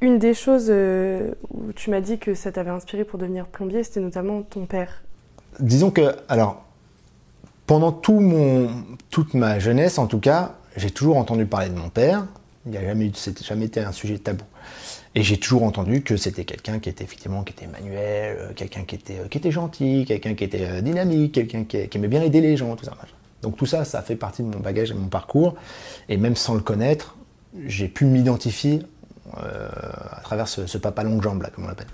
Une 0.00 0.18
des 0.18 0.32
choses 0.32 0.68
euh, 0.70 1.32
où 1.50 1.72
tu 1.72 1.90
m'as 1.90 2.00
dit 2.00 2.18
que 2.18 2.34
ça 2.34 2.50
t'avait 2.52 2.70
inspiré 2.70 3.04
pour 3.04 3.18
devenir 3.18 3.46
plombier, 3.46 3.82
c'était 3.84 4.00
notamment 4.00 4.42
ton 4.42 4.64
père. 4.64 5.02
Disons 5.58 5.90
que, 5.90 6.14
alors, 6.28 6.64
pendant 7.66 7.92
tout 7.92 8.20
mon, 8.20 8.70
toute 9.10 9.34
ma 9.34 9.58
jeunesse, 9.58 9.98
en 9.98 10.06
tout 10.06 10.20
cas, 10.20 10.54
j'ai 10.76 10.90
toujours 10.90 11.18
entendu 11.18 11.44
parler 11.44 11.68
de 11.68 11.78
mon 11.78 11.90
père. 11.90 12.24
Il 12.70 12.78
n'y 12.78 12.84
a 12.84 12.86
jamais, 12.86 13.10
jamais 13.42 13.64
été 13.64 13.80
un 13.80 13.90
sujet 13.90 14.18
tabou. 14.18 14.44
Et 15.16 15.24
j'ai 15.24 15.38
toujours 15.38 15.64
entendu 15.64 16.02
que 16.02 16.16
c'était 16.16 16.44
quelqu'un 16.44 16.78
qui 16.78 16.88
était 16.88 17.02
effectivement 17.02 17.42
qui 17.42 17.52
était 17.52 17.66
manuel, 17.66 18.52
quelqu'un 18.54 18.84
qui 18.84 18.94
était 18.94 19.16
qui 19.28 19.38
était 19.38 19.50
gentil, 19.50 20.04
quelqu'un 20.06 20.34
qui 20.34 20.44
était 20.44 20.80
dynamique, 20.82 21.32
quelqu'un 21.32 21.64
qui, 21.64 21.88
aimait 21.92 22.06
bien 22.06 22.22
aider 22.22 22.40
les 22.40 22.56
gens, 22.56 22.76
tout 22.76 22.84
ça. 22.84 22.92
Donc 23.42 23.56
tout 23.56 23.66
ça, 23.66 23.84
ça 23.84 24.02
fait 24.02 24.14
partie 24.14 24.44
de 24.44 24.48
mon 24.48 24.60
bagage 24.60 24.92
et 24.92 24.94
de 24.94 25.00
mon 25.00 25.08
parcours. 25.08 25.56
Et 26.08 26.16
même 26.16 26.36
sans 26.36 26.54
le 26.54 26.60
connaître, 26.60 27.16
j'ai 27.66 27.88
pu 27.88 28.04
m'identifier 28.04 28.84
euh, 29.42 29.68
à 30.12 30.20
travers 30.22 30.46
ce, 30.46 30.78
papa 30.78 31.02
longue 31.02 31.22
jambe, 31.22 31.42
là, 31.42 31.50
comme 31.52 31.64
on 31.64 31.68
l'appelle. 31.68 31.88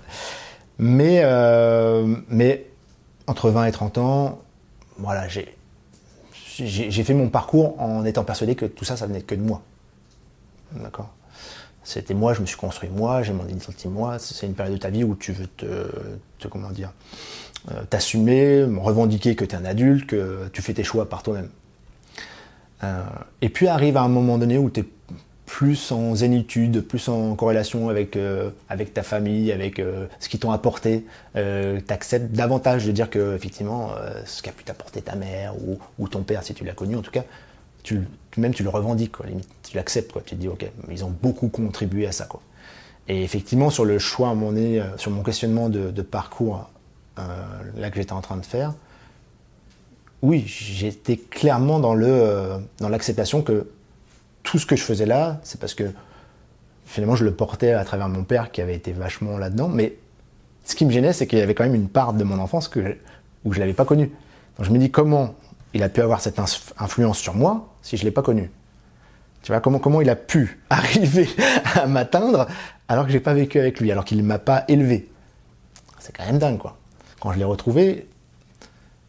Mais, 0.77 1.21
euh, 1.23 2.15
mais 2.29 2.67
entre 3.25 3.49
20 3.49 3.65
et 3.65 3.71
30 3.71 3.97
ans, 3.97 4.41
voilà, 4.99 5.27
j'ai 5.27 7.03
fait 7.03 7.13
mon 7.15 7.29
parcours 7.29 7.81
en 7.81 8.05
étant 8.05 8.23
persuadé 8.23 8.53
que 8.53 8.65
tout 8.65 8.85
ça, 8.85 8.95
ça 8.95 9.07
venait 9.07 9.21
que 9.21 9.33
de 9.33 9.41
moi. 9.41 9.63
D'accord 10.71 11.13
C'était 11.83 12.13
moi, 12.13 12.33
je 12.33 12.41
me 12.41 12.45
suis 12.45 12.57
construit 12.57 12.89
moi, 12.89 13.23
j'ai 13.23 13.33
mon 13.33 13.47
identité 13.47 13.89
moi. 13.89 14.19
C'est 14.19 14.45
une 14.45 14.53
période 14.53 14.75
de 14.75 14.79
ta 14.79 14.89
vie 14.89 15.03
où 15.03 15.15
tu 15.15 15.31
veux 15.31 15.47
te, 15.47 16.47
comment 16.49 16.71
dire, 16.71 16.91
euh, 17.71 17.83
t'assumer, 17.89 18.63
revendiquer 18.77 19.35
que 19.35 19.45
tu 19.45 19.55
es 19.55 19.57
un 19.57 19.65
adulte, 19.65 20.07
que 20.07 20.49
tu 20.53 20.61
fais 20.61 20.73
tes 20.73 20.83
choix 20.83 21.09
par 21.09 21.23
toi-même. 21.23 21.49
et 23.41 23.49
puis 23.49 23.67
arrive 23.67 23.97
à 23.97 24.01
un 24.01 24.09
moment 24.09 24.37
donné 24.37 24.57
où 24.57 24.69
tu 24.69 24.81
es 24.81 24.85
plus 25.47 25.93
en 25.93 26.13
zénitude, 26.13 26.81
plus 26.81 27.07
en 27.07 27.33
corrélation 27.35 27.89
avec, 27.89 28.15
euh, 28.17 28.51
ta 28.93 29.01
famille, 29.01 29.51
avec 29.51 29.79
euh, 29.79 30.05
ce 30.19 30.29
qu'ils 30.29 30.41
t'ont 30.41 30.51
apporté. 30.51 31.05
Euh, 31.35 31.79
tu 31.85 31.93
acceptes 31.93 32.33
davantage 32.33 32.85
de 32.85 32.91
dire 32.91 33.09
que 33.09 33.33
effectivement 33.33 33.91
euh, 33.97 34.21
ce 34.25 34.43
qu'a 34.43 34.51
pu 34.51 34.65
t'apporter 34.65 35.01
ta 35.01 35.15
mère 35.15 35.55
ou, 35.97 36.07
ton 36.09 36.21
père, 36.21 36.43
si 36.43 36.53
tu 36.53 36.65
l'as 36.65 36.73
connu 36.73 36.97
en 36.97 37.01
tout 37.01 37.11
cas, 37.11 37.23
même 38.35 38.53
tu 38.53 38.63
le 38.63 38.69
revendiques, 38.69 39.23
limite, 39.25 39.47
tu 39.69 39.77
l'acceptes, 39.77 40.11
quoi. 40.11 40.21
tu 40.25 40.35
te 40.35 40.41
dis 40.41 40.47
ok, 40.47 40.69
ils 40.89 41.03
ont 41.03 41.13
beaucoup 41.21 41.49
contribué 41.49 42.07
à 42.07 42.11
ça. 42.11 42.27
Et 43.07 43.23
effectivement, 43.23 43.69
sur 43.69 43.85
le 43.85 43.99
choix, 43.99 44.33
mon 44.33 44.53
nez, 44.53 44.83
sur 44.97 45.11
mon 45.11 45.23
questionnement 45.23 45.69
de, 45.69 46.01
parcours, 46.01 46.69
là 47.17 47.89
que 47.89 47.95
j'étais 47.95 48.13
en 48.13 48.21
train 48.21 48.37
de 48.37 48.45
faire, 48.45 48.73
oui, 50.21 50.43
j'étais 50.47 51.17
clairement 51.17 51.79
dans 51.79 51.93
le 51.93 52.59
dans 52.79 52.89
l'acceptation 52.89 53.41
que 53.41 53.67
tout 54.43 54.57
ce 54.59 54.65
que 54.65 54.75
je 54.75 54.83
faisais 54.83 55.05
là, 55.05 55.39
c'est 55.43 55.59
parce 55.59 55.73
que 55.73 55.91
finalement 56.85 57.15
je 57.15 57.25
le 57.25 57.33
portais 57.33 57.73
à 57.73 57.83
travers 57.83 58.09
mon 58.09 58.23
père 58.23 58.51
qui 58.51 58.61
avait 58.61 58.75
été 58.75 58.93
vachement 58.93 59.37
là-dedans. 59.37 59.67
Mais 59.67 59.95
ce 60.65 60.75
qui 60.75 60.85
me 60.85 60.91
gênait, 60.91 61.13
c'est 61.13 61.27
qu'il 61.27 61.39
y 61.39 61.41
avait 61.41 61.53
quand 61.53 61.65
même 61.65 61.75
une 61.75 61.89
part 61.89 62.13
de 62.13 62.23
mon 62.23 62.39
enfance 62.39 62.67
que, 62.67 62.97
où 63.45 63.53
je 63.53 63.59
l'avais 63.59 63.73
pas 63.73 63.85
connu. 63.85 64.11
Donc 64.57 64.65
je 64.65 64.71
me 64.71 64.79
dis 64.79 64.89
comment 64.89 65.35
il 65.73 65.83
a 65.83 65.89
pu 65.89 66.01
avoir 66.01 66.21
cette 66.21 66.39
influence 66.79 67.19
sur 67.19 67.35
moi 67.35 67.73
si 67.81 67.97
je 67.97 68.03
l'ai 68.03 68.11
pas 68.11 68.21
connu. 68.21 68.49
Tu 69.47 69.53
vois, 69.53 69.61
comment, 69.61 69.79
comment 69.79 70.01
il 70.01 70.09
a 70.09 70.17
pu 70.17 70.59
arriver 70.69 71.29
à 71.75 71.87
m'atteindre 71.87 72.47
alors 72.89 73.05
que 73.05 73.13
j'ai 73.13 73.21
pas 73.21 73.33
vécu 73.33 73.57
avec 73.61 73.79
lui, 73.79 73.89
alors 73.93 74.03
qu'il 74.03 74.21
m'a 74.21 74.39
pas 74.39 74.65
élevé. 74.67 75.09
C'est 75.99 76.13
quand 76.13 76.25
même 76.25 76.37
dingue, 76.37 76.57
quoi. 76.57 76.77
Quand 77.21 77.31
je 77.31 77.37
l'ai 77.37 77.45
retrouvé, 77.45 78.09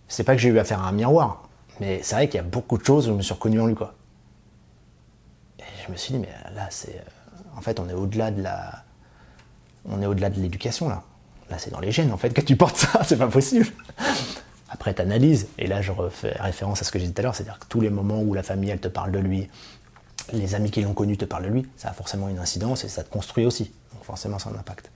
c'est 0.07 0.23
pas 0.23 0.37
que 0.37 0.41
j'ai 0.41 0.51
eu 0.51 0.61
à 0.61 0.63
faire 0.63 0.81
un 0.81 0.93
miroir, 0.93 1.49
mais 1.81 1.99
c'est 2.05 2.15
vrai 2.15 2.29
qu'il 2.29 2.37
y 2.37 2.41
a 2.41 2.45
beaucoup 2.45 2.79
de 2.79 2.85
choses 2.85 3.09
où 3.09 3.11
je 3.11 3.17
me 3.17 3.23
suis 3.23 3.35
reconnu 3.35 3.61
en 3.61 3.67
lui, 3.67 3.75
quoi 3.75 3.97
je 5.89 5.93
me 5.93 5.97
suis 5.97 6.13
dit, 6.15 6.21
mais 6.21 6.29
là, 6.55 6.69
c'est. 6.71 6.95
Euh, 6.95 7.57
en 7.57 7.61
fait, 7.61 7.81
on 7.81 7.89
est 7.89 7.95
au-delà 7.95 8.31
de 8.31 8.41
la. 8.41 8.85
On 9.87 10.01
est 10.01 10.07
au-delà 10.07 10.31
de 10.31 10.41
l'éducation, 10.41 10.89
là. 10.89 11.03
Là, 11.51 11.59
c'est 11.59 11.71
dans 11.73 11.81
les 11.81 11.91
gènes, 11.91 12.13
en 12.13 12.17
fait, 12.17 12.31
que 12.31 12.43
tu 12.43 12.55
portes 12.55 12.77
ça, 12.77 13.01
c'est 13.05 13.17
pas 13.17 13.27
possible. 13.27 13.67
Après, 14.69 14.95
tu 14.95 15.03
analyses, 15.03 15.49
et 15.59 15.67
là, 15.67 15.83
je 15.83 15.91
refais 15.91 16.37
référence 16.39 16.81
à 16.81 16.85
ce 16.85 16.93
que 16.93 17.01
j'ai 17.01 17.07
dit 17.07 17.13
tout 17.13 17.23
à 17.23 17.25
l'heure, 17.25 17.35
c'est-à-dire 17.35 17.59
que 17.59 17.67
tous 17.67 17.81
les 17.81 17.91
moments 17.91 18.21
où 18.21 18.35
la 18.35 18.45
famille, 18.45 18.71
elle 18.71 18.81
te 18.81 18.87
parle 18.87 19.11
de 19.11 19.19
lui, 19.19 19.49
les 20.33 20.55
amis 20.55 20.71
qui 20.71 20.83
l'ont 20.83 20.95
connu 20.95 21.17
te 21.17 21.25
parlent 21.25 21.45
de 21.45 21.49
lui, 21.49 21.67
ça 21.77 21.89
a 21.89 21.93
forcément 21.93 22.29
une 22.29 22.39
incidence 22.39 22.85
et 22.85 22.89
ça 22.89 23.03
te 23.03 23.11
construit 23.11 23.47
aussi. 23.47 23.71
Donc, 23.93 24.05
forcément, 24.05 24.39
ça 24.39 24.51
un 24.51 24.59
impact. 24.59 24.91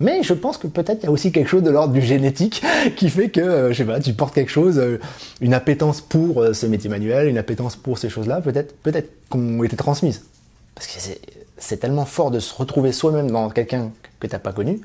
Mais 0.00 0.22
je 0.22 0.34
pense 0.34 0.58
que 0.58 0.66
peut-être 0.66 1.02
il 1.02 1.04
y 1.04 1.06
a 1.06 1.10
aussi 1.10 1.30
quelque 1.30 1.48
chose 1.48 1.62
de 1.62 1.70
l'ordre 1.70 1.92
du 1.92 2.02
génétique 2.02 2.62
qui 2.96 3.10
fait 3.10 3.30
que, 3.30 3.40
euh, 3.40 3.72
je 3.72 3.78
sais 3.78 3.84
pas, 3.84 4.00
tu 4.00 4.12
portes 4.12 4.34
quelque 4.34 4.50
chose, 4.50 4.78
euh, 4.78 4.98
une 5.40 5.54
appétence 5.54 6.00
pour 6.00 6.42
euh, 6.42 6.52
ce 6.52 6.66
métier 6.66 6.90
manuel, 6.90 7.28
une 7.28 7.38
appétence 7.38 7.76
pour 7.76 7.98
ces 7.98 8.08
choses-là, 8.08 8.40
peut-être, 8.40 8.76
peut-être 8.82 9.10
qu'on 9.28 9.62
été 9.62 9.76
transmises. 9.76 10.24
Parce 10.74 10.88
que 10.88 10.98
c'est 11.56 11.76
tellement 11.76 12.04
fort 12.04 12.32
de 12.32 12.40
se 12.40 12.52
retrouver 12.52 12.90
soi-même 12.90 13.30
dans 13.30 13.48
quelqu'un 13.48 13.92
que 14.18 14.26
tu 14.26 14.32
n'as 14.32 14.40
pas 14.40 14.52
connu, 14.52 14.80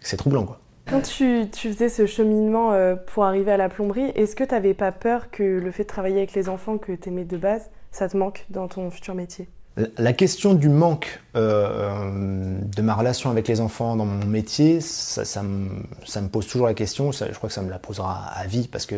c'est 0.00 0.16
troublant, 0.16 0.44
quoi. 0.44 0.58
Quand 0.88 1.00
tu, 1.00 1.44
tu, 1.52 1.72
faisais 1.72 1.88
ce 1.88 2.06
cheminement 2.06 2.72
pour 3.06 3.24
arriver 3.24 3.52
à 3.52 3.56
la 3.56 3.68
plomberie, 3.68 4.10
est-ce 4.16 4.34
que 4.34 4.42
tu 4.42 4.50
n'avais 4.50 4.74
pas 4.74 4.90
peur 4.90 5.30
que 5.30 5.42
le 5.42 5.70
fait 5.70 5.84
de 5.84 5.88
travailler 5.88 6.16
avec 6.16 6.34
les 6.34 6.48
enfants 6.48 6.76
que 6.76 6.92
tu 6.92 7.08
aimais 7.08 7.24
de 7.24 7.36
base, 7.36 7.70
ça 7.92 8.08
te 8.08 8.16
manque 8.16 8.44
dans 8.50 8.66
ton 8.68 8.90
futur 8.90 9.14
métier? 9.14 9.48
La 9.96 10.12
question 10.12 10.52
du 10.52 10.68
manque 10.68 11.20
euh, 11.34 12.58
de 12.60 12.82
ma 12.82 12.94
relation 12.94 13.30
avec 13.30 13.48
les 13.48 13.60
enfants 13.60 13.96
dans 13.96 14.04
mon 14.04 14.26
métier, 14.26 14.82
ça, 14.82 15.42
me, 15.42 16.28
pose 16.28 16.46
toujours 16.46 16.66
la 16.66 16.74
question. 16.74 17.10
je 17.12 17.32
crois 17.32 17.48
que 17.48 17.54
ça 17.54 17.62
me 17.62 17.70
la 17.70 17.78
posera 17.78 18.26
à 18.26 18.46
vie 18.46 18.68
parce 18.68 18.84
que 18.84 18.96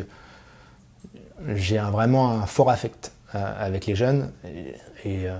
j'ai 1.54 1.78
vraiment 1.78 2.30
un 2.30 2.46
fort 2.46 2.70
affect 2.70 3.12
euh, 3.34 3.64
avec 3.64 3.86
les 3.86 3.94
jeunes 3.94 4.32
et, 5.04 5.28
euh, 5.28 5.36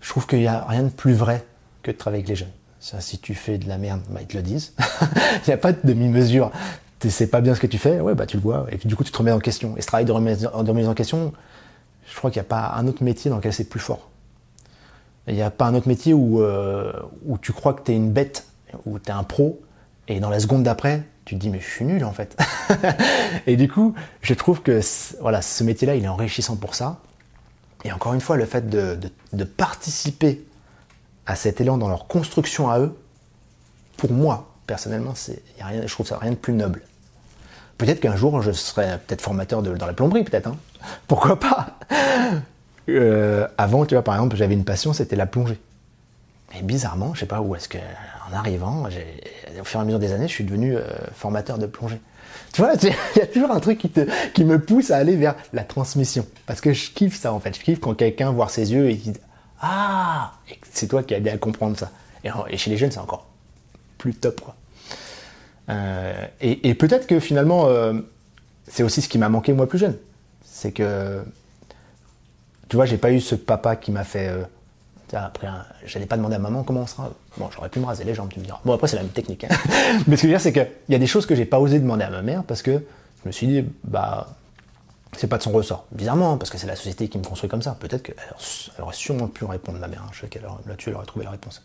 je 0.00 0.10
trouve 0.10 0.26
qu'il 0.26 0.40
n'y 0.40 0.46
a 0.46 0.66
rien 0.66 0.82
de 0.82 0.90
plus 0.90 1.14
vrai 1.14 1.42
que 1.82 1.90
de 1.90 1.96
travailler 1.96 2.22
avec 2.22 2.28
les 2.28 2.36
jeunes. 2.36 2.52
Si 2.80 3.18
tu 3.18 3.34
fais 3.34 3.56
de 3.56 3.66
la 3.66 3.78
merde, 3.78 4.02
bah, 4.10 4.20
ils 4.20 4.26
te 4.26 4.36
le 4.36 4.42
disent. 4.42 4.74
Il 5.46 5.48
n'y 5.48 5.54
a 5.54 5.56
pas 5.56 5.72
de 5.72 5.78
demi-mesure. 5.84 6.52
Tu 7.00 7.08
sais 7.08 7.26
pas 7.26 7.40
bien 7.40 7.54
ce 7.54 7.60
que 7.60 7.66
tu 7.66 7.78
fais, 7.78 7.98
ouais, 8.00 8.14
bah, 8.14 8.26
tu 8.26 8.36
le 8.36 8.42
vois. 8.42 8.66
Et 8.70 8.76
du 8.76 8.94
coup, 8.94 9.04
tu 9.04 9.10
te 9.10 9.16
remets 9.16 9.32
en 9.32 9.38
question. 9.38 9.74
Et 9.78 9.80
ce 9.80 9.86
travail 9.86 10.04
de 10.04 10.12
remise, 10.12 10.40
de 10.40 10.70
remise 10.70 10.86
en 10.86 10.92
question, 10.92 11.32
je 12.14 12.18
crois 12.20 12.30
qu'il 12.30 12.40
n'y 12.40 12.46
a 12.46 12.48
pas 12.48 12.74
un 12.76 12.86
autre 12.86 13.02
métier 13.02 13.28
dans 13.28 13.38
lequel 13.38 13.52
c'est 13.52 13.68
plus 13.68 13.80
fort. 13.80 14.08
Il 15.26 15.34
n'y 15.34 15.42
a 15.42 15.50
pas 15.50 15.66
un 15.66 15.74
autre 15.74 15.88
métier 15.88 16.14
où, 16.14 16.40
euh, 16.40 16.92
tu 17.42 17.52
crois 17.52 17.74
que 17.74 17.82
tu 17.82 17.90
es 17.90 17.96
une 17.96 18.12
bête, 18.12 18.46
où 18.86 19.00
tu 19.00 19.08
es 19.08 19.10
un 19.10 19.24
pro, 19.24 19.60
et 20.06 20.20
dans 20.20 20.30
la 20.30 20.38
seconde 20.38 20.62
d'après, 20.62 21.02
tu 21.24 21.34
te 21.34 21.40
dis 21.40 21.50
mais 21.50 21.58
je 21.58 21.68
suis 21.68 21.84
nul 21.84 22.04
en 22.04 22.12
fait. 22.12 22.40
et 23.48 23.56
du 23.56 23.68
coup, 23.68 23.94
je 24.20 24.32
trouve 24.32 24.62
que 24.62 24.80
voilà, 25.20 25.42
ce 25.42 25.64
métier-là, 25.64 25.96
il 25.96 26.04
est 26.04 26.08
enrichissant 26.08 26.54
pour 26.54 26.76
ça. 26.76 27.00
Et 27.82 27.90
encore 27.90 28.14
une 28.14 28.20
fois, 28.20 28.36
le 28.36 28.46
fait 28.46 28.70
de, 28.70 28.96
de, 29.32 29.44
participer 29.44 30.46
à 31.26 31.34
cet 31.34 31.60
élan 31.60 31.78
dans 31.78 31.88
leur 31.88 32.06
construction 32.06 32.70
à 32.70 32.78
eux, 32.78 32.96
pour 33.96 34.12
moi, 34.12 34.54
personnellement, 34.68 35.14
je 35.16 35.92
trouve 35.92 36.06
ça 36.06 36.18
rien 36.18 36.30
de 36.30 36.36
plus 36.36 36.52
noble. 36.52 36.82
Peut-être 37.78 38.00
qu'un 38.00 38.16
jour, 38.16 38.40
je 38.42 38.52
serai 38.52 38.98
peut-être 39.06 39.20
formateur 39.20 39.62
dans 39.62 39.86
la 39.86 39.92
plomberie, 39.92 40.24
peut-être. 40.24 40.48
Hein. 40.48 40.56
Pourquoi 41.08 41.38
pas? 41.38 41.78
Euh, 42.88 43.48
avant, 43.56 43.86
tu 43.86 43.94
vois, 43.94 44.04
par 44.04 44.14
exemple, 44.14 44.36
j'avais 44.36 44.54
une 44.54 44.64
passion, 44.64 44.92
c'était 44.92 45.16
la 45.16 45.26
plongée. 45.26 45.58
Et 46.58 46.62
bizarrement, 46.62 47.14
je 47.14 47.20
sais 47.20 47.26
pas 47.26 47.40
où 47.40 47.56
est-ce 47.56 47.68
que, 47.68 47.78
en 47.78 48.36
arrivant, 48.36 48.84
au 48.84 49.64
fur 49.64 49.80
et 49.80 49.82
à 49.82 49.84
mesure 49.84 49.98
des 49.98 50.12
années, 50.12 50.28
je 50.28 50.32
suis 50.32 50.44
devenu 50.44 50.76
euh, 50.76 50.82
formateur 51.14 51.58
de 51.58 51.66
plongée. 51.66 52.00
Tu 52.52 52.60
vois, 52.60 52.74
il 52.82 53.18
y 53.18 53.20
a 53.20 53.26
toujours 53.26 53.50
un 53.50 53.60
truc 53.60 53.78
qui, 54.34 54.44
me 54.44 54.58
pousse 54.60 54.90
à 54.90 54.96
aller 54.96 55.16
vers 55.16 55.34
la 55.52 55.64
transmission. 55.64 56.26
Parce 56.46 56.60
que 56.60 56.72
je 56.72 56.90
kiffe 56.90 57.18
ça, 57.18 57.32
en 57.32 57.40
fait. 57.40 57.56
Je 57.56 57.62
kiffe 57.62 57.80
quand 57.80 57.94
quelqu'un 57.94 58.30
voit 58.30 58.48
ses 58.48 58.72
yeux 58.72 58.90
et 58.90 58.94
dit 58.94 59.14
Ah 59.60 60.34
C'est 60.70 60.86
toi 60.86 61.02
qui 61.02 61.14
as 61.14 61.18
aidé 61.18 61.30
à 61.30 61.38
comprendre 61.38 61.76
ça. 61.76 61.90
Et, 62.22 62.56
chez 62.56 62.70
les 62.70 62.76
jeunes, 62.76 62.92
c'est 62.92 63.00
encore 63.00 63.26
plus 63.98 64.14
top, 64.14 64.40
quoi. 64.40 64.54
Euh, 65.68 66.26
et, 66.40 66.68
et 66.68 66.74
peut-être 66.74 67.06
que 67.06 67.20
finalement, 67.20 67.68
c'est 68.68 68.82
aussi 68.82 69.02
ce 69.02 69.08
qui 69.08 69.18
m'a 69.18 69.28
manqué, 69.28 69.52
moi, 69.52 69.68
plus 69.68 69.78
jeune. 69.78 69.96
C'est 70.44 70.72
que 70.72 71.22
tu 72.68 72.76
vois, 72.76 72.86
j'ai 72.86 72.98
pas 72.98 73.12
eu 73.12 73.20
ce 73.20 73.34
papa 73.34 73.76
qui 73.76 73.92
m'a 73.92 74.04
fait. 74.04 74.28
Euh, 74.28 74.42
après, 75.12 75.46
j'allais 75.86 76.06
pas 76.06 76.16
demander 76.16 76.34
à 76.34 76.38
maman 76.40 76.64
comment 76.64 76.80
on 76.80 76.86
sera. 76.88 77.10
Bon, 77.36 77.48
j'aurais 77.54 77.68
pu 77.68 77.78
me 77.78 77.84
raser 77.84 78.02
les 78.02 78.14
jambes, 78.14 78.30
tu 78.32 78.40
me 78.40 78.44
diras. 78.44 78.60
Bon, 78.64 78.72
après, 78.72 78.88
c'est 78.88 78.96
la 78.96 79.02
même 79.02 79.12
technique. 79.12 79.44
Hein. 79.44 79.54
Mais 80.08 80.16
ce 80.16 80.22
que 80.22 80.28
je 80.28 80.32
veux 80.32 80.32
dire, 80.32 80.40
c'est 80.40 80.52
qu'il 80.52 80.68
y 80.88 80.94
a 80.94 80.98
des 80.98 81.06
choses 81.06 81.24
que 81.24 81.36
j'ai 81.36 81.44
pas 81.44 81.60
osé 81.60 81.78
demander 81.78 82.02
à 82.02 82.10
ma 82.10 82.22
mère 82.22 82.42
parce 82.42 82.62
que 82.62 82.72
je 82.72 83.28
me 83.28 83.30
suis 83.30 83.46
dit, 83.46 83.64
bah, 83.84 84.34
c'est 85.16 85.26
pas 85.26 85.38
de 85.38 85.42
son 85.42 85.52
ressort. 85.52 85.86
Bizarrement, 85.92 86.32
hein, 86.32 86.36
parce 86.36 86.50
que 86.50 86.58
c'est 86.58 86.66
la 86.66 86.76
société 86.76 87.08
qui 87.08 87.18
me 87.18 87.24
construit 87.24 87.48
comme 87.48 87.62
ça. 87.62 87.76
Peut-être 87.78 88.02
qu'elle 88.02 88.16
aurait 88.78 88.94
sûrement 88.94 89.28
pu 89.28 89.44
répondre, 89.44 89.78
ma 89.78 89.88
mère. 89.88 90.02
Hein. 90.06 90.10
Je 90.12 90.20
sais 90.20 90.28
qu'elle 90.28 90.46
là-dessus, 90.66 90.90
elle 90.90 90.96
aurait 90.96 91.06
trouvé 91.06 91.24
la 91.24 91.30
réponse. 91.30 91.62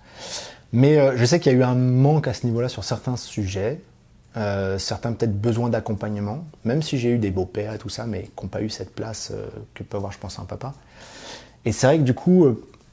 Mais 0.71 0.97
euh, 0.97 1.17
je 1.17 1.25
sais 1.25 1.39
qu'il 1.39 1.51
y 1.51 1.55
a 1.55 1.57
eu 1.57 1.63
un 1.63 1.75
manque 1.75 2.27
à 2.27 2.33
ce 2.33 2.45
niveau-là 2.45 2.69
sur 2.69 2.83
certains 2.83 3.17
sujets. 3.17 3.81
Euh, 4.37 4.77
certains 4.77 5.13
peut-être 5.13 5.39
besoin 5.39 5.69
d'accompagnement, 5.69 6.45
même 6.63 6.83
si 6.83 6.99
j'ai 6.99 7.09
eu 7.09 7.17
des 7.17 7.31
beaux-pères 7.31 7.73
et 7.73 7.77
tout 7.79 7.89
ça, 7.89 8.05
mais 8.05 8.23
qui 8.23 8.43
n'ont 8.43 8.49
pas 8.49 8.61
eu 8.61 8.69
cette 8.69 8.93
place 8.93 9.31
euh, 9.33 9.47
que 9.73 9.83
peut 9.83 9.97
avoir, 9.97 10.11
je 10.11 10.19
pense, 10.19 10.37
un 10.37 10.45
papa. 10.45 10.73
Et 11.65 11.71
c'est 11.71 11.87
vrai 11.87 11.97
que 11.97 12.03
du 12.03 12.13
coup, 12.13 12.47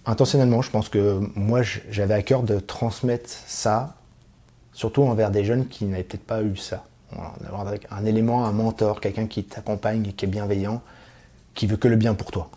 intentionnellement, 0.06 0.62
je 0.62 0.70
pense 0.70 0.88
que 0.88 1.20
moi, 1.34 1.60
j'avais 1.90 2.14
à 2.14 2.22
cœur 2.22 2.42
de 2.42 2.58
transmettre 2.58 3.28
ça, 3.46 3.94
surtout 4.72 5.02
envers 5.02 5.30
des 5.30 5.44
jeunes 5.44 5.68
qui 5.68 5.84
n'avaient 5.84 6.02
peut-être 6.02 6.26
pas 6.26 6.42
eu 6.42 6.56
ça. 6.56 6.84
D'avoir 7.40 7.66
un 7.90 8.04
élément, 8.04 8.44
un 8.44 8.52
mentor, 8.52 9.00
quelqu'un 9.00 9.26
qui 9.26 9.44
t'accompagne, 9.44 10.12
qui 10.16 10.24
est 10.24 10.28
bienveillant, 10.28 10.82
qui 11.54 11.66
veut 11.66 11.76
que 11.76 11.88
le 11.88 11.96
bien 11.96 12.14
pour 12.14 12.30
toi, 12.30 12.50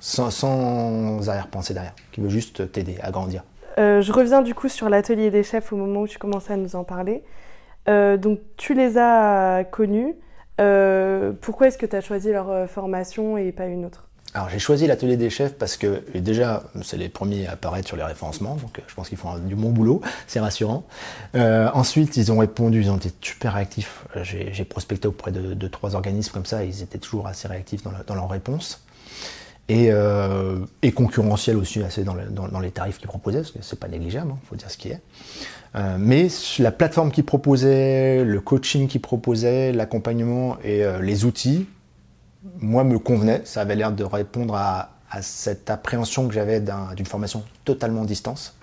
sans, 0.00 1.28
arrière-pensée 1.28 1.74
derrière, 1.74 1.94
qui 2.12 2.20
veut 2.20 2.28
juste 2.28 2.70
t'aider 2.72 2.96
à 3.02 3.10
grandir. 3.10 3.42
je 3.76 4.12
reviens 4.12 4.42
du 4.42 4.54
coup 4.54 4.68
sur 4.68 4.88
l'atelier 4.88 5.30
des 5.30 5.42
chefs 5.42 5.72
au 5.72 5.76
moment 5.76 6.02
où 6.02 6.08
tu 6.08 6.18
commençais 6.18 6.52
à 6.52 6.56
nous 6.56 6.76
en 6.76 6.84
parler. 6.84 7.22
Euh, 7.88 8.16
donc 8.16 8.40
tu 8.56 8.74
les 8.74 8.98
as 8.98 9.64
connus. 9.70 10.14
Euh, 10.60 11.32
pourquoi 11.40 11.68
est-ce 11.68 11.78
que 11.78 11.86
tu 11.86 11.96
as 11.96 12.00
choisi 12.00 12.30
leur 12.30 12.50
euh, 12.50 12.66
formation 12.66 13.36
et 13.36 13.52
pas 13.52 13.66
une 13.66 13.84
autre? 13.84 14.08
Alors 14.34 14.48
j'ai 14.48 14.58
choisi 14.58 14.86
l'atelier 14.86 15.16
des 15.16 15.28
chefs 15.28 15.54
parce 15.54 15.76
que 15.76 16.02
déjà 16.14 16.62
c'est 16.82 16.96
les 16.96 17.08
premiers 17.08 17.46
à 17.46 17.52
apparaître 17.52 17.86
sur 17.86 17.96
les 17.96 18.02
référencements, 18.02 18.56
donc 18.56 18.80
je 18.86 18.94
pense 18.94 19.08
qu'ils 19.08 19.18
font 19.18 19.36
du 19.38 19.54
bon 19.54 19.70
boulot, 19.70 20.00
c'est 20.26 20.40
rassurant. 20.40 20.84
ensuite 21.34 22.16
ils 22.16 22.32
ont 22.32 22.38
répondu, 22.38 22.80
ils 22.80 22.90
ont 22.90 22.96
été 22.96 23.12
super 23.20 23.54
réactifs. 23.54 24.04
J'ai 24.22 24.64
prospecté 24.64 25.06
auprès 25.06 25.32
de, 25.32 25.68
trois 25.68 25.94
organismes 25.94 26.32
comme 26.32 26.46
ça, 26.46 26.64
ils 26.64 26.82
étaient 26.82 26.98
toujours 26.98 27.26
assez 27.26 27.46
réactifs 27.46 27.82
dans, 27.82 27.92
dans 28.06 28.14
leurs 28.14 28.30
réponses. 28.30 28.82
Et, 29.68 29.88
euh, 29.90 30.58
et, 30.82 30.92
concurrentiel 30.92 31.56
aussi 31.56 31.82
assez 31.82 32.04
dans, 32.04 32.14
les 32.60 32.70
tarifs 32.70 32.98
qu'ils 32.98 33.06
proposaient, 33.06 33.38
parce 33.38 33.52
que 33.52 33.58
c'est 33.62 33.78
pas 33.78 33.88
négligeable, 33.88 34.28
il 34.28 34.32
hein, 34.32 34.38
faut 34.48 34.56
dire 34.56 34.70
ce 34.70 34.76
qui 34.76 34.88
est. 34.88 35.00
Euh, 35.76 35.96
mais 35.98 36.28
la 36.58 36.72
plateforme 36.72 37.12
qu'ils 37.12 37.24
proposaient, 37.24 38.24
le 38.24 38.40
coaching 38.40 38.88
qu'ils 38.88 39.00
proposaient, 39.00 39.72
l'accompagnement 39.72 40.58
et 40.64 40.84
euh, 40.84 41.00
les 41.00 41.24
outils, 41.24 41.68
moi 42.58 42.84
me 42.84 42.98
convenaient. 42.98 43.42
Ça 43.44 43.60
avait 43.60 43.76
l'air 43.76 43.92
de 43.92 44.04
répondre 44.04 44.54
à, 44.54 44.90
cette 45.20 45.68
appréhension 45.68 46.26
que 46.26 46.32
j'avais 46.32 46.62
d'une 46.96 47.04
formation 47.04 47.44
totalement 47.66 48.04
distance. 48.06 48.54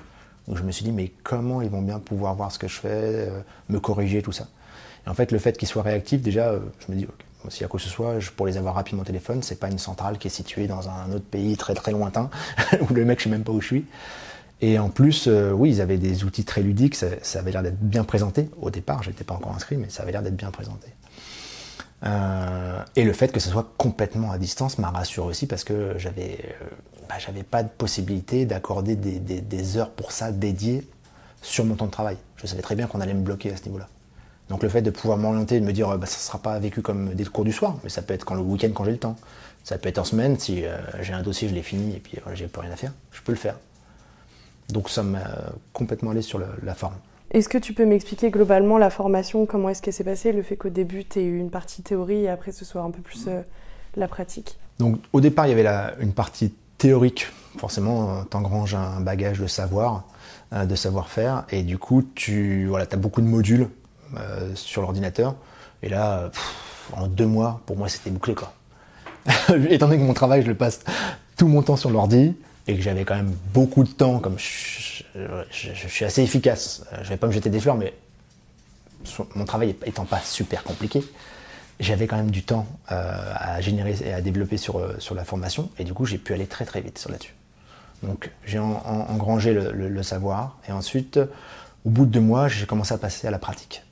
Donc 0.48 0.58
je 0.58 0.64
me 0.64 0.72
suis 0.72 0.84
dit 0.84 0.92
mais 0.92 1.12
comment 1.22 1.62
ils 1.62 1.70
vont 1.70 1.84
bien 1.84 2.00
pouvoir 2.00 2.34
voir 2.34 2.52
ce 2.52 2.58
que 2.58 2.68
je 2.68 2.80
fais, 2.80 2.90
euh, 2.90 3.42
me 3.70 3.80
corriger 3.80 4.24
tout 4.24 4.32
ça. 4.32 4.48
Et 5.06 5.10
en 5.10 5.14
fait 5.14 5.32
le 5.32 5.38
fait 5.38 5.56
qu'ils 5.60 5.68
soient 5.68 5.84
réactifs 5.84 6.24
déjà, 6.24 6.50
euh, 6.50 6.60
je 6.80 6.92
me 6.92 6.98
dis 6.98 7.06
ok 7.06 7.26
s'il 7.48 7.62
y 7.62 7.66
a 7.66 7.68
quoi 7.68 7.80
que 7.80 7.86
ce 7.86 7.90
soit, 7.92 8.16
pour 8.36 8.48
les 8.48 8.58
avoir 8.58 8.76
rapidement 8.76 9.04
au 9.04 9.06
téléphone, 9.06 9.42
c'est 9.44 9.60
pas 9.60 9.70
une 9.70 9.80
centrale 9.80 10.18
qui 10.18 10.28
est 10.28 10.32
située 10.32 10.68
dans 10.68 10.90
un 10.90 11.12
autre 11.14 11.26
pays 11.26 11.56
très 11.56 11.74
très 11.74 11.92
lointain, 11.92 12.30
où 12.82 12.94
le 12.94 13.06
mec 13.06 13.20
je 13.20 13.26
sais 13.26 13.30
même 13.30 13.44
pas 13.44 13.54
où 13.54 13.62
je 13.62 13.68
suis. 13.68 13.86
Et 14.62 14.78
en 14.78 14.90
plus, 14.90 15.28
euh, 15.28 15.52
oui, 15.52 15.70
ils 15.70 15.82
avaient 15.82 15.98
des 15.98 16.26
outils 16.26 16.44
très 16.44 16.62
ludiques, 16.62 16.96
ça, 16.96 17.08
avait 17.36 17.52
l'air 17.52 17.64
d'être 17.64 17.80
bien 17.80 18.04
présenté. 18.04 18.50
Au 18.62 18.70
départ, 18.70 19.04
j'étais 19.04 19.24
pas 19.24 19.34
encore 19.34 19.56
inscrit, 19.56 19.78
mais 19.78 19.90
ça 19.90 20.04
avait 20.04 20.12
l'air 20.12 20.22
d'être 20.22 20.36
bien 20.36 20.52
présenté. 20.52 20.90
Euh, 22.04 22.84
et 22.96 23.04
le 23.04 23.14
fait 23.14 23.32
que 23.32 23.40
ce 23.40 23.50
soit 23.50 23.74
complètement 23.78 24.32
à 24.32 24.38
distance 24.38 24.78
m'a 24.78 24.90
rassuré 24.90 25.28
aussi 25.28 25.48
parce 25.48 25.66
que 25.66 25.96
j'avais 25.98 26.40
euh, 26.62 26.66
bah, 27.10 27.16
j'avais 27.20 27.44
pas 27.44 27.62
de 27.62 27.68
possibilité 27.68 28.46
d'accorder 28.46 28.96
des, 28.96 29.78
heures 29.78 29.90
pour 29.90 30.12
ça 30.14 30.32
dédiées 30.32 30.88
sur 31.42 31.66
mon 31.66 31.76
temps 31.76 31.88
de 31.88 31.92
travail. 31.92 32.18
Je 32.38 32.48
savais 32.48 32.62
très 32.62 32.76
bien 32.76 32.88
qu'on 32.88 33.02
allait 33.02 33.14
me 33.14 33.24
bloquer 33.24 33.52
à 33.52 33.58
ce 33.58 33.66
niveau-là. 33.66 33.88
Donc 34.48 34.64
le 34.64 34.70
fait 34.70 34.82
de 34.82 34.90
pouvoir 34.90 35.18
m'orienter 35.18 35.56
et 35.56 35.60
de 35.60 35.66
me 35.66 35.74
dire, 35.74 35.98
bah, 35.98 36.06
ça 36.06 36.18
ne 36.18 36.22
sera 36.22 36.40
pas 36.40 36.58
vécu 36.60 36.82
comme 36.82 37.14
des 37.14 37.26
cours 37.26 37.44
du 37.44 37.52
soir, 37.52 37.78
mais 37.84 37.90
ça 37.90 38.02
peut 38.02 38.14
être 38.14 38.26
quand 38.26 38.36
le 38.36 38.42
week-end 38.42 38.70
quand 38.74 38.86
j'ai 38.86 38.92
le 38.92 38.98
temps. 38.98 39.16
Ça 39.64 39.78
peut 39.78 39.90
être 39.90 39.98
en 39.98 40.04
semaine, 40.04 40.40
si 40.40 40.66
euh, 40.66 40.78
j'ai 41.02 41.14
un 41.14 41.22
dossier, 41.22 41.50
je 41.50 41.54
l'ai 41.54 41.64
fini 41.64 41.96
et 41.96 42.00
puis 42.00 42.18
j'ai 42.34 42.48
plus 42.48 42.62
rien 42.62 42.72
à 42.72 42.76
faire, 42.76 42.94
je 43.12 43.22
peux 43.22 43.32
le 43.32 43.38
faire. 43.38 43.56
Donc 44.70 44.90
ça 44.90 45.04
m'a 45.04 45.28
complètement 45.74 46.12
allé 46.12 46.22
sur 46.22 46.40
la 46.40 46.76
forme. 46.76 46.96
Est-ce 47.32 47.50
que 47.50 47.58
tu 47.58 47.74
peux 47.74 47.86
m'expliquer 47.86 48.32
globalement 48.32 48.78
la 48.78 48.90
formation, 48.90 49.46
comment 49.46 49.70
est-ce 49.70 49.82
qu'elle 49.82 49.94
s'est 49.94 50.04
passée, 50.04 50.32
le 50.32 50.42
fait 50.42 50.56
qu'au 50.56 50.70
début 50.70 51.06
tu 51.06 51.20
aies 51.20 51.26
eu 51.26 51.40
une 51.40 51.52
partie 51.52 51.84
théorie 51.84 52.24
et 52.24 52.30
après 52.30 52.52
ce 52.52 52.66
soit 52.66 52.82
un 52.82 52.92
peu 52.92 53.02
plus 53.02 53.26
euh, 53.28 53.42
la 53.96 54.08
pratique? 54.08 54.58
Donc 54.80 54.98
au 55.14 55.22
départ 55.22 55.46
il 55.48 55.56
y 55.56 55.60
avait 55.60 55.94
une 56.00 56.14
partie 56.14 56.54
théorique, 56.78 57.28
forcément 57.58 58.24
tu 58.30 58.38
engranges 58.38 58.74
un 58.74 59.00
bagage 59.02 59.40
de 59.40 59.48
savoir, 59.48 60.06
de 60.52 60.76
savoir-faire 60.76 61.46
et 61.52 61.62
du 61.64 61.78
coup 61.78 62.04
tu 62.16 62.66
voilà, 62.68 62.86
as 62.90 62.96
beaucoup 62.96 63.22
de 63.22 63.28
modules 63.28 63.68
euh, 64.18 64.56
sur 64.56 64.82
l'ordinateur. 64.82 65.36
Et 65.84 65.90
là, 65.90 66.32
en 66.94 67.08
deux 67.08 67.28
mois, 67.28 67.62
pour 67.68 67.78
moi, 67.78 67.88
c'était 67.90 68.10
bouclé. 68.10 68.34
Quoi. 68.34 68.52
Étant 69.70 69.88
donné 69.88 70.00
que 70.00 70.06
mon 70.06 70.14
travail, 70.14 70.42
je 70.42 70.48
le 70.48 70.56
passe 70.56 70.80
tout 71.38 71.48
mon 71.48 71.62
temps 71.62 71.76
sur 71.76 71.92
l'ordi 71.92 72.36
et 72.68 72.76
que 72.76 72.82
j'avais 72.82 73.06
quand 73.06 73.16
même 73.16 73.34
beaucoup 73.54 73.84
de 73.84 73.90
temps, 73.90 74.18
comme 74.18 74.38
suis 75.52 76.06
assez 76.06 76.22
efficace, 76.22 76.84
euh, 76.94 76.98
je 77.04 77.10
vais 77.10 77.18
pas 77.18 77.28
me 77.28 77.32
jeter 77.32 77.50
des 77.50 77.60
fleurs, 77.60 77.76
mais 77.76 77.94
mon 79.36 79.46
travail 79.46 79.76
étant 79.86 80.06
pas 80.06 80.20
super 80.20 80.64
compliqué, 80.64 81.04
j'avais 81.80 82.08
quand 82.08 82.18
même 82.18 82.32
du 82.32 82.44
temps 82.44 82.68
euh, 82.92 83.34
à 83.36 83.62
générer 83.62 83.96
et 84.04 84.14
à 84.14 84.22
développer 84.22 84.58
sur, 84.58 84.80
la 84.80 85.24
formation, 85.24 85.70
et 85.80 85.84
du 85.84 85.94
coup 85.94 86.06
j'ai 86.06 86.18
pu 86.18 86.34
aller 86.34 86.48
très 86.48 86.66
très 86.66 86.82
vite 86.82 87.06
là-dessus. 87.10 87.34
Donc 88.04 88.32
j'ai 88.46 88.60
engrangé 88.60 89.54
le, 89.54 90.04
savoir, 90.04 90.58
et 90.68 90.72
ensuite, 90.72 91.20
au 91.86 91.90
bout 91.90 92.06
de 92.06 92.12
deux 92.12 92.22
mois, 92.22 92.48
j'ai 92.48 92.66
commencé 92.66 92.94
à 92.94 92.98
passer 92.98 93.28
à 93.28 93.32
la 93.32 93.40
pratique. 93.40 93.84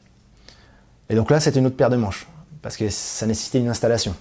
Et 1.09 1.15
donc 1.15 1.31
là, 1.31 1.39
c'était 1.39 1.59
une 1.59 1.67
autre 1.67 1.77
paire 1.77 1.89
de 1.89 1.97
manches, 1.97 2.27
parce 2.61 2.77
que 2.77 2.89
ça 2.89 3.25
nécessitait 3.25 3.59
une 3.59 3.69
installation. 3.69 4.15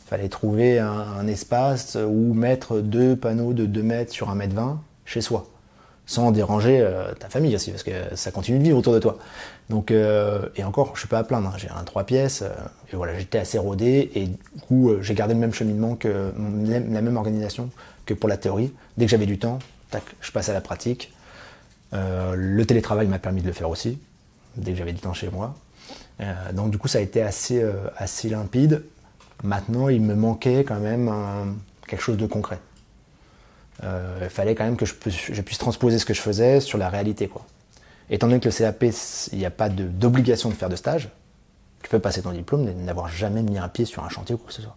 Il 0.00 0.08
fallait 0.08 0.28
trouver 0.28 0.78
un, 0.78 1.26
espace 1.26 1.96
où 1.96 2.34
mettre 2.34 2.80
deux 2.80 3.16
panneaux 3.16 3.54
de 3.54 3.64
2 3.64 3.82
mètres 3.82 4.12
sur 4.12 4.28
1 4.28 4.34
mètre 4.34 4.54
20 4.54 4.82
chez 5.06 5.20
soi, 5.20 5.46
sans 6.06 6.30
déranger 6.32 6.80
euh, 6.80 7.12
ta 7.14 7.28
famille 7.28 7.54
aussi, 7.54 7.70
parce 7.70 7.82
que 7.82 7.90
ça 8.14 8.30
continue 8.30 8.58
de 8.58 8.64
vivre 8.64 8.78
autour 8.78 8.92
de 8.92 8.98
toi. 8.98 9.18
Donc, 9.70 9.90
euh, 9.90 10.48
et 10.56 10.64
encore, 10.64 10.92
je 10.94 11.00
suis 11.00 11.08
pas 11.08 11.18
à 11.18 11.24
plaindre, 11.24 11.48
hein. 11.48 11.56
j'ai 11.56 11.68
un 11.68 11.84
3 11.84 12.04
pièces, 12.04 12.42
euh, 12.42 12.50
et 12.92 12.96
voilà, 12.96 13.18
j'étais 13.18 13.38
assez 13.38 13.58
rodé, 13.58 14.10
et 14.14 14.26
du 14.26 14.38
coup, 14.66 14.92
j'ai 15.00 15.14
gardé 15.14 15.34
le 15.34 15.40
même 15.40 15.54
cheminement, 15.54 15.94
que 15.94 16.32
la 16.66 17.02
même 17.02 17.16
organisation 17.16 17.70
que 18.04 18.14
pour 18.14 18.28
la 18.28 18.36
théorie. 18.36 18.72
Dès 18.96 19.06
que 19.06 19.10
j'avais 19.10 19.26
du 19.26 19.38
temps, 19.38 19.58
tac, 19.90 20.02
je 20.20 20.32
passe 20.32 20.48
à 20.48 20.52
la 20.52 20.60
pratique. 20.60 21.12
le 21.92 22.62
télétravail 22.64 23.06
m'a 23.06 23.18
permis 23.18 23.42
de 23.42 23.46
le 23.46 23.52
faire 23.52 23.70
aussi, 23.70 23.98
dès 24.56 24.72
que 24.72 24.78
j'avais 24.78 24.92
du 24.92 25.00
temps 25.00 25.14
chez 25.14 25.30
moi. 25.30 25.54
Donc 26.52 26.70
du 26.70 26.78
coup 26.78 26.88
ça 26.88 26.98
a 26.98 27.00
été 27.00 27.22
assez, 27.22 27.64
assez 27.96 28.28
limpide. 28.28 28.82
Maintenant 29.44 29.88
il 29.88 30.02
me 30.02 30.14
manquait 30.14 30.64
quand 30.64 30.80
même 30.80 31.10
quelque 31.86 32.02
chose 32.02 32.16
de 32.16 32.26
concret. 32.26 32.58
Euh, 33.84 34.18
il 34.22 34.28
fallait 34.28 34.54
quand 34.54 34.64
même 34.64 34.76
que 34.76 34.86
je, 34.86 34.94
puisse, 34.94 35.58
transposer 35.58 35.98
ce 35.98 36.04
que 36.04 36.14
je 36.14 36.20
faisais 36.20 36.60
sur 36.60 36.78
la 36.78 36.88
réalité. 36.88 37.28
Quoi. 37.28 37.44
Étant 38.10 38.26
donné 38.28 38.40
que 38.40 38.48
le 38.48 38.54
CAP, 38.54 38.84
il 39.32 39.38
n'y 39.38 39.46
a 39.46 39.50
pas 39.50 39.68
d'obligation 39.68 40.48
de, 40.48 40.54
faire 40.54 40.68
de 40.68 40.76
stage, 40.76 41.08
tu 41.82 41.90
peux 41.90 41.98
passer 41.98 42.22
ton 42.22 42.32
diplôme 42.32 42.68
et 42.68 42.74
n'avoir 42.74 43.08
jamais 43.08 43.42
mis 43.42 43.58
un 43.58 43.68
pied 43.68 43.84
sur 43.84 44.04
un 44.04 44.08
chantier 44.08 44.34
ou 44.34 44.38
quoi 44.38 44.48
que 44.48 44.54
ce 44.54 44.62
soit. 44.62 44.76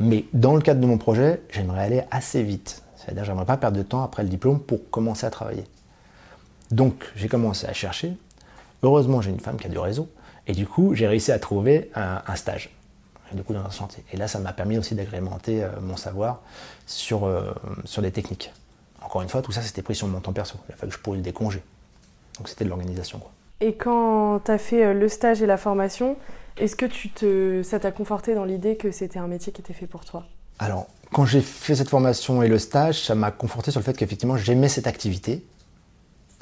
Mais 0.00 0.24
dans 0.32 0.56
le 0.56 0.62
cadre 0.62 0.80
de 0.80 0.86
mon 0.86 0.98
projet, 0.98 1.42
j'aimerais 1.50 1.82
aller 1.82 2.02
assez 2.10 2.42
vite. 2.42 2.82
C'est-à-dire, 2.96 3.24
j'aimerais 3.24 3.46
pas 3.46 3.56
perdre 3.56 3.76
de 3.76 3.82
temps 3.82 4.02
après 4.02 4.22
le 4.22 4.28
diplôme 4.28 4.60
pour 4.60 4.90
commencer 4.90 5.26
à 5.26 5.30
travailler. 5.30 5.64
Donc, 6.70 7.04
j'ai 7.14 7.28
commencé 7.28 7.66
à 7.66 7.72
chercher 7.72 8.14
Heureusement, 8.82 9.20
j'ai 9.20 9.30
une 9.30 9.40
femme 9.40 9.56
qui 9.56 9.66
a 9.66 9.70
du 9.70 9.78
réseau. 9.78 10.08
Et 10.46 10.52
du 10.52 10.66
coup, 10.66 10.94
j'ai 10.94 11.06
réussi 11.06 11.30
à 11.30 11.38
trouver 11.38 11.90
un, 11.94 12.34
stage. 12.34 12.70
du 13.32 13.42
coup, 13.42 13.54
dans 13.54 13.64
un 13.64 13.70
chantier. 13.70 14.04
Et 14.12 14.16
là, 14.16 14.26
ça 14.26 14.40
m'a 14.40 14.52
permis 14.52 14.76
aussi 14.76 14.94
d'agrémenter 14.94 15.62
euh, 15.62 15.68
mon 15.80 15.96
savoir 15.96 16.40
sur, 16.86 17.24
euh, 17.24 17.52
sur 17.84 18.02
des 18.02 18.10
techniques. 18.10 18.52
Encore 19.02 19.22
une 19.22 19.28
fois, 19.28 19.42
tout 19.42 19.52
ça, 19.52 19.62
c'était 19.62 19.82
pris 19.82 19.94
sur 19.94 20.06
mon 20.06 20.20
temps 20.20 20.32
perso. 20.32 20.56
Il 20.68 20.72
a 20.72 20.76
fallu 20.76 20.90
que 20.90 20.98
je 20.98 21.02
pourrais 21.02 21.18
des 21.18 21.32
congés. 21.32 21.62
Donc, 22.38 22.48
c'était 22.48 22.64
de 22.64 22.70
l'organisation. 22.70 23.20
Et 23.60 23.74
quand 23.74 24.40
tu 24.44 24.50
as 24.50 24.58
fait 24.58 24.84
euh, 24.84 24.94
le 24.94 25.08
stage 25.08 25.42
et 25.42 25.46
la 25.46 25.56
formation, 25.56 26.16
est-ce 26.56 26.76
que 26.76 26.86
tu 26.86 27.10
te, 27.10 27.62
ça 27.62 27.78
t'a 27.80 27.90
conforté 27.92 28.34
dans 28.34 28.44
l'idée 28.44 28.76
que 28.76 28.90
c'était 28.90 29.18
un 29.18 29.26
métier 29.26 29.52
qui 29.52 29.60
était 29.60 29.72
fait 29.72 29.86
pour 29.86 30.04
toi? 30.04 30.24
Alors, 30.58 30.86
quand 31.12 31.24
j'ai 31.24 31.40
fait 31.40 31.74
cette 31.74 31.88
formation 31.88 32.42
et 32.42 32.48
le 32.48 32.58
stage, 32.58 33.02
ça 33.04 33.14
m'a 33.14 33.30
conforté 33.30 33.70
sur 33.70 33.80
le 33.80 33.84
fait 33.84 33.96
qu'effectivement, 33.96 34.36
j'aimais 34.36 34.68
cette 34.68 34.86
activité 34.86 35.44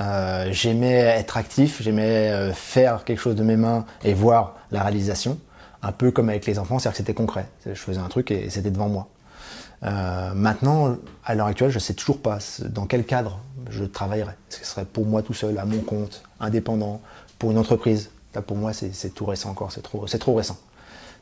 euh, 0.01 0.49
j'aimais 0.51 0.95
être 0.95 1.37
actif, 1.37 1.83
j'aimais 1.83 2.53
faire 2.55 3.05
quelque 3.05 3.19
chose 3.19 3.37
de 3.37 3.43
mes 3.43 3.57
mains 3.57 3.85
et 4.03 4.15
voir 4.15 4.57
la 4.71 4.83
réalisation, 4.83 5.39
un 5.83 5.93
peu 5.93 6.11
comme 6.11 6.31
avec 6.31 6.47
les 6.47 6.59
enfants, 6.59 6.79
c'est-à-dire 6.79 6.93
que 6.93 6.97
c'était 6.99 7.15
concret. 7.15 7.47
Je 7.67 7.75
faisais 7.75 7.99
un 7.99 8.09
truc 8.09 8.31
et 8.31 8.49
c'était 8.49 8.71
devant 8.71 8.89
moi. 8.89 9.09
Euh, 9.83 10.35
maintenant, 10.35 10.97
à 11.25 11.35
l'heure 11.35 11.47
actuelle, 11.47 11.71
je 11.71 11.77
ne 11.77 11.81
sais 11.81 11.95
toujours 11.95 12.21
pas 12.21 12.39
dans 12.69 12.87
quel 12.87 13.05
cadre 13.05 13.41
je 13.71 13.85
que 13.85 13.95
ce 14.51 14.65
serait 14.65 14.85
pour 14.85 15.07
moi 15.07 15.23
tout 15.23 15.35
seul, 15.35 15.59
à 15.59 15.65
mon 15.65 15.81
compte, 15.81 16.23
indépendant, 16.41 17.01
pour 17.39 17.51
une 17.51 17.59
entreprise? 17.59 18.11
Là, 18.35 18.43
pour 18.43 18.57
moi, 18.57 18.73
c'est 18.73 19.15
tout 19.15 19.25
récent 19.25 19.51
encore, 19.51 19.73
c'est 19.73 19.83
trop, 19.83 20.07
trop 20.07 20.35
récent. 20.35 20.59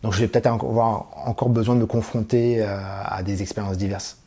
Donc, 0.03 0.13
je 0.13 0.21
vais 0.21 0.29
peut-être 0.29 0.47
avoir 0.47 1.09
encore 1.27 1.49
besoin 1.49 1.75
de 1.75 1.81
me 1.81 1.87
confronter 1.87 2.63
à 2.63 3.23
des 3.23 3.43
expériences 3.43 3.77
diverses 3.77 4.19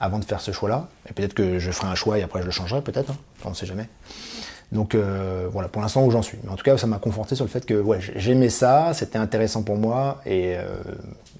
avant 0.00 0.18
de 0.18 0.24
faire 0.24 0.40
ce 0.40 0.52
choix-là. 0.52 0.88
Et 1.08 1.12
peut-être 1.12 1.34
que 1.34 1.58
je 1.58 1.70
ferai 1.70 1.88
un 1.88 1.94
choix 1.94 2.18
et 2.18 2.22
après 2.22 2.40
je 2.40 2.46
le 2.46 2.50
changerai, 2.50 2.82
peut-être. 2.82 3.10
Hein. 3.10 3.16
on 3.44 3.50
ne 3.50 3.54
sait 3.54 3.66
jamais. 3.66 3.88
Donc 4.70 4.94
euh, 4.94 5.48
voilà, 5.50 5.68
pour 5.68 5.80
l'instant 5.80 6.04
où 6.04 6.10
j'en 6.10 6.22
suis. 6.22 6.38
Mais 6.44 6.50
en 6.50 6.56
tout 6.56 6.64
cas, 6.64 6.76
ça 6.76 6.86
m'a 6.86 6.98
conforté 6.98 7.34
sur 7.34 7.44
le 7.44 7.50
fait 7.50 7.64
que 7.64 7.74
ouais, 7.74 7.98
j'aimais 8.00 8.50
ça, 8.50 8.92
c'était 8.94 9.18
intéressant 9.18 9.62
pour 9.62 9.76
moi 9.76 10.20
et, 10.26 10.56
euh, 10.56 10.76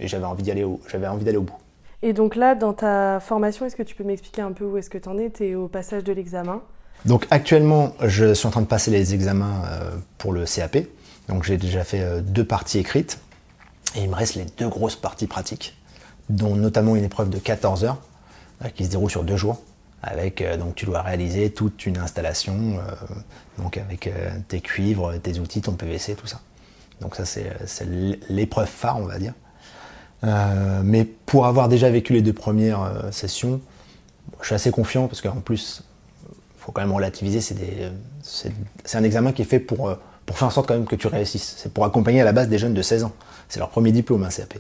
j'avais 0.01 0.25
envie 0.25 0.43
d'y 0.43 0.51
aller 0.51 0.65
au, 0.65 0.81
j'avais 0.91 1.07
envie 1.07 1.25
d'aller 1.25 1.37
au 1.37 1.43
bout. 1.43 1.57
Et 2.03 2.13
donc 2.13 2.37
là, 2.37 2.55
dans 2.55 2.73
ta 2.73 3.21
formation, 3.21 3.67
est-ce 3.67 3.77
que 3.77 3.83
tu 3.83 3.95
peux 3.95 4.05
m'expliquer 4.05 4.43
un 4.43 4.53
peu 4.53 4.65
où 4.65 4.77
est-ce 4.77 4.91
que 4.91 4.99
tu 4.99 5.09
en 5.09 5.19
es? 5.19 5.31
Tu 5.31 5.49
es 5.49 5.55
au 5.55 5.69
passage 5.69 6.05
de 6.05 6.13
l'examen 6.13 6.63
Donc 7.05 7.27
actuellement, 7.31 7.95
je 8.05 8.35
suis 8.35 8.47
en 8.47 8.51
train 8.51 8.63
de 8.63 8.67
passer 8.67 8.91
les 8.91 9.15
examens 9.15 9.63
euh, 9.67 9.91
pour 10.17 10.33
le 10.33 10.45
CAP. 10.45 10.79
Donc 11.29 11.45
j'ai 11.45 11.57
déjà 11.57 11.85
fait 11.85 12.23
deux 12.23 12.45
parties 12.45 12.79
écrites 12.79 13.19
et 13.97 14.03
il 14.03 14.11
me 14.11 14.15
reste 14.15 14.35
les 14.35 14.45
deux 14.45 14.69
grosses 14.69 14.97
parties 14.97 15.27
pratiques, 15.27 15.77
dont 16.29 16.55
notamment 16.55 16.97
une 16.97 17.05
épreuve 17.05 17.31
de 17.31 17.39
14 17.39 17.85
heures 17.85 17.99
qui 18.75 18.85
se 18.85 18.91
déroule 18.91 19.11
sur 19.11 19.25
deux 19.25 19.37
jours. 19.37 19.61
Avec, 20.03 20.43
euh, 20.43 20.57
donc 20.57 20.77
tu 20.77 20.87
dois 20.87 21.03
réaliser 21.03 21.51
toute 21.51 21.85
une 21.85 21.99
installation, 21.99 22.79
euh, 22.79 22.93
donc 23.59 23.77
avec 23.79 24.07
euh, 24.07 24.31
tes 24.47 24.61
cuivres, 24.61 25.19
tes 25.21 25.41
outils, 25.41 25.61
ton 25.61 25.73
PVC, 25.73 26.15
tout 26.15 26.29
ça. 26.29 26.41
Donc 27.01 27.17
ça 27.17 27.25
c'est 27.25 27.51
l'épreuve 28.29 28.69
phare, 28.69 28.99
on 28.99 29.07
va 29.07 29.19
dire. 29.19 29.33
Mais 30.23 31.05
pour 31.05 31.47
avoir 31.47 31.69
déjà 31.69 31.91
vécu 31.91 32.13
les 32.13 32.23
deux 32.23 32.33
premières 32.33 33.05
sessions, 33.11 33.61
je 34.41 34.47
suis 34.47 34.55
assez 34.55 34.71
confiant 34.71 35.09
parce 35.09 35.21
qu'en 35.21 35.41
plus, 35.41 35.83
il 36.31 36.61
faut 36.61 36.73
quand 36.73 36.83
même 36.83 36.93
relativiser. 36.93 37.41
C'est 38.23 38.53
un 38.95 39.05
examen 39.05 39.33
qui 39.33 39.43
est 39.43 39.47
fait 39.47 39.61
pour, 39.61 39.97
pour 40.29 40.37
faire 40.37 40.49
en 40.49 40.51
sorte 40.51 40.69
quand 40.69 40.75
même 40.75 40.87
que 40.87 40.97
tu 40.97 41.07
réussisses. 41.07 41.55
C'est 41.57 41.73
pour 41.73 41.85
accompagner 41.85 42.21
à 42.21 42.25
la 42.25 42.33
base 42.33 42.49
des 42.49 42.59
jeunes 42.59 42.75
de 42.75 42.83
16 42.83 43.05
ans. 43.05 43.13
C'est 43.49 43.61
leur 43.61 43.71
premier 43.71 43.93
diplôme, 43.93 44.25
un 44.25 44.29
CAP. 44.29 44.59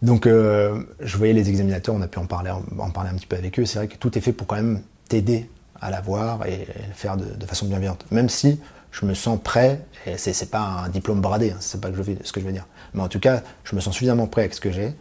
Donc, 0.00 0.26
euh, 0.26 0.82
je 1.00 1.18
voyais 1.18 1.34
les 1.34 1.50
examinateurs, 1.50 1.94
on 1.94 2.00
a 2.00 2.08
pu 2.08 2.18
en 2.18 2.24
parler, 2.24 2.50
un 2.50 3.14
petit 3.14 3.26
peu 3.26 3.36
avec 3.36 3.58
eux. 3.58 3.66
C'est 3.66 3.78
vrai 3.78 3.88
que 3.88 3.96
tout 3.96 4.16
est 4.16 4.22
fait 4.22 4.32
pour 4.32 4.46
quand 4.46 4.56
même 4.56 4.80
t'aider 5.08 5.50
à 5.82 5.90
l'avoir 5.90 6.46
et, 6.46 6.66
le 6.88 6.94
faire 6.94 7.18
de, 7.18 7.26
de, 7.26 7.46
façon 7.46 7.66
bienveillante. 7.66 8.06
Même 8.10 8.30
si 8.30 8.58
je 8.92 9.06
me 9.06 9.14
sens 9.14 9.40
prêt, 9.42 9.80
et 10.06 10.16
c'est, 10.18 10.32
c'est 10.32 10.50
pas 10.50 10.84
un 10.84 10.88
diplôme 10.88 11.20
bradé, 11.20 11.50
hein, 11.50 11.56
c'est 11.60 11.80
pas 11.80 11.90
que 11.90 11.96
je 11.96 12.02
veux, 12.02 12.16
ce 12.22 12.32
que 12.32 12.40
je 12.40 12.46
veux 12.46 12.52
dire. 12.52 12.66
Mais 12.94 13.02
en 13.02 13.08
tout 13.08 13.20
cas, 13.20 13.42
je 13.64 13.74
me 13.74 13.80
sens 13.80 13.94
suffisamment 13.94 14.26
prêt 14.26 14.42
avec 14.42 14.54
ce 14.54 14.60
que 14.60 14.70
j'ai 14.70 14.94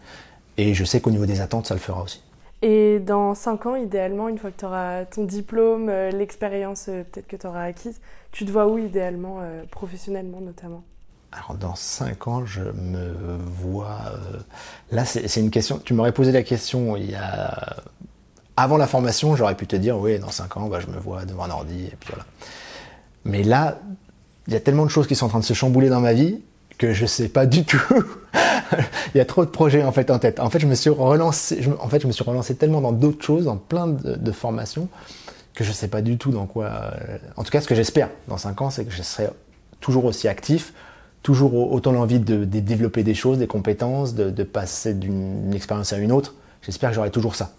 et 0.58 0.74
je 0.74 0.84
sais 0.84 1.02
qu'au 1.02 1.12
niveau 1.12 1.26
des 1.26 1.42
attentes, 1.42 1.68
ça 1.68 1.74
le 1.74 1.80
fera 1.80 2.02
aussi. 2.02 2.22
Et 2.62 3.00
dans 3.00 3.34
5 3.34 3.66
ans, 3.66 3.76
idéalement, 3.76 4.30
une 4.30 4.38
fois 4.38 4.52
que 4.52 4.60
tu 4.60 4.66
auras 4.66 5.06
ton 5.06 5.24
diplôme, 5.24 5.90
euh, 5.90 6.12
l'expérience 6.12 6.86
euh, 6.90 7.04
peut-être 7.04 7.28
que 7.28 7.36
tu 7.36 7.48
auras 7.48 7.64
acquise, 7.64 8.00
tu 8.32 8.46
te 8.46 8.52
vois 8.52 8.68
où 8.68 8.78
idéalement, 8.78 9.40
euh, 9.42 9.64
professionnellement 9.72 10.42
notamment? 10.42 10.84
Alors 11.32 11.56
dans 11.56 11.76
5 11.76 12.28
ans, 12.28 12.46
je 12.46 12.62
me 12.62 13.38
vois... 13.40 14.14
Là, 14.92 15.06
c'est 15.06 15.40
une 15.40 15.50
question... 15.50 15.80
Tu 15.84 15.94
m'aurais 15.94 16.12
posé 16.12 16.32
la 16.32 16.44
question 16.44 16.96
il 16.98 17.10
y 17.12 17.16
a... 17.16 17.78
Avant 18.58 18.78
la 18.78 18.86
formation, 18.86 19.36
j'aurais 19.36 19.56
pu 19.56 19.66
te 19.66 19.78
dire, 19.78 19.98
oui, 19.98 20.20
dans 20.20 20.30
5 20.30 20.58
ans, 20.58 20.68
bah, 20.68 20.80
je 20.82 20.88
me 20.88 21.00
vois 21.00 21.26
devant 21.26 21.46
un 21.46 21.50
ordi, 21.50 21.86
et 21.86 21.96
puis 22.00 22.10
voilà. 22.10 22.26
Mais 23.26 23.44
là, 23.44 23.80
il 24.48 24.54
y 24.54 24.56
a 24.56 24.60
tellement 24.60 24.86
de 24.86 24.90
choses 24.90 25.08
qui 25.08 25.16
sont 25.16 25.26
en 25.26 25.30
train 25.30 25.40
de 25.40 25.46
se 25.46 25.54
chambouler 25.54 25.90
dans 25.90 26.02
ma 26.02 26.14
vie 26.14 26.42
que 26.78 26.94
je 26.94 27.06
sais 27.06 27.30
pas 27.30 27.46
du 27.46 27.64
tout. 27.64 27.82
il 29.14 29.18
y 29.18 29.22
a 29.22 29.26
trop 29.26 29.46
de 29.46 29.52
projets 29.52 29.84
en 29.84 29.92
fait 29.92 30.10
en 30.10 30.18
tête. 30.18 30.40
En 30.40 30.50
fait, 30.50 30.60
je 30.60 30.66
me 30.66 30.74
suis 30.74 30.90
relancé. 30.90 31.62
tellement 32.56 32.82
dans 32.82 32.92
d'autres 32.92 33.24
choses, 33.24 33.46
dans 33.46 33.58
plein 33.58 33.88
de, 33.88 34.32
formations, 34.32 34.88
que 35.54 35.64
je 35.64 35.72
sais 35.72 35.88
pas 35.88 36.02
du 36.02 36.18
tout 36.18 36.32
dans 36.32 36.48
quoi. 36.48 36.66
Euh, 36.66 37.18
en 37.38 37.44
tout 37.44 37.52
cas, 37.52 37.62
ce 37.62 37.68
que 37.68 37.76
j'espère 37.76 38.10
dans 38.28 38.38
5 38.38 38.62
ans, 38.62 38.70
c'est 38.72 38.86
que 38.86 38.92
je 38.92 39.04
serai 39.04 39.30
toujours 39.80 40.06
aussi 40.06 40.28
actif, 40.28 40.74
toujours 41.22 41.72
autant 41.72 41.92
l'envie 41.92 42.20
de, 42.20 42.46
développer 42.46 43.04
des 43.04 43.14
choses, 43.14 43.38
des 43.38 43.48
compétences, 43.48 44.16
de, 44.16 44.44
passer 44.44 44.96
d'une 44.96 45.54
expérience 45.54 45.94
à 45.94 45.98
une 45.98 46.12
autre. 46.12 46.34
J'espère 46.64 46.90
que 46.90 46.96
j'aurai 46.96 47.12
toujours 47.12 47.36
ça. 47.36 47.52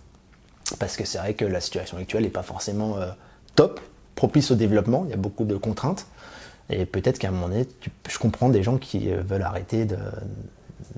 Parce 0.81 0.97
que 0.97 1.05
c'est 1.05 1.19
vrai 1.19 1.35
que 1.35 1.45
la 1.45 1.61
situation 1.61 1.99
actuelle 1.99 2.23
n'est 2.23 2.29
pas 2.29 2.43
forcément 2.43 2.97
euh, 2.97 3.07
top, 3.55 3.81
propice 4.15 4.51
au 4.51 4.55
développement. 4.55 5.05
Il 5.07 5.11
y 5.11 5.15
a 5.15 5.19
beaucoup 5.19 5.45
de 5.45 5.57
contraintes. 5.57 6.07
Et 6.71 6.87
peut-être 6.87 7.19
qu'à 7.19 7.29
un 7.29 7.33
moment 7.33 7.49
donné, 7.49 7.67
je 8.09 8.19
comprends 8.19 8.49
des 8.49 8.63
gens 8.63 8.79
qui 8.79 9.11
euh, 9.11 9.23
veulent 9.23 9.43
arrêter 9.43 9.85
de, 9.85 9.97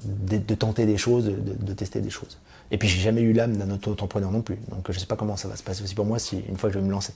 de, 0.04 0.54
tenter 0.54 0.86
des 0.86 0.96
choses, 0.96 1.26
de, 1.26 1.72
tester 1.72 2.00
des 2.00 2.10
choses. 2.10 2.38
Et 2.70 2.78
puis 2.78 2.88
j'ai 2.88 3.00
jamais 3.00 3.22
eu 3.22 3.32
l'âme 3.32 3.56
d'un 3.56 3.70
auto-entrepreneur 3.70 4.30
non 4.30 4.42
plus. 4.42 4.56
Donc 4.68 4.90
je 4.90 4.98
sais 4.98 5.06
pas 5.06 5.16
comment 5.16 5.36
ça 5.36 5.48
va 5.48 5.56
se 5.56 5.62
passer 5.62 5.82
aussi 5.82 5.94
pour 5.94 6.06
moi 6.06 6.18
si 6.18 6.42
une 6.48 6.56
fois 6.56 6.68
que 6.70 6.74
je 6.74 6.78
vais 6.78 6.84
me 6.84 6.90
lancer. 6.90 7.14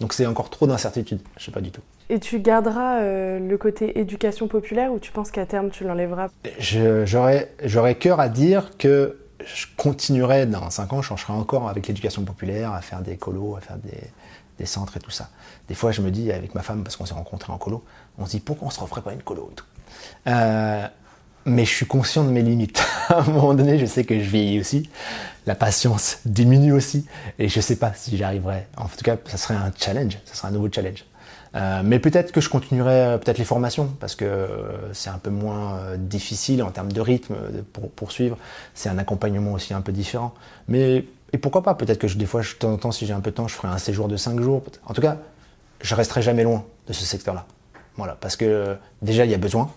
Donc 0.00 0.12
c'est 0.12 0.26
encore 0.26 0.50
trop 0.50 0.66
d'incertitude, 0.66 1.20
je 1.36 1.44
sais 1.44 1.52
pas 1.52 1.60
du 1.60 1.70
tout. 1.70 1.82
Et 2.10 2.18
tu 2.18 2.40
garderas 2.40 3.00
euh, 3.00 3.38
le 3.38 3.58
côté 3.58 3.98
éducation 4.00 4.48
populaire 4.48 4.92
ou 4.92 4.98
tu 4.98 5.12
penses 5.12 5.30
qu'à 5.30 5.46
terme 5.46 5.70
tu 5.70 5.84
l'enlèveras? 5.84 6.28
J'aurais 6.58 7.94
cœur 7.94 8.20
à 8.20 8.28
dire 8.28 8.76
que 8.76 9.16
je 9.46 9.66
continuerai 9.76 10.46
dans 10.46 10.70
5 10.70 10.92
ans, 10.92 11.02
je 11.02 11.08
changerai 11.08 11.32
encore 11.32 11.68
avec 11.68 11.86
l'éducation 11.86 12.24
populaire, 12.24 12.72
à 12.72 12.80
faire 12.80 13.02
des 13.02 13.16
colos, 13.16 13.56
à 13.56 13.60
faire 13.60 13.76
des, 13.78 14.66
centres 14.66 14.96
et 14.96 15.00
tout 15.00 15.10
ça. 15.10 15.28
Des 15.68 15.74
fois, 15.74 15.92
je 15.92 16.00
me 16.00 16.10
dis 16.10 16.32
avec 16.32 16.54
ma 16.54 16.62
femme, 16.62 16.84
parce 16.84 16.96
qu'on 16.96 17.06
s'est 17.06 17.14
rencontrés 17.14 17.52
en 17.52 17.58
colo, 17.58 17.84
on 18.18 18.26
se 18.26 18.32
dit 18.32 18.40
pourquoi 18.40 18.68
on 18.68 18.70
se 18.70 18.80
referait 18.80 19.02
pas 19.02 19.12
une 19.12 19.22
colo 19.22 19.50
et 19.52 19.54
tout? 19.54 19.64
Euh, 20.26 20.86
mais 21.44 21.64
je 21.64 21.74
suis 21.74 21.86
conscient 21.86 22.24
de 22.24 22.30
mes 22.30 22.42
limites. 22.42 22.82
à 23.08 23.18
un 23.18 23.24
moment 23.24 23.54
donné, 23.54 23.78
je 23.78 23.86
sais 23.86 24.04
que 24.04 24.18
je 24.18 24.28
vieillis 24.28 24.60
aussi, 24.60 24.88
la 25.46 25.54
patience 25.54 26.18
diminue 26.24 26.72
aussi, 26.72 27.06
et 27.38 27.48
je 27.48 27.60
sais 27.60 27.76
pas 27.76 27.92
si 27.94 28.16
j'y 28.16 28.24
arriverai. 28.24 28.66
En 28.76 28.86
tout 28.86 29.02
cas, 29.02 29.16
ça 29.26 29.36
serait 29.36 29.54
un 29.54 29.72
challenge, 29.76 30.18
ça 30.24 30.34
serait 30.34 30.48
un 30.48 30.52
nouveau 30.52 30.70
challenge. 30.72 31.04
Euh, 31.54 31.82
mais 31.84 31.98
peut-être 32.00 32.32
que 32.32 32.40
je 32.40 32.48
continuerai 32.48 33.00
euh, 33.00 33.18
peut-être 33.18 33.38
les 33.38 33.44
formations 33.44 33.86
parce 34.00 34.16
que 34.16 34.48
c'est 34.92 35.10
un 35.10 35.18
peu 35.18 35.30
moins 35.30 35.96
difficile 35.96 36.64
en 36.64 36.70
termes 36.70 36.90
de 36.90 37.00
rythme 37.00 37.36
pour 37.72 37.90
poursuivre. 37.90 38.36
C'est 38.74 38.88
un 38.88 38.98
accompagnement 38.98 39.52
aussi 39.52 39.72
un 39.72 39.80
peu 39.80 39.92
différent. 39.92 40.34
Mais 40.66 41.04
et 41.34 41.38
pourquoi 41.38 41.64
pas 41.64 41.74
Peut-être 41.74 41.98
que 41.98 42.06
des 42.06 42.26
fois, 42.26 42.42
de 42.42 42.46
temps 42.46 42.72
en 42.72 42.76
temps, 42.76 42.92
si 42.92 43.06
j'ai 43.06 43.12
un 43.12 43.18
peu 43.18 43.32
de 43.32 43.34
temps, 43.34 43.48
je 43.48 43.54
ferai 43.56 43.66
un 43.66 43.78
séjour 43.78 44.06
de 44.06 44.16
5 44.16 44.38
jours. 44.40 44.62
En 44.86 44.94
tout 44.94 45.00
cas, 45.00 45.16
je 45.80 45.96
resterai 45.96 46.22
jamais 46.22 46.44
loin 46.44 46.64
de 46.86 46.92
ce 46.92 47.04
secteur-là. 47.04 47.44
Voilà, 47.96 48.16
parce 48.20 48.36
que 48.36 48.76
déjà, 49.02 49.24
il 49.24 49.32
y 49.32 49.34
a 49.34 49.38
besoin. 49.38 49.68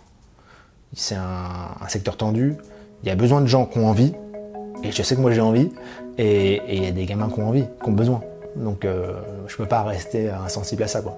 C'est 0.93 1.15
un, 1.15 1.87
secteur 1.87 2.15
tendu. 2.15 2.57
Il 3.01 3.09
y 3.09 3.11
a 3.11 3.15
besoin 3.15 3.41
de 3.41 3.47
gens 3.47 3.65
qui 3.65 3.79
ont 3.79 3.87
envie. 3.87 4.13
Et 4.83 4.91
je 4.91 5.01
sais 5.01 5.15
que 5.15 5.21
moi, 5.21 5.31
j'ai 5.31 5.41
envie. 5.41 5.71
Et, 6.19 6.61
il 6.69 6.83
y 6.83 6.87
a 6.87 6.91
des 6.91 7.05
gamins 7.05 7.27
qui 7.27 7.39
ont 7.39 7.47
envie, 7.47 7.65
qui 7.81 7.89
ont 7.89 7.93
besoin. 7.93 8.21
Donc, 8.55 8.85
euh, 8.85 9.19
je 9.47 9.53
ne 9.53 9.57
peux 9.57 9.67
pas 9.67 9.81
rester 9.81 10.29
insensible 10.29 10.83
à 10.83 10.87
ça, 10.87 11.01
quoi. 11.01 11.17